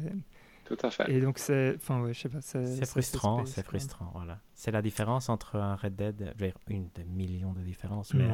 [0.64, 1.12] Tout à fait.
[1.12, 4.38] et donc c'est, enfin ouais, je sais pas, c'est frustrant, c'est frustrant, voilà.
[4.54, 8.14] C'est la différence entre un Red Dead, je veux dire, une des millions de différences,
[8.14, 8.30] mais Ouais,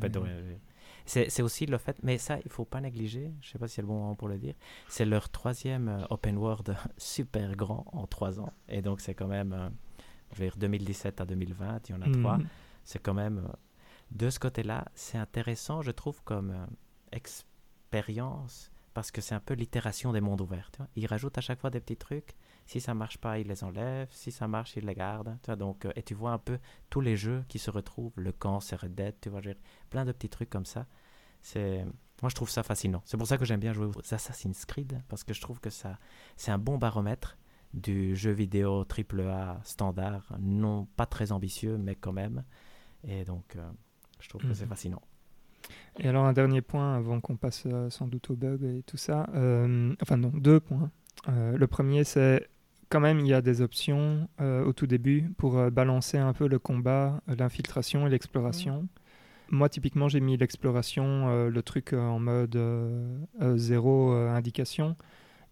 [0.00, 0.08] euh,
[1.06, 3.82] c'est aussi le fait, mais ça, il faut pas négliger, je sais pas si c'est
[3.82, 4.54] le bon moment pour le dire,
[4.88, 9.28] c'est leur troisième euh, open world super grand en trois ans, et donc c'est quand
[9.28, 9.68] même, euh,
[10.36, 12.46] dire, 2017 à 2020, il y en a trois, Mhm.
[12.84, 13.52] c'est quand même, euh,
[14.10, 16.66] de ce côté-là, c'est intéressant, je trouve, comme
[17.12, 20.70] expérience, parce que c'est un peu l'itération des mondes ouverts.
[20.72, 20.88] Tu vois.
[20.96, 22.34] Ils rajoutent à chaque fois des petits trucs.
[22.66, 24.08] Si ça marche pas, ils les enlèvent.
[24.12, 25.36] Si ça marche, ils les gardent.
[25.42, 26.58] Tu vois, donc, euh, et tu vois un peu
[26.90, 29.40] tous les jeux qui se retrouvent, le Red Dead, tu vois,
[29.90, 30.86] plein de petits trucs comme ça.
[31.40, 31.84] C'est,
[32.22, 33.02] moi, je trouve ça fascinant.
[33.04, 35.70] C'est pour ça que j'aime bien jouer aux Assassin's Creed, parce que je trouve que
[35.70, 35.98] ça,
[36.36, 37.36] c'est un bon baromètre
[37.74, 42.44] du jeu vidéo AAA standard, non pas très ambitieux, mais quand même.
[43.04, 43.68] Et donc, euh,
[44.20, 44.68] je trouve que c'est Mhm.
[44.70, 45.02] fascinant.
[45.98, 48.96] Et alors un dernier point avant qu'on passe euh, sans doute au bug et tout
[48.96, 49.26] ça.
[49.34, 50.90] euh, enfin non, deux points.
[51.28, 52.48] Euh, le premier c'est
[52.88, 56.32] quand même il y a des options euh, au tout début pour euh, balancer un
[56.32, 58.86] peu le combat, l'infiltration et l'exploration.
[59.50, 62.58] Moi typiquement j'ai mis l'exploration, le truc en mode
[63.56, 64.96] zéro indication.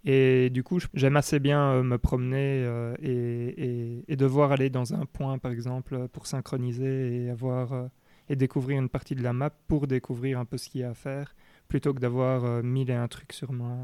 [0.07, 2.65] Et du coup, j'aime assez bien me promener
[3.03, 7.91] et, et- et devoir aller dans un point, par exemple, pour synchroniser et avoir
[8.31, 10.91] et découvrir une partie de la map pour découvrir un peu ce qu'il y a
[10.91, 11.35] à faire,
[11.69, 13.77] plutôt que d'avoir mille et un trucs sur ma,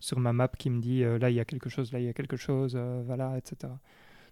[0.00, 2.04] sur ma map qui me dit euh, là il y a quelque chose, là il
[2.04, 3.72] y a quelque chose, euh, voilà, etc.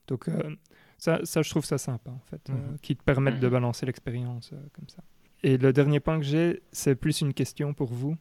[0.07, 0.55] Donc euh,
[0.99, 2.79] ça, ça, je trouve ça sympa en fait, Mhm.
[2.83, 3.53] qui te permettent de Mhm.
[3.53, 5.03] balancer l'expérience comme ça.
[5.43, 8.17] Et le dernier point que j'ai, c'est plus une question pour vous.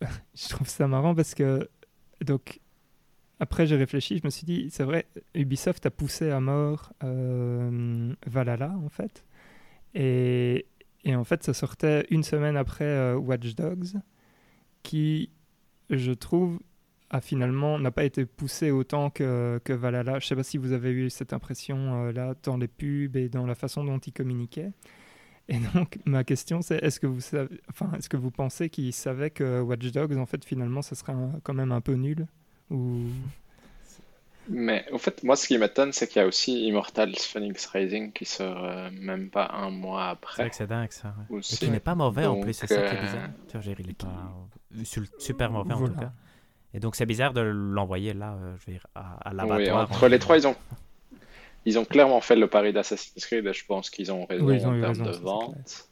[0.34, 1.68] je trouve ça marrant parce que
[2.24, 2.60] donc
[3.40, 6.92] après j'ai réfléchi, je me suis dit c'est vrai, Ubisoft a poussé à mort
[8.26, 9.24] Valhalla en fait.
[9.94, 10.66] Et,
[11.04, 13.94] et en fait, ça sortait une semaine après Watch Dogs,
[14.82, 15.30] qui,
[15.90, 16.60] je trouve,
[17.10, 20.18] a finalement n'a pas été poussé autant que, que Valhalla.
[20.18, 23.28] Je sais pas si vous avez eu cette impression euh, là dans les pubs et
[23.28, 24.72] dans la façon dont ils communiquaient.
[25.48, 28.92] Et donc, ma question, c'est est-ce que vous savez, enfin, est-ce que vous pensez qu'ils
[28.92, 32.26] savaient que Watch Dogs, en fait, finalement, ça serait un- quand même un peu nul
[32.70, 33.00] ou?
[34.50, 38.12] Mais au fait, moi, ce qui m'étonne, c'est qu'il y a aussi Immortals Phoenix Rising
[38.12, 40.42] qui sort euh, même pas un mois C'est après.
[40.44, 41.14] vrai que c'est dingue ça.
[41.28, 41.40] ouais.
[41.40, 43.28] Et qui n'est pas mauvais en plus, c'est ça qui est euh, bizarre.
[43.62, 44.34] Dire, il est pas
[44.74, 46.12] euh, super mauvais en tout cas.
[46.78, 49.90] Et donc c'est bizarre de l'envoyer là, euh, je veux dire, à, à Oui, l'abattoir.
[49.90, 50.54] entre en les trois, ils ont,
[51.64, 54.58] ils ont clairement fait le pari d'Assassin's Creed et je pense qu'ils ont raison Oui,
[54.58, 55.88] ils ont en termes de vente.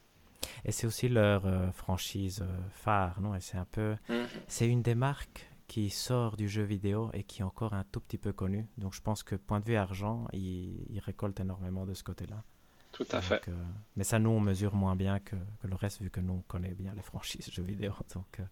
[0.65, 3.35] Et c'est aussi leur euh, franchise euh, phare, non?
[3.35, 4.27] Et c'est un peu, Mhm.
[4.47, 7.99] c'est une des marques qui sort du jeu vidéo et qui est encore un tout
[7.99, 8.69] petit peu connu.
[8.79, 12.45] Donc je pense que point de vue argent, il, il récolte énormément de ce côté-là.
[12.93, 13.43] Tout à fait.
[13.49, 13.53] Euh,
[13.97, 16.43] mais ça, nous, on mesure moins bien que, que le reste, vu que nous, on
[16.47, 17.93] connaît bien les franchises jeux vidéo.
[18.15, 18.45] Donc, euh,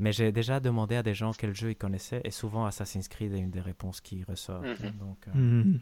[0.00, 3.32] Mais j'ai déjà demandé à des gens quel jeu ils connaissaient, et souvent Assassin's Creed
[3.34, 4.62] est une des réponses qui ressort.
[4.62, 4.90] Mhm.
[4.98, 5.80] Donc, euh, Mhm.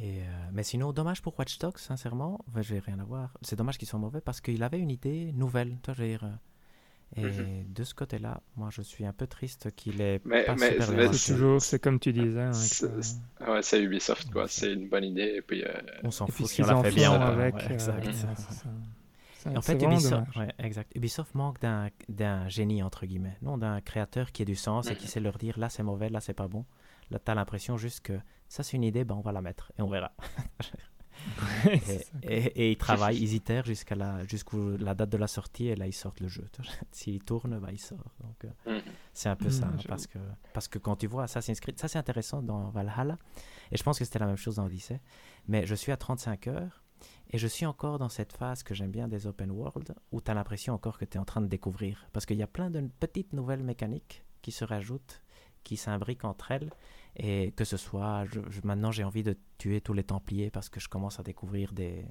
[0.00, 2.40] et, euh, mais sinon, dommage pour Watch Dogs, sincèrement.
[2.48, 3.32] Enfin, je vais rien à voir.
[3.42, 5.78] C'est dommage qu'ils soient mauvais parce qu'il avait une idée nouvelle.
[5.82, 6.30] Toi, je veux dire, euh,
[7.16, 7.72] et Mhm.
[7.72, 11.14] de ce côté-là, moi, je suis un peu triste qu'il ait Mais- pas mais- super
[11.14, 12.40] C'est toujours, c'est comme tu disais.
[12.40, 14.42] hein, que C'est- Ouais, c'est Ubisoft, quoi.
[14.42, 15.34] Ouais, C'est une bonne idée.
[15.36, 15.72] Et puis, euh,
[16.02, 17.54] On s'en fout si on l'a en fait bien avec.
[17.54, 18.06] Ouais, euh, exact.
[18.06, 18.72] ouais,
[19.50, 20.36] Et en fait, Ubisoft, dommage.
[20.36, 20.92] ouais, exact.
[20.94, 23.36] Ubisoft manque d'un d'un génie, entre guillemets.
[23.42, 26.08] Non, d'un créateur qui ait du sens et qui sait leur dire là c'est mauvais,
[26.08, 26.64] là c'est pas bon.
[27.10, 29.82] Là, t'as l'impression juste que ça c'est une idée, ben on va la mettre et
[29.82, 30.12] on verra.
[32.22, 35.86] Et, ils travaillent, ils itèrent jusqu'à la, jusqu'où la date de la sortie et là
[35.86, 36.46] ils sortent le jeu.
[36.90, 38.12] S'il tourne, ben, il sort.
[38.20, 38.82] Donc euh, mhm.
[39.12, 39.66] c'est un peu Mhm, ça.
[39.66, 40.18] hein, parce, que,
[40.52, 43.18] parce que quand tu vois Assassin's Creed, ça c'est intéressant dans Valhalla
[43.70, 45.00] et je pense que c'était la même chose dans Odyssey.
[45.48, 46.81] Mais je suis à 35 heures
[47.32, 50.30] et je suis encore dans cette phase que j'aime bien des open world où tu
[50.30, 52.06] as l'impression encore que tu es en train de découvrir.
[52.12, 55.22] Parce qu'il y a plein de petites nouvelles mécaniques qui se rajoutent,
[55.64, 56.70] qui s'imbriquent entre elles.
[57.16, 58.24] Et que ce soit,
[58.64, 62.04] maintenant j'ai envie de tuer tous les Templiers parce que je commence à découvrir des,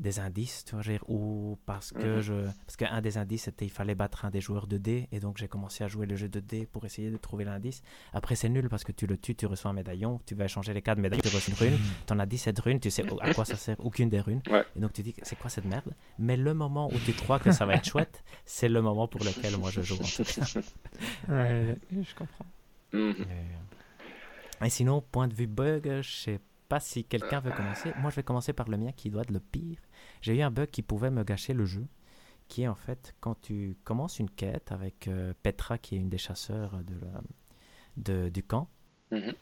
[0.00, 2.20] des indices, tu vois, je veux dire, ou parce que Mhm.
[2.20, 2.34] je,
[2.66, 5.38] parce qu'un des indices c'était il fallait battre un des joueurs de dés et donc
[5.38, 7.80] j'ai commencé à jouer le jeu de dés pour essayer de trouver l'indice.
[8.12, 10.74] Après c'est nul parce que tu le tues, tu reçois un médaillon, tu vas échanger
[10.74, 13.44] les quatre médaillons, tu reçois une rune, t'en as 17 runes, tu sais à quoi
[13.44, 14.42] ça sert aucune des runes.
[14.50, 14.64] Ouais.
[14.74, 15.94] Et donc tu dis c'est quoi cette merde?
[16.18, 19.22] Mais le moment où tu crois que ça va être chouette, c'est le moment pour
[19.22, 19.94] lequel moi je joue.
[19.94, 20.46] en tout cas.
[21.28, 22.46] Ouais, je comprends.
[22.92, 23.14] Mhm.
[24.60, 26.44] Et, et sinon, point de vue bug, je sais pas
[26.80, 27.92] si quelqu'un veut commencer.
[28.00, 29.78] Moi, je vais commencer par le mien qui doit être le pire.
[30.22, 31.86] J'ai eu un bug qui pouvait me gâcher le jeu,
[32.48, 36.08] qui est en fait quand tu commences une quête avec euh, Petra, qui est une
[36.08, 37.22] des chasseurs de la-
[37.96, 38.68] de- du camp.
[39.10, 39.32] Mhm.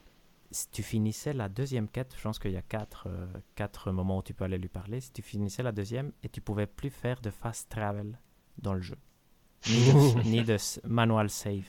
[0.50, 4.18] Si tu finissais la deuxième quête, je pense qu'il y a quatre, euh, quatre moments
[4.18, 5.00] où tu peux aller lui parler.
[5.00, 8.18] Si tu finissais la deuxième et tu pouvais plus faire de fast travel
[8.58, 8.98] dans le jeu,
[9.68, 11.64] ni de, ni de manual save,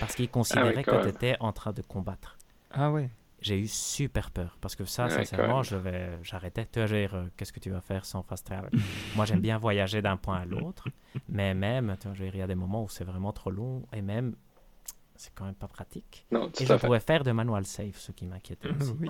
[0.00, 2.36] parce qu'il considérait quand que tu étais en train de combattre
[2.72, 3.08] Ah ouais.
[3.44, 6.66] J'ai eu super peur parce que ça, Ouais, sincèrement, je vais, j'arrêtais.
[6.66, 8.70] Tu vas dire, euh, qu'est-ce que tu vas faire sans fast travel
[9.16, 10.88] Moi, j'aime bien voyager d'un point à l'autre,
[11.28, 13.86] mais même, tu vois, je il y a des moments où c'est vraiment trop long
[13.92, 14.34] et même,
[15.14, 16.26] c'est quand même pas pratique.
[16.30, 18.94] Non, Et je pouvais faire de manual save, ce qui m'inquiétait aussi.
[18.98, 19.08] Oui.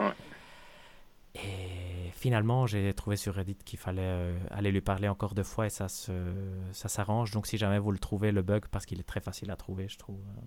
[1.37, 5.67] Et finalement, j'ai trouvé sur Reddit qu'il fallait euh, aller lui parler encore deux fois
[5.67, 6.13] et ça se,
[6.73, 7.33] ça s'arrange.
[7.33, 9.89] Donc, si jamais vous le trouvez, le bug, parce qu'il est très facile à trouver,
[9.89, 10.21] je trouve.
[10.21, 10.41] euh,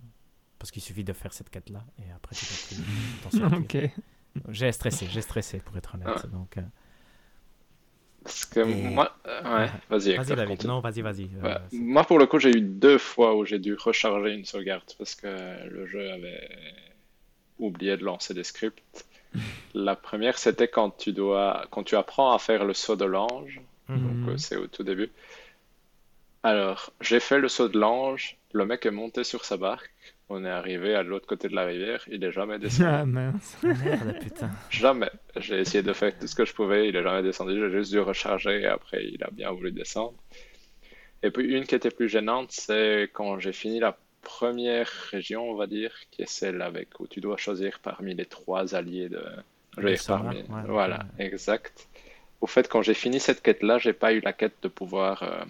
[0.58, 2.44] parce qu'il suffit de faire cette quête-là et après tu
[3.22, 3.58] t'en sortir.
[3.58, 3.76] Ok.
[4.50, 6.06] J'ai stressé, j'ai stressé pour être honnête.
[6.08, 6.30] Ouais.
[6.30, 6.62] Donc, euh,
[8.22, 11.28] Parce que Et- moi, euh, ouais, vas-y, vas-y David, non, vas-y, vas-y.
[11.36, 14.44] euh, Ouais, Moi, pour le coup, j'ai eu deux fois où j'ai dû recharger une
[14.44, 15.26] sauvegarde parce que
[15.68, 16.48] le jeu avait
[17.58, 19.06] oublié de lancer des scripts.
[19.74, 23.60] La première, c'était quand tu dois, quand tu apprends à faire le saut de l'ange.
[23.88, 23.98] Mhm.
[24.26, 25.10] Donc, euh, c'est au tout début.
[26.42, 28.36] Alors, j'ai fait le saut de l'ange.
[28.52, 29.90] Le mec est monté sur sa barque.
[30.30, 32.02] On est arrivé à l'autre côté de la rivière.
[32.08, 32.88] Il est jamais descendu.
[32.92, 33.56] Ah mince.
[33.62, 34.50] Merde, putain.
[34.70, 35.10] Jamais.
[35.36, 37.90] J'ai essayé de faire tout ce que je pouvais, il est jamais descendu, j'ai juste
[37.92, 40.14] dû recharger et après il a bien voulu descendre.
[41.22, 45.54] Et puis une qui était plus gênante, c'est quand j'ai fini la première région, on
[45.54, 49.22] va dire, qui est celle avec où tu dois choisir parmi les trois alliés de...
[49.78, 51.26] je Sora, parmi- ouais, Voilà, ouais.
[51.26, 51.88] exact.
[52.40, 55.44] Au fait, quand j'ai fini cette quête-là, j'ai pas eu la quête de pouvoir euh,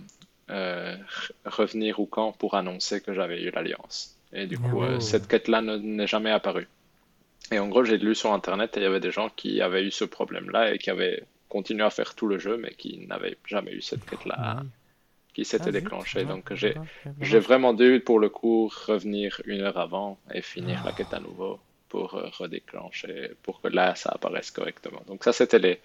[0.50, 4.17] euh, re- revenir au camp pour annoncer que j'avais eu l'alliance.
[4.32, 5.00] Et du coup, euh, Oh.
[5.00, 6.68] cette quête-là ne- n'est jamais apparue.
[7.50, 9.84] Et en gros, j'ai lu sur Internet et il y avait des gens qui avaient
[9.84, 13.38] eu ce problème-là et qui avaient continué à faire tout le jeu, mais qui n'avaient
[13.46, 14.68] jamais eu cette quête-là Oui.
[15.32, 16.24] qui s'était Ah, déclenchée.
[16.24, 16.74] Donc j'ai
[17.22, 20.86] j'ai vraiment dû, pour le coup, revenir une heure avant et finir Ah.
[20.88, 25.00] la quête à nouveau pour euh, redéclencher, pour que là, ça apparaisse correctement.
[25.06, 25.80] Donc ça, c'était les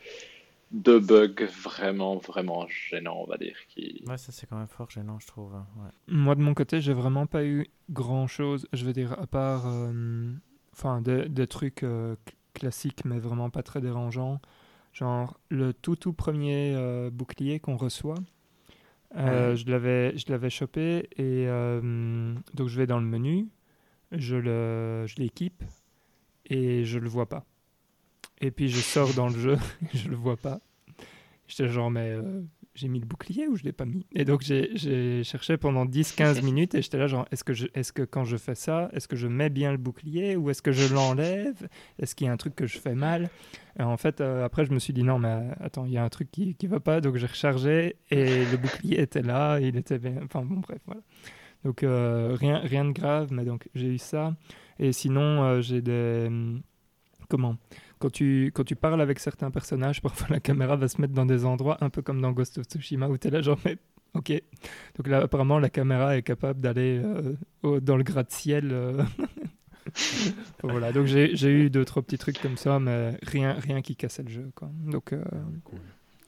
[0.74, 3.58] deux bugs vraiment, vraiment gênants, on va dire.
[3.70, 4.04] Qui...
[4.06, 5.56] Ouais, ça c'est quand même fort gênant, je trouve.
[5.56, 5.90] hein, ouais.
[6.08, 8.68] Moi, de mon côté, j'ai vraiment pas eu grand chose.
[8.74, 9.64] Je veux dire, à part.
[9.68, 10.34] euh,
[10.76, 14.41] Enfin, des, des trucs euh, cl- classiques, mais vraiment pas très dérangeants.
[14.94, 18.16] Genre, le tout, tout premier euh, bouclier qu'on reçoit.
[19.16, 19.58] euh, Ouais.
[19.58, 23.50] Je l'avais je l'avais chopé et euh, donc je vais dans le menu,
[24.12, 25.64] je le je l'équipe
[26.48, 27.45] et je le vois pas.
[28.44, 29.57] Et puis je sors dans le jeu,
[29.94, 30.60] je le vois pas.
[31.48, 32.41] J'étais genre mais euh,
[32.76, 34.06] j'ai mis le bouclier ou je l'ai pas mis?
[34.14, 37.94] Et donc j'ai- cherché pendant 10-15 minutes et j'étais là genre est-ce que, je- est-ce
[37.94, 40.74] que quand je fais ça, est-ce que je mets bien le bouclier ou est-ce que
[40.74, 41.70] je l'enlève?
[41.99, 43.30] Est-ce qu'il y a un truc que je fais mal?
[43.80, 45.98] Et en fait euh, après je me suis dit non mais euh, attends il y
[45.98, 46.99] a un truc qui, qui va pas.
[47.02, 51.02] Donc j'ai rechargé et le bouclier était là, il était bien, enfin bon bref voilà.
[51.64, 54.36] Donc euh, rien, rien de grave, mais donc j'ai eu ça.
[54.80, 56.26] Et sinon, j'ai des...
[56.28, 56.61] hum,
[57.30, 57.56] Comment?
[58.04, 61.26] Quand tu, quand tu parles avec certains personnages, parfois la caméra va se mettre dans
[61.26, 63.78] des endroits un peu comme dans Ghost of Tsushima où tu es là genre mais
[64.14, 64.32] ok.
[64.98, 67.02] Donc là apparemment la caméra est capable d'aller
[67.64, 68.70] euh, dans le gratte-ciel.
[68.74, 69.04] euh.
[70.64, 73.96] voilà, donc j'ai j'ai eu deux, trois petits trucs comme ça, mais rien, rien qui
[73.96, 74.52] cassait le jeu.
[74.56, 74.70] Quoi.
[74.86, 75.24] Donc, euh,
[75.64, 75.80] Cool.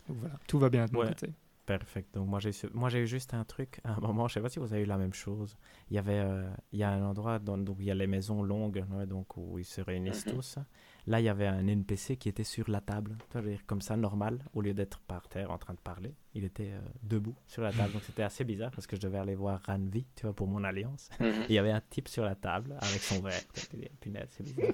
[0.08, 1.08] donc voilà, tout va bien de mon Ouais.
[1.10, 1.32] côté.
[1.66, 2.14] Perfect.
[2.14, 4.50] Donc moi j'ai moi j'ai eu juste un truc à un moment, je sais pas
[4.50, 5.58] si vous avez eu la même chose.
[5.90, 8.06] Il y avait euh, il y a un endroit dans, donc il y a les
[8.06, 10.34] maisons longues ouais, donc où ils se réunissent Mhm.
[10.34, 10.60] tous.
[11.08, 13.16] Là, il y avait un NPC qui était sur la table,
[13.68, 16.80] comme ça normal au lieu d'être par terre en train de parler, il était euh,
[17.04, 17.94] debout sur la table.
[17.94, 20.64] Donc c'était assez bizarre parce que je devais aller voir Ranvi, tu vois, pour mon
[20.64, 21.10] alliance.
[21.20, 21.46] Mhm.
[21.50, 23.40] Il y avait un type sur la table avec son verre.
[23.74, 24.74] Dis, Punaise, c'est bizarre.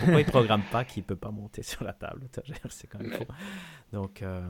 [0.00, 2.26] Pourquoi il programme pas qu'il peut pas monter sur la table
[2.68, 3.26] C'est quand même Mais- faux.
[3.92, 4.46] Donc euh,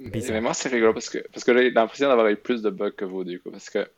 [0.00, 0.32] Mais, Bizarre.
[0.34, 2.90] mais moi, c'est rigolo parce que, parce que j'ai l'impression d'avoir eu plus de bugs
[2.90, 3.50] que vous, du coup.
[3.50, 3.88] Parce que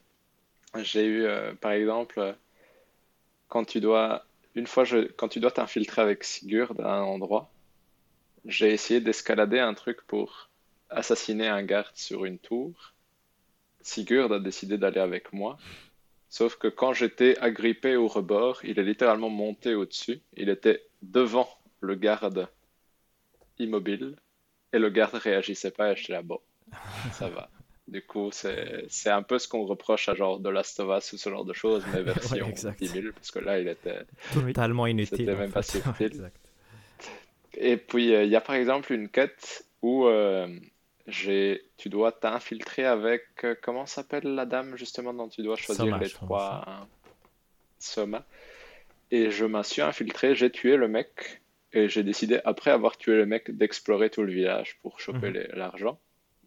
[0.82, 2.36] j'ai eu, euh, par exemple,
[3.48, 4.24] quand tu dois,
[4.56, 4.84] une fois,
[5.16, 7.50] quand tu dois t'infiltrer avec Sigurd à un endroit,
[8.46, 10.48] j'ai essayé d'escalader un truc pour
[10.88, 12.94] assassiner un garde sur une tour.
[13.82, 15.58] Sigurd a décidé d'aller avec moi.
[16.30, 20.20] Sauf que quand j'étais agrippé au rebord, il est littéralement monté au-dessus.
[20.36, 21.48] Il était devant
[21.80, 22.48] le garde
[23.58, 24.16] immobile
[24.72, 26.40] et le garde réagissait pas et j'étais là, bon,
[27.12, 27.50] ça va.
[27.88, 31.12] Du coup, c'est c'est un peu ce qu'on reproche à genre de Last of Us
[31.12, 32.80] ou ce genre de choses, mais version exact.
[32.80, 34.00] 10 000, parce que là, il était...
[34.32, 35.18] Totalement inutile.
[35.18, 35.92] C'était en même pas subtil.
[36.06, 36.36] Exact.
[37.58, 40.48] Et puis, euh, il y a par exemple une quête où euh,
[41.06, 45.84] j'ai, tu dois t'infiltrer avec, euh, comment s'appelle la dame justement dont tu dois choisir
[45.84, 46.86] Soma, les trois hein,
[47.78, 48.24] Soma.
[49.10, 51.40] Et je m'en suis infiltré, j'ai tué le mec
[51.72, 55.46] et j'ai décidé, après avoir tué le mec, d'explorer tout le village pour choper Mhm.
[55.54, 55.98] l'argent.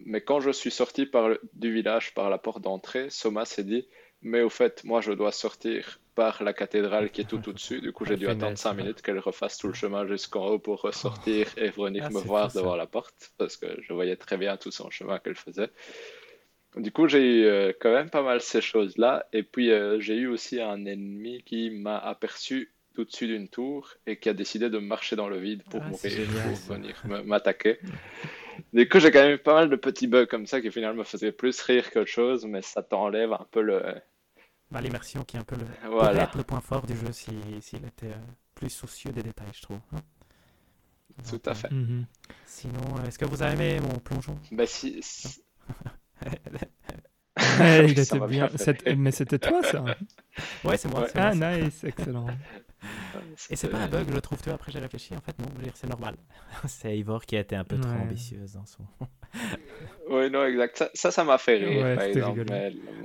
[0.06, 3.64] Mais quand je suis sorti par le- du village par la porte d'entrée, Soma s'est
[3.64, 3.88] dit,
[4.22, 7.82] mais au fait, moi je dois sortir par la cathédrale qui est tout au-dessus.
[7.82, 8.76] Du coup, j'ai dû Finesse, attendre 5 ouais.
[8.76, 12.32] minutes qu'elle refasse tout le chemin jusqu'en haut pour ressortir et venir Ah, me c'est
[12.32, 15.70] voir devant la porte parce que je voyais très bien tout son chemin qu'elle faisait.
[16.76, 19.28] Du coup, j'ai eu euh, quand même pas mal ces choses-là.
[19.34, 24.20] Et puis, euh, j'ai eu aussi un ennemi qui m'a aperçu au-dessus d'une tour et
[24.20, 27.22] qui a décidé de marcher dans le vide pour Ah, mourir, génial, pour venir me-
[27.24, 27.80] m'attaquer.
[28.74, 31.00] Du coup, j'ai quand même eu pas mal de petits bugs comme ça qui finalement
[31.00, 33.82] me faisaient plus rire qu'autre chose, mais ça t'enlève un peu le...
[34.72, 36.32] Bah, L'immersion qui est un peu le, Voilà.
[36.36, 38.16] le point fort du jeu si- s'il était euh,
[38.56, 39.80] plus soucieux des détails, je trouve.
[39.94, 40.02] hein.
[41.26, 41.72] Tout Donc, à euh, fait.
[41.72, 42.06] Mhm.
[42.46, 44.38] Sinon, euh, est-ce que vous avez aimé mon plongeon?
[44.52, 45.44] Bah, si, si-
[47.80, 48.48] Ouais, il Ça était m'a bien.
[48.48, 49.84] bien fait C'était- Mais c'était toi ça
[50.64, 51.02] Ouais, c'est moi.
[51.02, 51.08] Ouais.
[51.16, 52.28] moi, Ah, nice, excellent.
[53.50, 55.38] Et c'est pas un bug, je le trouve, tu vois, après j'ai réfléchi, en fait,
[55.40, 56.16] non, je veux dire, c'est normal.
[56.68, 58.84] c'est Ivor qui a été un peu trop ambitieuse dans son...
[60.10, 60.90] Oui, non, exact.
[60.96, 61.96] Ça, ça, m'a fait rire, Ouais,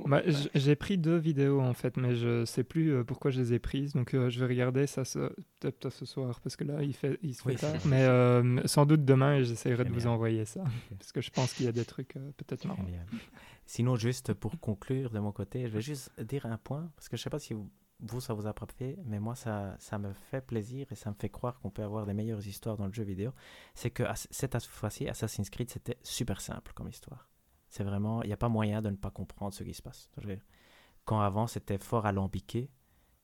[0.07, 0.21] Bah,
[0.55, 3.59] j'ai pris deux vidéos en fait, mais je sais plus euh, pourquoi je les ai
[3.59, 3.93] prises.
[3.93, 7.19] Donc euh, je vais regarder ça ce- peut-être ce soir parce que là il, fait,
[7.21, 7.75] il se fait Oui, tard.
[7.85, 10.63] Mais euh, sans doute demain j'essaierai de vous envoyer ça
[10.97, 12.85] parce que je pense qu'il y a des trucs euh, peut-être marrants.
[13.65, 17.17] Sinon, juste pour conclure de mon côté, je vais juste dire un point, parce que
[17.17, 17.69] je sais pas si vous,
[17.99, 21.15] vous, ça vous a frappé, mais moi, ça, ça me fait plaisir et ça me
[21.15, 23.31] fait croire qu'on peut avoir des meilleures histoires dans le jeu vidéo.
[23.73, 27.29] C'est que cette fois-ci, Assassin's Creed, c'était super simple comme histoire.
[27.69, 30.09] C'est vraiment, il n'y a pas moyen de ne pas comprendre ce qui se passe.
[31.05, 32.69] Quand avant, c'était fort alambiqué,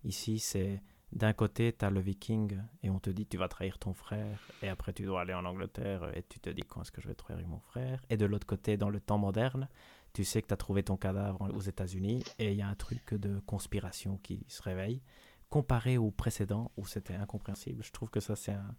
[0.03, 0.81] ici, c'est
[1.11, 4.39] d'un côté, tu as le viking et on te dit tu vas trahir ton frère
[4.61, 7.09] et après tu dois aller en Angleterre et tu te dis quand est-ce que je
[7.09, 8.01] vais trahir mon frère?
[8.09, 9.67] Et de l'autre côté, dans le temps moderne,
[10.13, 12.75] tu sais que tu as trouvé ton cadavre aux États-Unis et il y a un
[12.75, 15.01] truc de conspiration qui se réveille.
[15.49, 18.75] Comparé au précédent où c'était incompréhensible, je trouve que ça c'est un,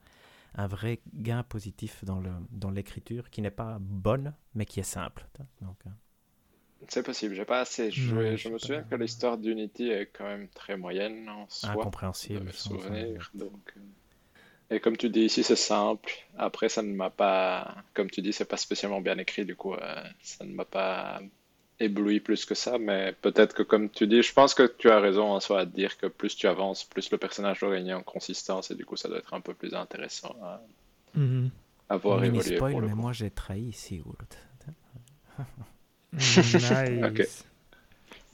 [0.54, 4.84] un vrai gain positif dans le dans l'écriture qui n'est pas bonne mais qui est
[4.84, 5.26] simple.
[5.60, 5.90] Donc, euh,
[6.88, 8.30] C'est possible, j'ai pas assez joué.
[8.30, 8.96] Ouais, je me souviens pas.
[8.96, 12.46] que l'histoire d'Unity est quand même très moyenne en soi, incompréhensible.
[12.46, 12.70] pense, hein.
[12.70, 13.30] souvenirs.
[13.34, 13.80] Donc, euh,
[14.70, 16.10] Et comme tu dis ici, c'est simple.
[16.38, 19.74] Après, ça ne m'a pas, comme tu dis, c'est pas spécialement bien écrit, du coup,
[19.74, 21.20] euh, ça ne m'a pas
[21.78, 22.78] ébloui plus que ça.
[22.78, 25.66] Mais peut-être que, comme tu dis, je pense que tu as raison en soi à
[25.66, 28.84] te dire que plus tu avances, plus le personnage doit gagner en consistance, et du
[28.86, 30.60] coup, ça doit être un peu plus intéressant à,
[31.14, 31.50] Mhm.
[31.90, 32.98] à voir Mini évoluer spoil, pour le mais coup.
[33.00, 34.16] moi j'ai trahi Sigurd.
[36.12, 37.44] Nice.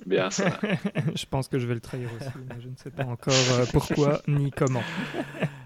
[0.06, 0.58] Bien ça.
[1.14, 3.66] je pense que je vais le trahir aussi, mais je ne sais pas encore euh,
[3.72, 4.82] pourquoi ni comment.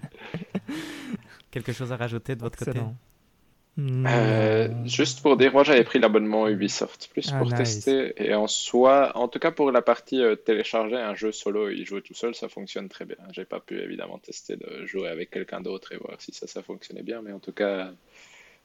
[1.53, 2.81] Quelque chose à rajouter de votre côté?
[3.79, 7.57] Euh, juste pour dire, moi j'avais pris l'abonnement Ubisoft plus Ah, pour nice.
[7.57, 11.71] tester et en soi, en tout cas pour la partie euh, télécharger un jeu solo
[11.71, 13.17] et y jouer tout seul, ça fonctionne très bien.
[13.33, 16.63] J'ai pas pu évidemment tester de jouer avec quelqu'un d'autre et voir si ça, ça
[16.63, 17.91] fonctionnait bien, mais en tout cas,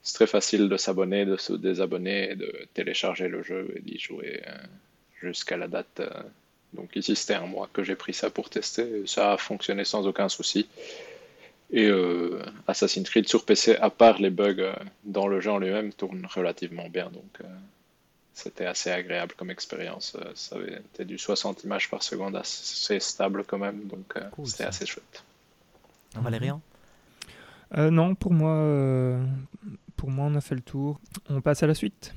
[0.02, 4.00] c'est très facile de s'abonner, de se désabonner, et de télécharger le jeu et d'y
[4.00, 4.52] jouer euh,
[5.22, 6.10] jusqu'à la date euh,
[6.74, 9.04] Donc ici, c'était un mois que j'ai pris ça pour tester.
[9.06, 10.68] Ça a fonctionné sans aucun souci.
[11.69, 14.73] Et euh, Assassin's Creed sur PC, à part les bugs euh,
[15.03, 17.10] dans le jeu en lui-même, tourne relativement bien.
[17.10, 17.48] Donc euh,
[18.34, 20.15] c'était assez agréable comme expérience.
[20.15, 23.85] Euh, ça avait été du 60 images par seconde, assez stable quand même.
[23.88, 24.69] Donc euh, Cool, c'était ça.
[24.69, 25.23] assez chouette.
[26.15, 26.61] Valérian
[27.77, 29.22] Euh, non, pour moi, euh,
[29.98, 31.02] pour moi, on a fait le tour.
[31.30, 32.14] On passe à la suite.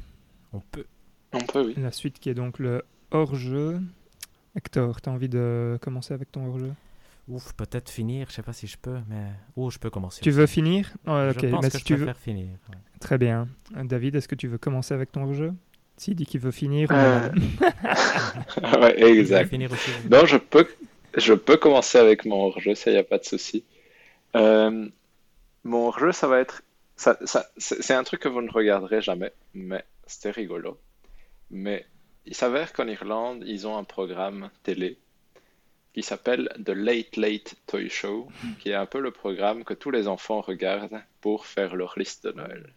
[0.52, 0.86] On peut.
[1.32, 1.74] On peut, oui.
[1.76, 3.80] La suite qui est donc le hors-jeu.
[4.56, 6.72] Hector, tu as envie de commencer avec ton hors-jeu?
[7.30, 9.26] Ouf, peut-être finir, je sais pas si je peux, mais.
[9.56, 10.20] Oh, je peux commencer.
[10.20, 10.38] Tu aussi.
[10.38, 10.90] veux finir?
[11.06, 12.12] Ouais, Je Ok, pense bah, que si je tu veux.
[12.14, 12.46] finir.
[12.68, 12.76] ouais.
[13.00, 13.48] Très bien.
[13.72, 15.52] David, est-ce que tu veux commencer avec ton hors-jeu
[15.96, 16.88] S'il dit qu'il veut finir.
[16.90, 17.28] on- Euh,
[18.80, 19.48] ouais, exact.
[19.48, 20.66] finir aussi Non, je peux,
[21.16, 23.64] je peux commencer avec mon hors-jeu, ça, y a pas de souci.
[24.36, 24.88] Euh,
[25.64, 26.62] mon hors-jeu, ça va être.
[26.96, 30.78] Ça, ça, c'est c'est un truc que vous ne regarderez jamais, mais c'était rigolo.
[31.50, 31.86] Mais
[32.26, 34.98] il s'avère qu'en Irlande, ils ont un programme télé
[35.94, 38.28] qui s'appelle The Late Late Toy Show,
[38.60, 42.26] qui est un peu le programme que tous les enfants regardent pour faire leur liste
[42.26, 42.72] de Noël.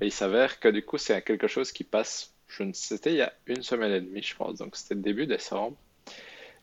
[0.00, 3.12] Et il s'avère que du coup, c'est quelque chose qui passe, je ne sais, c'était
[3.12, 5.76] il y a une semaine et demie, je pense, donc c'était début décembre.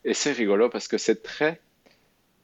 [0.05, 1.59] Et c'est rigolo parce que c'est très...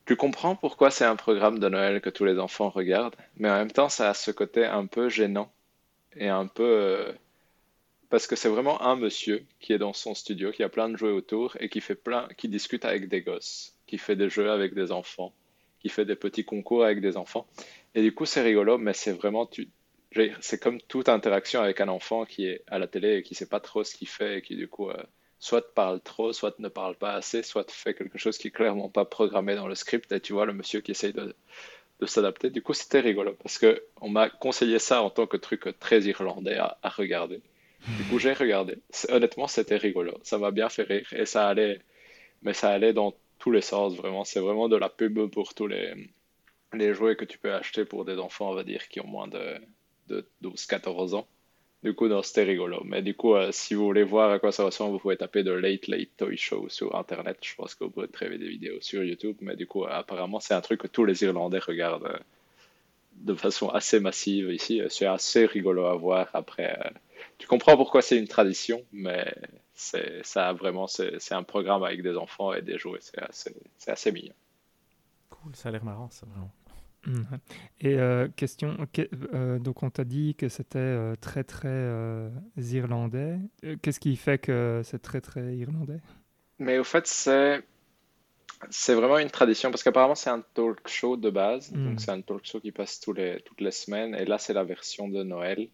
[0.05, 3.55] Tu comprends pourquoi c'est un programme de Noël que tous les enfants regardent, mais en
[3.55, 5.51] même temps, ça a ce côté un peu gênant
[6.17, 7.13] et un peu...
[8.13, 10.95] Parce que c'est vraiment un monsieur qui est dans son studio, qui a plein de
[10.95, 14.51] jouets autour et qui fait plein, qui discute avec des gosses, qui fait des jeux
[14.51, 15.33] avec des enfants,
[15.79, 17.47] qui fait des petits concours avec des enfants.
[17.95, 19.67] Et du coup, c'est rigolo, mais c'est vraiment, tu,
[20.41, 23.49] c'est comme toute interaction avec un enfant qui est à la télé et qui sait
[23.49, 25.03] pas trop ce qu'il fait et qui du coup euh,
[25.39, 28.89] soit parle trop, soit ne parle pas assez, soit fait quelque chose qui est clairement
[28.89, 31.35] pas programmé dans le script et tu vois le monsieur qui essaye de,
[31.99, 32.51] de s'adapter.
[32.51, 36.01] Du coup, c'était rigolo parce que on m'a conseillé ça en tant que truc très
[36.03, 37.41] irlandais à regarder.
[37.87, 38.77] Du coup, j'ai regardé.
[39.09, 40.17] Honnêtement, c'était rigolo.
[40.23, 41.79] Ça m'a bien fait rire et ça allait,
[42.41, 44.23] mais ça allait dans tous les sens vraiment.
[44.23, 45.93] C'est vraiment de la pub pour tous les
[46.73, 49.27] les jouets que tu peux acheter pour des enfants, on va dire, qui ont moins
[49.27, 49.57] de,
[50.07, 51.27] de 12-14 ans.
[51.83, 52.81] Du coup, non, c'était rigolo.
[52.85, 55.43] Mais du coup, euh, si vous voulez voir à quoi ça ressemble, vous pouvez taper
[55.43, 57.37] de Late Late Toy Show sur Internet.
[57.41, 59.35] Je pense que vous pouvez trouver des vidéos sur YouTube.
[59.41, 62.19] Mais du coup, euh, apparemment, c'est un truc que tous les Irlandais regardent euh,
[63.15, 64.81] de façon assez massive ici.
[64.89, 66.29] C'est assez rigolo à voir.
[66.33, 66.79] Après,
[67.43, 69.35] tu comprends pourquoi c'est une tradition, mais
[69.73, 73.01] c'est ça a vraiment c'est un programme avec des enfants et des jouets.
[73.01, 74.31] C'est assez, mignon.
[75.29, 76.53] Cool, ça a l'air marrant, ça, vraiment.
[77.05, 77.39] Mhm.
[77.81, 82.29] Et euh, question, que- euh, donc on t'a dit que c'était euh, très très euh,
[82.55, 83.39] irlandais.
[83.81, 85.99] Qu'est-ce qui fait que c'est très très irlandais?
[86.59, 87.61] Mais au fait, c'est
[88.69, 91.73] c'est vraiment une tradition parce qu'apparemment c'est un talk show de base.
[91.73, 91.89] Mm.
[91.89, 94.15] Donc c'est un talk show qui passe tous les, toutes les semaines.
[94.15, 95.67] Et là, c'est la version de Noël.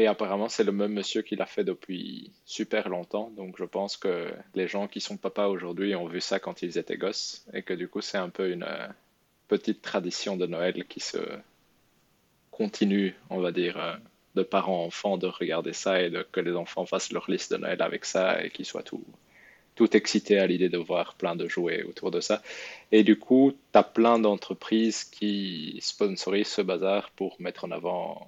[0.00, 3.30] Et apparemment, c'est le même monsieur qui l'a fait depuis super longtemps.
[3.36, 6.78] Donc je pense que les gens qui sont papas aujourd'hui ont vu ça quand ils
[6.78, 7.44] étaient gosses.
[7.52, 8.88] Et que du coup, c'est un peu une euh,
[9.46, 11.18] petite tradition de Noël qui se
[12.50, 13.94] continue, on va dire, euh,
[14.36, 17.58] de parents enfants de regarder ça et de que les enfants fassent leur liste de
[17.58, 19.04] Noël avec ça et qu'ils soient tout
[19.74, 22.42] tout excité à l'idée de voir plein de jouets autour de ça.
[22.90, 28.26] Et du coup, tu as plein d'entreprises qui sponsorisent ce bazar pour mettre en avant.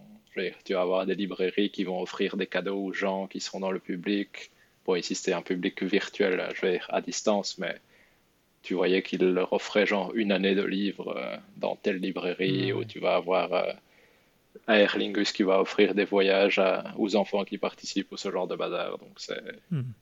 [0.64, 3.70] Tu vas avoir des librairies qui vont offrir des cadeaux aux gens qui seront dans
[3.72, 4.50] le public.
[4.84, 7.80] Bon, ici, c'était un public virtuel, je dire, à distance, mais
[8.62, 12.78] tu voyais qu'ils leur offraient genre une année de livres euh, dans telle librairie Mhm.
[12.78, 13.72] où tu vas avoir euh,
[14.68, 18.46] Aer Lingus qui va offrir des voyages à- aux enfants qui participent ou ce genre
[18.48, 18.98] de bazar.
[18.98, 19.40] Donc, c'est
[19.70, 19.92] Mhm.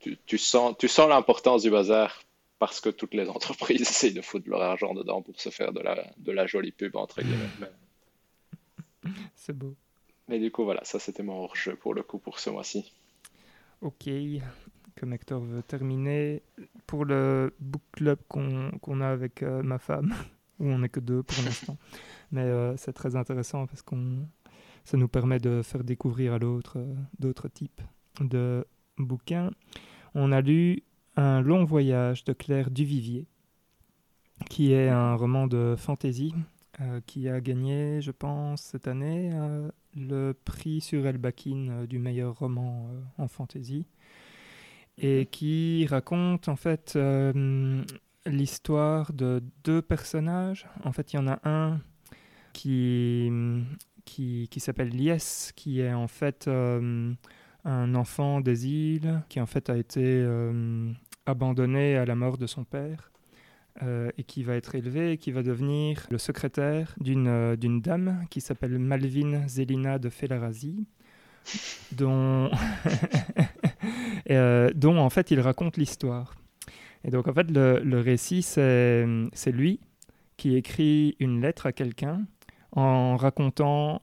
[0.00, 2.22] tu, tu sens, tu sens l'importance du bazar
[2.58, 5.80] parce que toutes les entreprises essayent de foutre leur argent dedans pour se faire de
[5.80, 7.50] la, de la jolie pub, entre guillemets.
[9.34, 9.76] C'est beau.
[10.28, 12.92] mais du coup, voilà, ça c'était mon hors-jeu pour le coup pour ce mois-ci.
[13.80, 14.08] Ok.
[14.98, 16.42] Comme Hector veut terminer,
[16.86, 20.14] pour le book club qu'on a avec euh, ma femme,
[20.58, 21.78] où on n'est que deux pour l'instant,
[22.32, 24.26] mais euh, c'est très intéressant parce qu'on
[24.84, 27.80] ça nous permet de faire découvrir à l'autre euh, d'autres types
[28.20, 28.66] de
[28.98, 29.50] bouquins.
[30.14, 30.82] On a lu
[31.16, 33.26] Un long voyage de Claire Duvivier,
[34.48, 36.34] qui est un roman de fantasy
[36.80, 41.98] euh, qui a gagné, je pense, cette année euh, le prix sur Elbakin euh, du
[41.98, 42.88] meilleur roman
[43.18, 43.86] en fantasy
[44.96, 46.98] et qui raconte en fait
[48.26, 50.66] l'histoire de deux personnages.
[50.84, 51.80] En fait, il y en a un
[52.52, 53.30] qui,
[54.04, 59.70] qui, qui s'appelle Lies, qui est en fait un enfant des îles, qui en fait
[59.70, 60.26] a été
[61.24, 63.09] abandonné à la mort de son père.
[63.82, 68.26] Euh, et qui va être élevé et qui va devenir le secrétaire d'une euh, dame
[68.30, 70.86] qui s'appelle Malvin Zelina de Felarazi,
[71.92, 72.50] dont
[74.30, 76.34] euh, dont en fait il raconte l'histoire.
[77.04, 79.80] Et donc en fait le, le récit c'est lui
[80.36, 82.26] qui écrit une lettre à quelqu'un
[82.72, 84.02] en racontant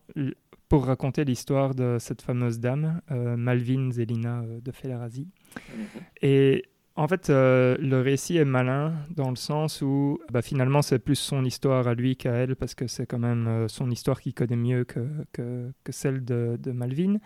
[0.69, 5.27] pour raconter l'histoire de cette fameuse dame euh, Malvin Zelina de Felarazi.
[5.55, 5.85] Mhm.
[6.21, 6.65] Et
[6.97, 11.15] en fait, euh, le récit est malin dans le sens où bah, finalement c'est plus
[11.15, 14.33] son histoire à lui qu'à elle parce que c'est quand même euh, son histoire qu'il
[14.33, 17.17] connaît mieux que, que, celle de, de Malvin.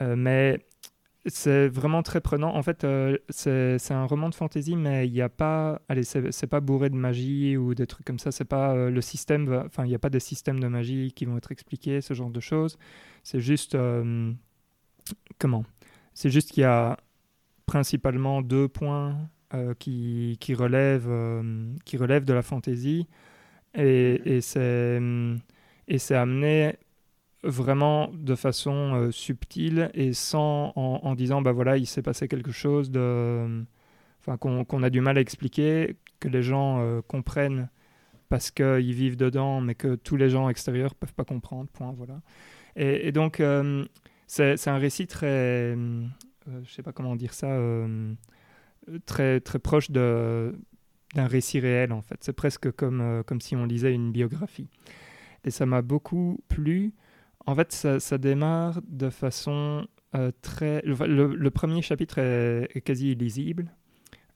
[0.00, 0.58] Euh, mais
[1.26, 2.54] c'est vraiment très prenant.
[2.56, 2.86] En fait,
[3.30, 6.96] c'est un roman de fantasy, mais il n'y a pas, allez, c'est pas bourré de
[6.96, 8.32] magie ou des trucs comme ça.
[8.32, 11.36] C'est pas le système, enfin, il n'y a pas des systèmes de magie qui vont
[11.38, 12.78] être expliqués, ce genre de choses.
[13.22, 13.76] C'est juste,
[15.38, 15.64] comment?
[16.14, 16.98] C'est juste qu'il y a
[17.66, 19.16] principalement deux points
[19.54, 23.06] euh, qui, qui, relèvent, euh, qui relèvent de la fantaisie.
[23.74, 25.00] Et, et c'est
[25.88, 26.76] et c'est amené
[27.42, 32.26] vraiment de façon euh, subtile et sans en, en disant bah voilà il s'est passé
[32.28, 33.64] quelque chose de
[34.20, 37.68] enfin qu'on a du mal à expliquer que les gens euh, comprennent
[38.30, 42.20] parce qu'ils vivent dedans mais que tous les gens extérieurs peuvent pas comprendre point voilà.
[42.76, 43.84] Et, et donc euh,
[44.26, 46.06] c'est c'est un récit très euh,
[46.64, 48.14] je sais pas comment dire ça euh,
[49.06, 50.54] très très proche de
[51.14, 54.68] d'un récit réel en fait c'est presque comme euh, comme si on lisait une biographie
[55.44, 56.92] et ça m'a beaucoup plu
[57.46, 60.82] en fait, ça, ça démarre de façon euh, très.
[60.84, 63.72] Le, premier chapitre est, est quasi illisible.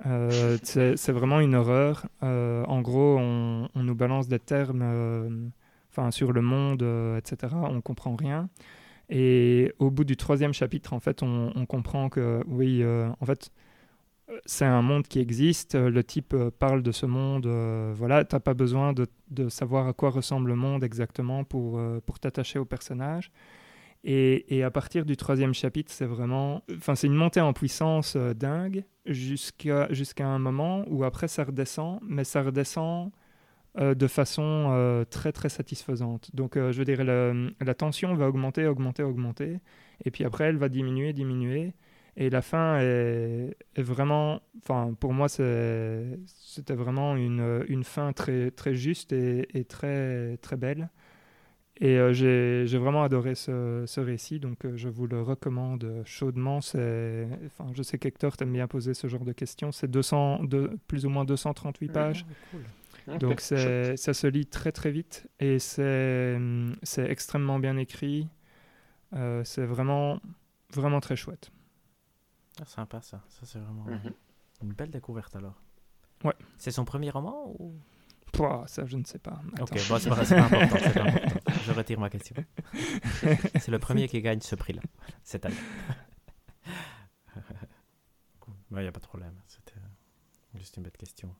[0.06, 2.06] Euh, c'est c'est vraiment une horreur.
[2.22, 5.48] Euh, en gros, on, on nous balance des termes euh,
[5.90, 7.54] enfin, sur le monde, euh, etc.
[7.62, 8.48] On comprend rien.
[9.10, 13.50] Et au bout du troisième chapitre, en fait, on, comprend que oui, euh, en fait,
[14.46, 15.74] c'est un monde qui existe.
[15.74, 17.46] Le type euh, parle de ce monde.
[17.46, 22.00] euh, voilà, t'as pas besoin de, savoir à quoi ressemble le monde exactement pour, euh,
[22.04, 23.30] pour t'attacher au personnage.
[24.04, 28.16] Et, et à partir du troisième chapitre, c'est vraiment, enfin, c'est une montée en puissance
[28.16, 33.10] dingue jusqu'à jusqu'à un moment où après ça redescend, mais ça redescend
[33.76, 36.34] euh, de façon euh, très très satisfaisante.
[36.34, 39.60] Donc, euh, je veux dire, la, la tension va augmenter, augmenter, augmenter,
[40.04, 41.74] et puis après, elle va diminuer, diminuer.
[42.16, 48.50] Et la fin est, est vraiment, enfin pour moi c'était vraiment une, une fin très,
[48.50, 50.88] très juste et, et très, très belle.
[51.80, 56.56] Et j'ai vraiment adoré ce, ce récit, donc je vous le recommande chaudement.
[56.56, 59.70] Enfin, je sais qu'Hector t'aime bien poser ce genre de questions.
[59.70, 62.26] C'est 200, de, plus ou moins 238 pages.
[62.28, 62.62] Ah, cool.
[63.18, 63.56] Donc ça
[64.14, 68.28] se lit très très vite et c'est, hum, c'est extrêmement bien écrit.
[69.14, 70.20] Euh, c'est vraiment,
[70.74, 71.50] vraiment très chouette.
[72.60, 73.22] Ah, sympa ça.
[73.28, 74.12] Ça, c'est vraiment Mhm.
[74.62, 75.60] une belle découverte alors.
[76.24, 76.34] Ouais.
[76.58, 77.74] C'est son premier roman ou...
[78.32, 79.40] Pouah, ça, je ne sais pas.
[79.54, 79.64] Attends.
[79.64, 81.40] Ok, bon, c'est pas, important, pas important.
[81.64, 82.34] Je retire ma question.
[83.58, 84.82] C'est le premier qui gagne ce prix-là,
[85.24, 85.56] cette année.
[88.70, 91.34] Il n'y a pas de problème, c'était euh, juste une bête question.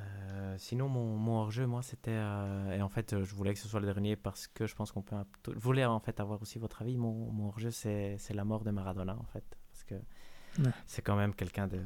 [0.00, 2.10] Euh, sinon, mon, mon hors-jeu, moi, c'était...
[2.12, 4.74] euh, et en fait, euh, je voulais que ce soit le dernier parce que je
[4.74, 5.16] pense qu'on peut...
[5.48, 6.96] Je voulais en fait avoir aussi votre avis.
[6.96, 9.44] Mon, mon hors-jeu, c'est c'est la mort de Maradona, en fait.
[9.72, 9.94] Parce que
[10.58, 10.72] Ouais.
[10.86, 11.82] c'est quand même quelqu'un de,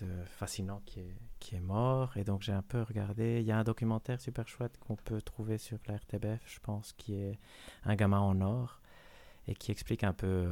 [0.00, 2.16] de fascinant qui est, qui est mort.
[2.16, 3.40] Et donc, j'ai un peu regardé.
[3.40, 6.92] Il y a un documentaire super chouette qu'on peut trouver sur la RTBF, je pense,
[6.94, 7.38] qui est
[7.84, 8.80] Un gamin en or
[9.46, 10.50] et qui explique un peu,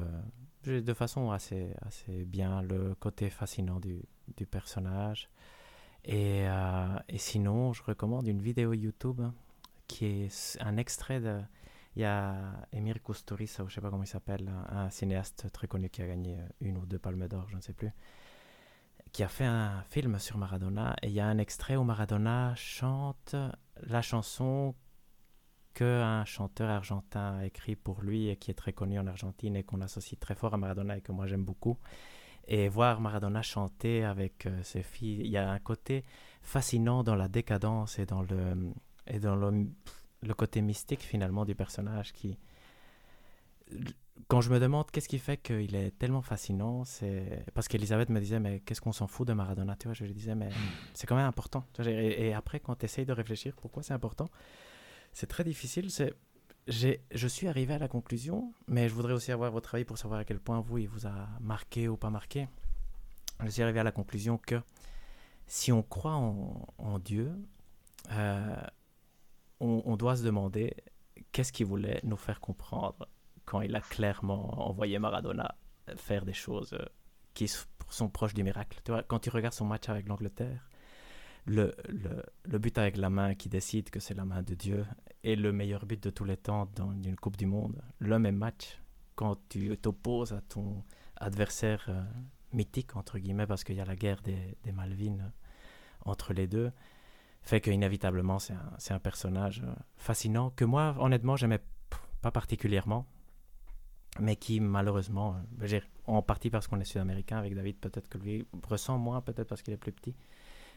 [0.67, 4.03] euh, de façon assez, assez bien, le côté fascinant du,
[4.37, 5.31] du personnage.
[6.05, 9.23] Et, euh, et sinon, je recommande une vidéo YouTube
[9.87, 11.41] qui est un extrait de.
[11.95, 12.35] Il y a
[12.73, 16.01] Emir Kusturica, ou je sais pas comment il s'appelle, un, un cinéaste très connu qui
[16.01, 17.91] a gagné euh, une ou deux palmes d'or, je ne sais plus,
[19.13, 20.97] qui a fait un film sur Maradona.
[21.03, 23.37] Et il y a un extrait où Maradona chante
[23.83, 24.75] la chanson
[25.75, 29.63] qu'un chanteur argentin a écrit pour lui et qui est très connu en Argentine et
[29.63, 31.79] qu'on associe très fort à Maradona et que moi j'aime beaucoup.
[32.49, 36.05] Et voir Maradona chanter avec euh, ses filles, il y a un côté
[36.43, 38.73] fascinant dans la décadence et dans le,
[39.07, 39.67] et dans le,
[40.23, 42.39] le côté mystique finalement du personnage qui...
[44.29, 48.21] Quand je me demande qu'est-ce qui fait qu'il est tellement fascinant, c'est parce qu'Elisabeth me
[48.21, 50.51] disait mais qu'est-ce qu'on s'en fout de Maradona, tu vois, je lui disais mais
[50.95, 51.65] c'est quand même important.
[51.87, 54.29] Et, après quand tu essayes de réfléchir pourquoi c'est important,
[55.13, 55.91] c'est très difficile.
[55.91, 56.15] C'est,
[56.69, 60.21] je suis arrivé à la conclusion, mais je voudrais aussi avoir votre avis pour savoir
[60.21, 62.49] à quel point vous, il vous a marqué ou pas marqué.
[63.43, 64.61] Je suis arrivé à la conclusion que
[65.47, 67.33] si on croit en, Dieu,
[68.13, 68.57] euh,
[69.61, 70.75] on, doit se demander
[71.33, 73.09] qu'est-ce qu'il voulait nous faire comprendre
[73.45, 75.57] quand il a clairement envoyé Maradona
[75.97, 76.85] faire des choses euh,
[77.35, 77.49] qui
[77.89, 78.81] sont proches du miracle.
[78.85, 80.69] Tu vois, quand tu regardes son match avec l'Angleterre,
[81.45, 84.87] le, le, le but avec la main qui décide que c'est la main de Dieu
[85.25, 87.81] est le meilleur but de tous les temps dans une Coupe du Monde.
[87.99, 88.81] Le même match,
[89.15, 90.83] quand tu t'opposes à ton,
[91.23, 92.03] adversaire euh,
[92.53, 95.33] mythique, entre guillemets, parce qu'il y a la guerre des, des Malvines
[96.05, 96.73] entre les deux,
[97.43, 99.63] fait qu'inévitablement, c'est un, un, personnage
[99.97, 101.61] fascinant que moi, honnêtement, j'aimais
[102.21, 103.07] pas particulièrement,
[104.21, 105.37] mais qui, malheureusement,
[106.07, 109.63] en partie parce qu'on est sud-américain avec David, peut-être que lui ressent moins, peut-être parce
[109.63, 110.15] qu'il est plus petit,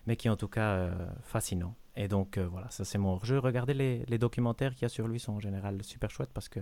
[0.06, 0.92] mais qui en tout cas
[1.24, 1.76] fascinant.
[1.96, 3.40] Et donc, voilà, ça c'est mon jeu.
[3.40, 6.60] Regardez les, documentaires qu'il y a sur lui, sont en général super chouettes parce que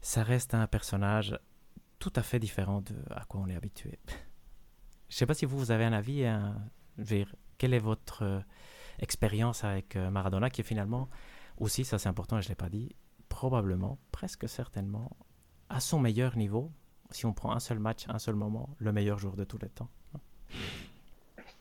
[0.00, 1.38] ça reste un personnage
[1.98, 3.98] tout à fait différent de à quoi on est habitué.
[5.08, 6.24] Je ne sais pas si vous, vous avez un avis.
[6.24, 6.56] Un,
[7.58, 8.40] quelle est votre euh,
[9.00, 11.08] expérience avec euh, Maradona, qui est finalement
[11.58, 12.94] aussi, ça c'est important et je ne l'ai pas dit,
[13.28, 15.16] probablement, presque certainement,
[15.68, 16.72] à son meilleur niveau,
[17.10, 19.68] si on prend un seul match, un seul moment, le meilleur jour de tous les
[19.68, 19.90] temps.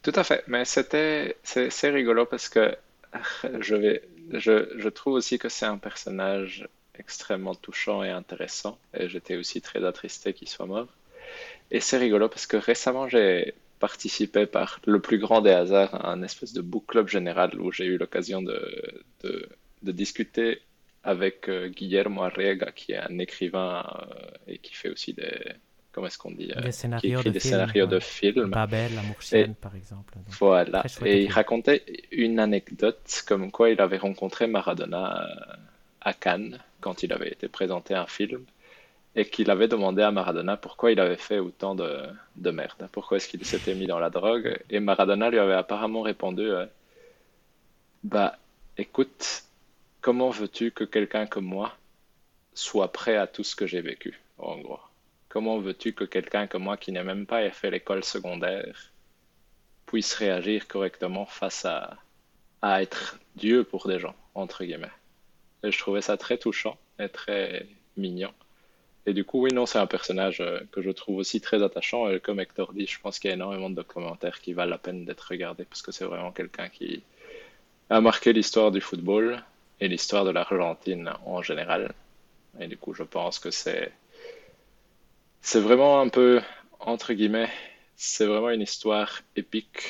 [0.01, 2.75] Tout à fait, mais c'était c'est rigolo parce que
[3.59, 6.67] je vais je, je trouve aussi que c'est un personnage
[6.99, 8.77] extrêmement touchant et intéressant.
[8.93, 10.87] Et j'étais aussi très attristé qu'il soit mort.
[11.71, 16.11] Et c'est rigolo parce que récemment, j'ai participé par le plus grand des hasards à
[16.11, 18.59] un espèce de book club général où j'ai eu l'occasion de,
[19.23, 19.49] de,
[19.83, 20.61] de, discuter
[21.03, 25.39] avec euh, Guillermo Arriega, qui est un écrivain euh, et qui fait aussi des.
[25.99, 28.51] Comment est-ce qu'on dit euh, Des scénarios, de, des film, scénarios de films.
[28.51, 29.01] Babel, la
[29.59, 30.13] par exemple.
[30.15, 30.85] Donc, voilà.
[31.03, 35.27] Et il racontait une anecdote comme quoi il avait rencontré Maradona
[35.99, 38.45] à Cannes quand il avait été présenté un film
[39.13, 41.97] et qu'il avait demandé à Maradona pourquoi il avait fait autant de,
[42.37, 44.57] de merde, pourquoi est-ce qu'il s'était mis dans la drogue.
[44.69, 46.65] Et Maradona lui avait apparemment répondu euh,
[48.05, 48.39] Bah,
[48.77, 49.43] écoute,
[49.99, 51.75] comment veux-tu que quelqu'un comme moi
[52.53, 54.79] soit prêt à tout ce que j'ai vécu, en gros?
[55.29, 58.91] Comment veux-tu que quelqu'un comme moi qui n'a même pas fait l'école secondaire
[59.85, 61.97] puisse réagir correctement face à,
[62.61, 64.91] à être Dieu pour des gens, entre guillemets?
[65.63, 68.33] Et je trouvais ça très touchant et très mignon.
[69.05, 72.09] Et du coup, oui, non, c'est un personnage euh, que je trouve aussi très attachant.
[72.09, 74.77] Et comme Hector dit, je pense qu'il y a énormément de documentaires qui valent la
[74.77, 77.03] peine d'être regardés parce que c'est vraiment quelqu'un qui
[77.89, 79.43] a marqué l'histoire du football
[79.79, 81.93] et l'histoire de l'Argentine en général.
[82.59, 83.91] Et du coup, je pense que c'est
[85.41, 86.41] c'est vraiment un peu
[86.79, 87.49] entre guillemets,
[87.95, 89.83] c'est vraiment une histoire épique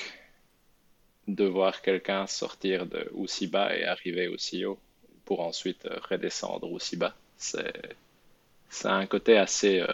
[1.27, 4.80] de voir quelqu'un sortir de aussi bas et arriver aussi haut
[5.26, 7.15] pour ensuite euh, redescendre aussi bas.
[7.38, 9.88] C'est un côté assez euh,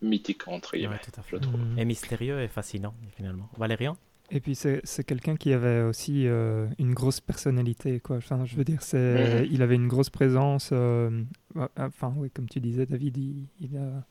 [0.00, 1.00] mythique, entre guillemets,
[1.30, 1.60] je trouve.
[1.60, 1.78] Mm.
[1.78, 3.48] Et mystérieux et fascinant, finalement.
[3.58, 3.96] Valérian?
[4.30, 8.16] Et puis c'est quelqu'un qui avait aussi euh, une grosse personnalité, quoi.
[8.16, 9.48] Enfin, je veux dire, c'est, mm-hmm.
[9.50, 10.72] il avait une grosse présence.
[10.72, 14.06] enfin, oui, comme tu disais, David, il, a,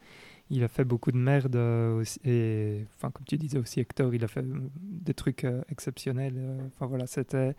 [0.51, 1.55] il a fait beaucoup de merde.
[1.55, 6.35] aussi, et enfin, comme tu disais aussi, Hector, il a fait des trucs exceptionnels.
[6.67, 7.55] Enfin voilà, c'était,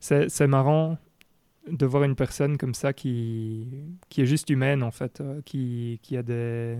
[0.00, 0.98] c'est marrant
[1.70, 3.68] de voir une personne comme ça qui,
[4.08, 6.78] qui est juste humaine en fait, euh, qui, qui, a des,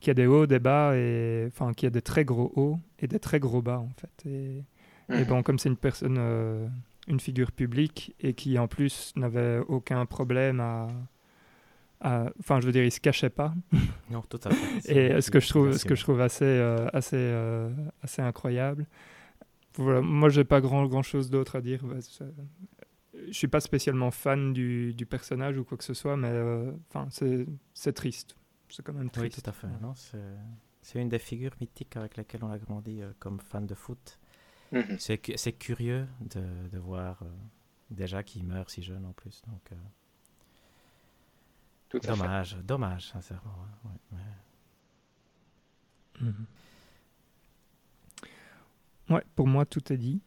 [0.00, 3.06] qui a des hauts, des bas, et, enfin qui a des très gros hauts et
[3.06, 4.28] des très gros bas en fait.
[4.28, 4.64] Et,
[5.10, 5.24] et mhm.
[5.24, 6.66] bon, comme c'est une personne, euh,
[7.06, 10.88] une figure publique et qui en plus n'avait aucun problème à,
[12.00, 13.54] enfin je veux dire, il se cachait pas.
[14.10, 15.16] Non, tout à fait.
[15.16, 17.34] et ce que je trouve, ce que je trouve assez, euh, assez,
[18.02, 18.86] assez incroyable.
[19.76, 21.82] Voilà, moi, j'ai pas grand, grand chose d'autre à dire
[23.26, 26.72] je suis pas spécialement fan du, du, personnage ou quoi que ce soit, mais euh,
[26.88, 27.08] enfin
[27.74, 28.36] c'est triste.
[28.68, 29.36] C'est quand même triste.
[29.36, 29.68] Oui, tout à fait.
[30.82, 34.18] C'est une des figures mythiques avec lesquelles on a grandi euh, comme fan de foot.
[34.72, 34.98] Mhm.
[34.98, 37.26] C'est curieux de, de voir euh,
[37.90, 39.42] déjà qu'il meurt si jeune en plus.
[39.46, 39.70] Donc,
[41.88, 43.54] tout dommage, dommage, sincèrement.
[44.12, 44.18] Ouais,
[46.20, 46.46] mhm.
[49.10, 50.20] ouais, pour moi, tout est dit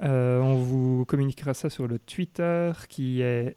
[0.00, 3.56] on vous communiquera ça sur le Twitter, qui est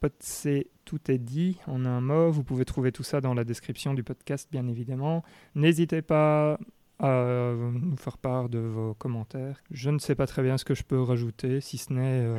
[0.00, 2.30] podc tout est dit en un mot.
[2.30, 5.22] Vous pouvez trouver tout ça dans la description du podcast, bien évidemment.
[5.54, 6.58] N'hésitez pas
[6.98, 9.62] à nous faire part de vos commentaires.
[9.70, 12.38] Je ne sais pas très bien ce que je peux rajouter, si ce n'est euh,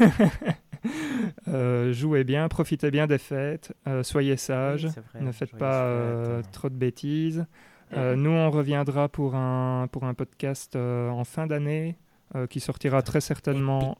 [1.48, 4.88] euh, jouez bien, profitez bien des fêtes, euh, soyez sages,
[5.18, 7.46] ne faites pas trop de bêtises.
[7.92, 8.22] Euh, mhm.
[8.22, 11.96] Nous, on reviendra pour un, pour un podcast euh, en fin d'année
[12.34, 13.96] euh, qui sortira très certainement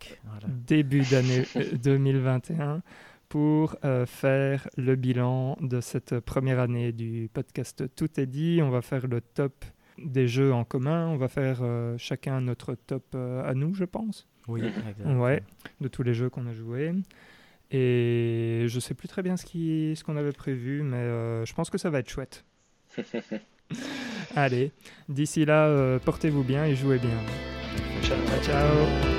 [0.46, 1.44] début d'année
[1.82, 2.82] 2021
[3.28, 8.60] pour faire le bilan de cette première année du podcast Tout est dit.
[8.62, 9.66] On va faire le top
[9.98, 11.08] des jeux en commun.
[11.08, 11.62] On va faire
[11.98, 14.26] chacun notre top à nous, je pense.
[14.46, 15.22] Oui, exactement.
[15.22, 15.42] Ouais,
[15.82, 16.94] de tous les jeux qu'on a joués.
[17.70, 21.52] Et je ne sais plus très bien ce qu'on ce qu'on avait prévu, mais je
[21.52, 22.46] pense que ça va être chouette.
[24.36, 24.72] Allez,
[25.08, 27.10] d'ici là, euh, portez-vous bien et jouez bien.
[28.02, 28.18] Ciao.
[28.42, 29.17] Ciao.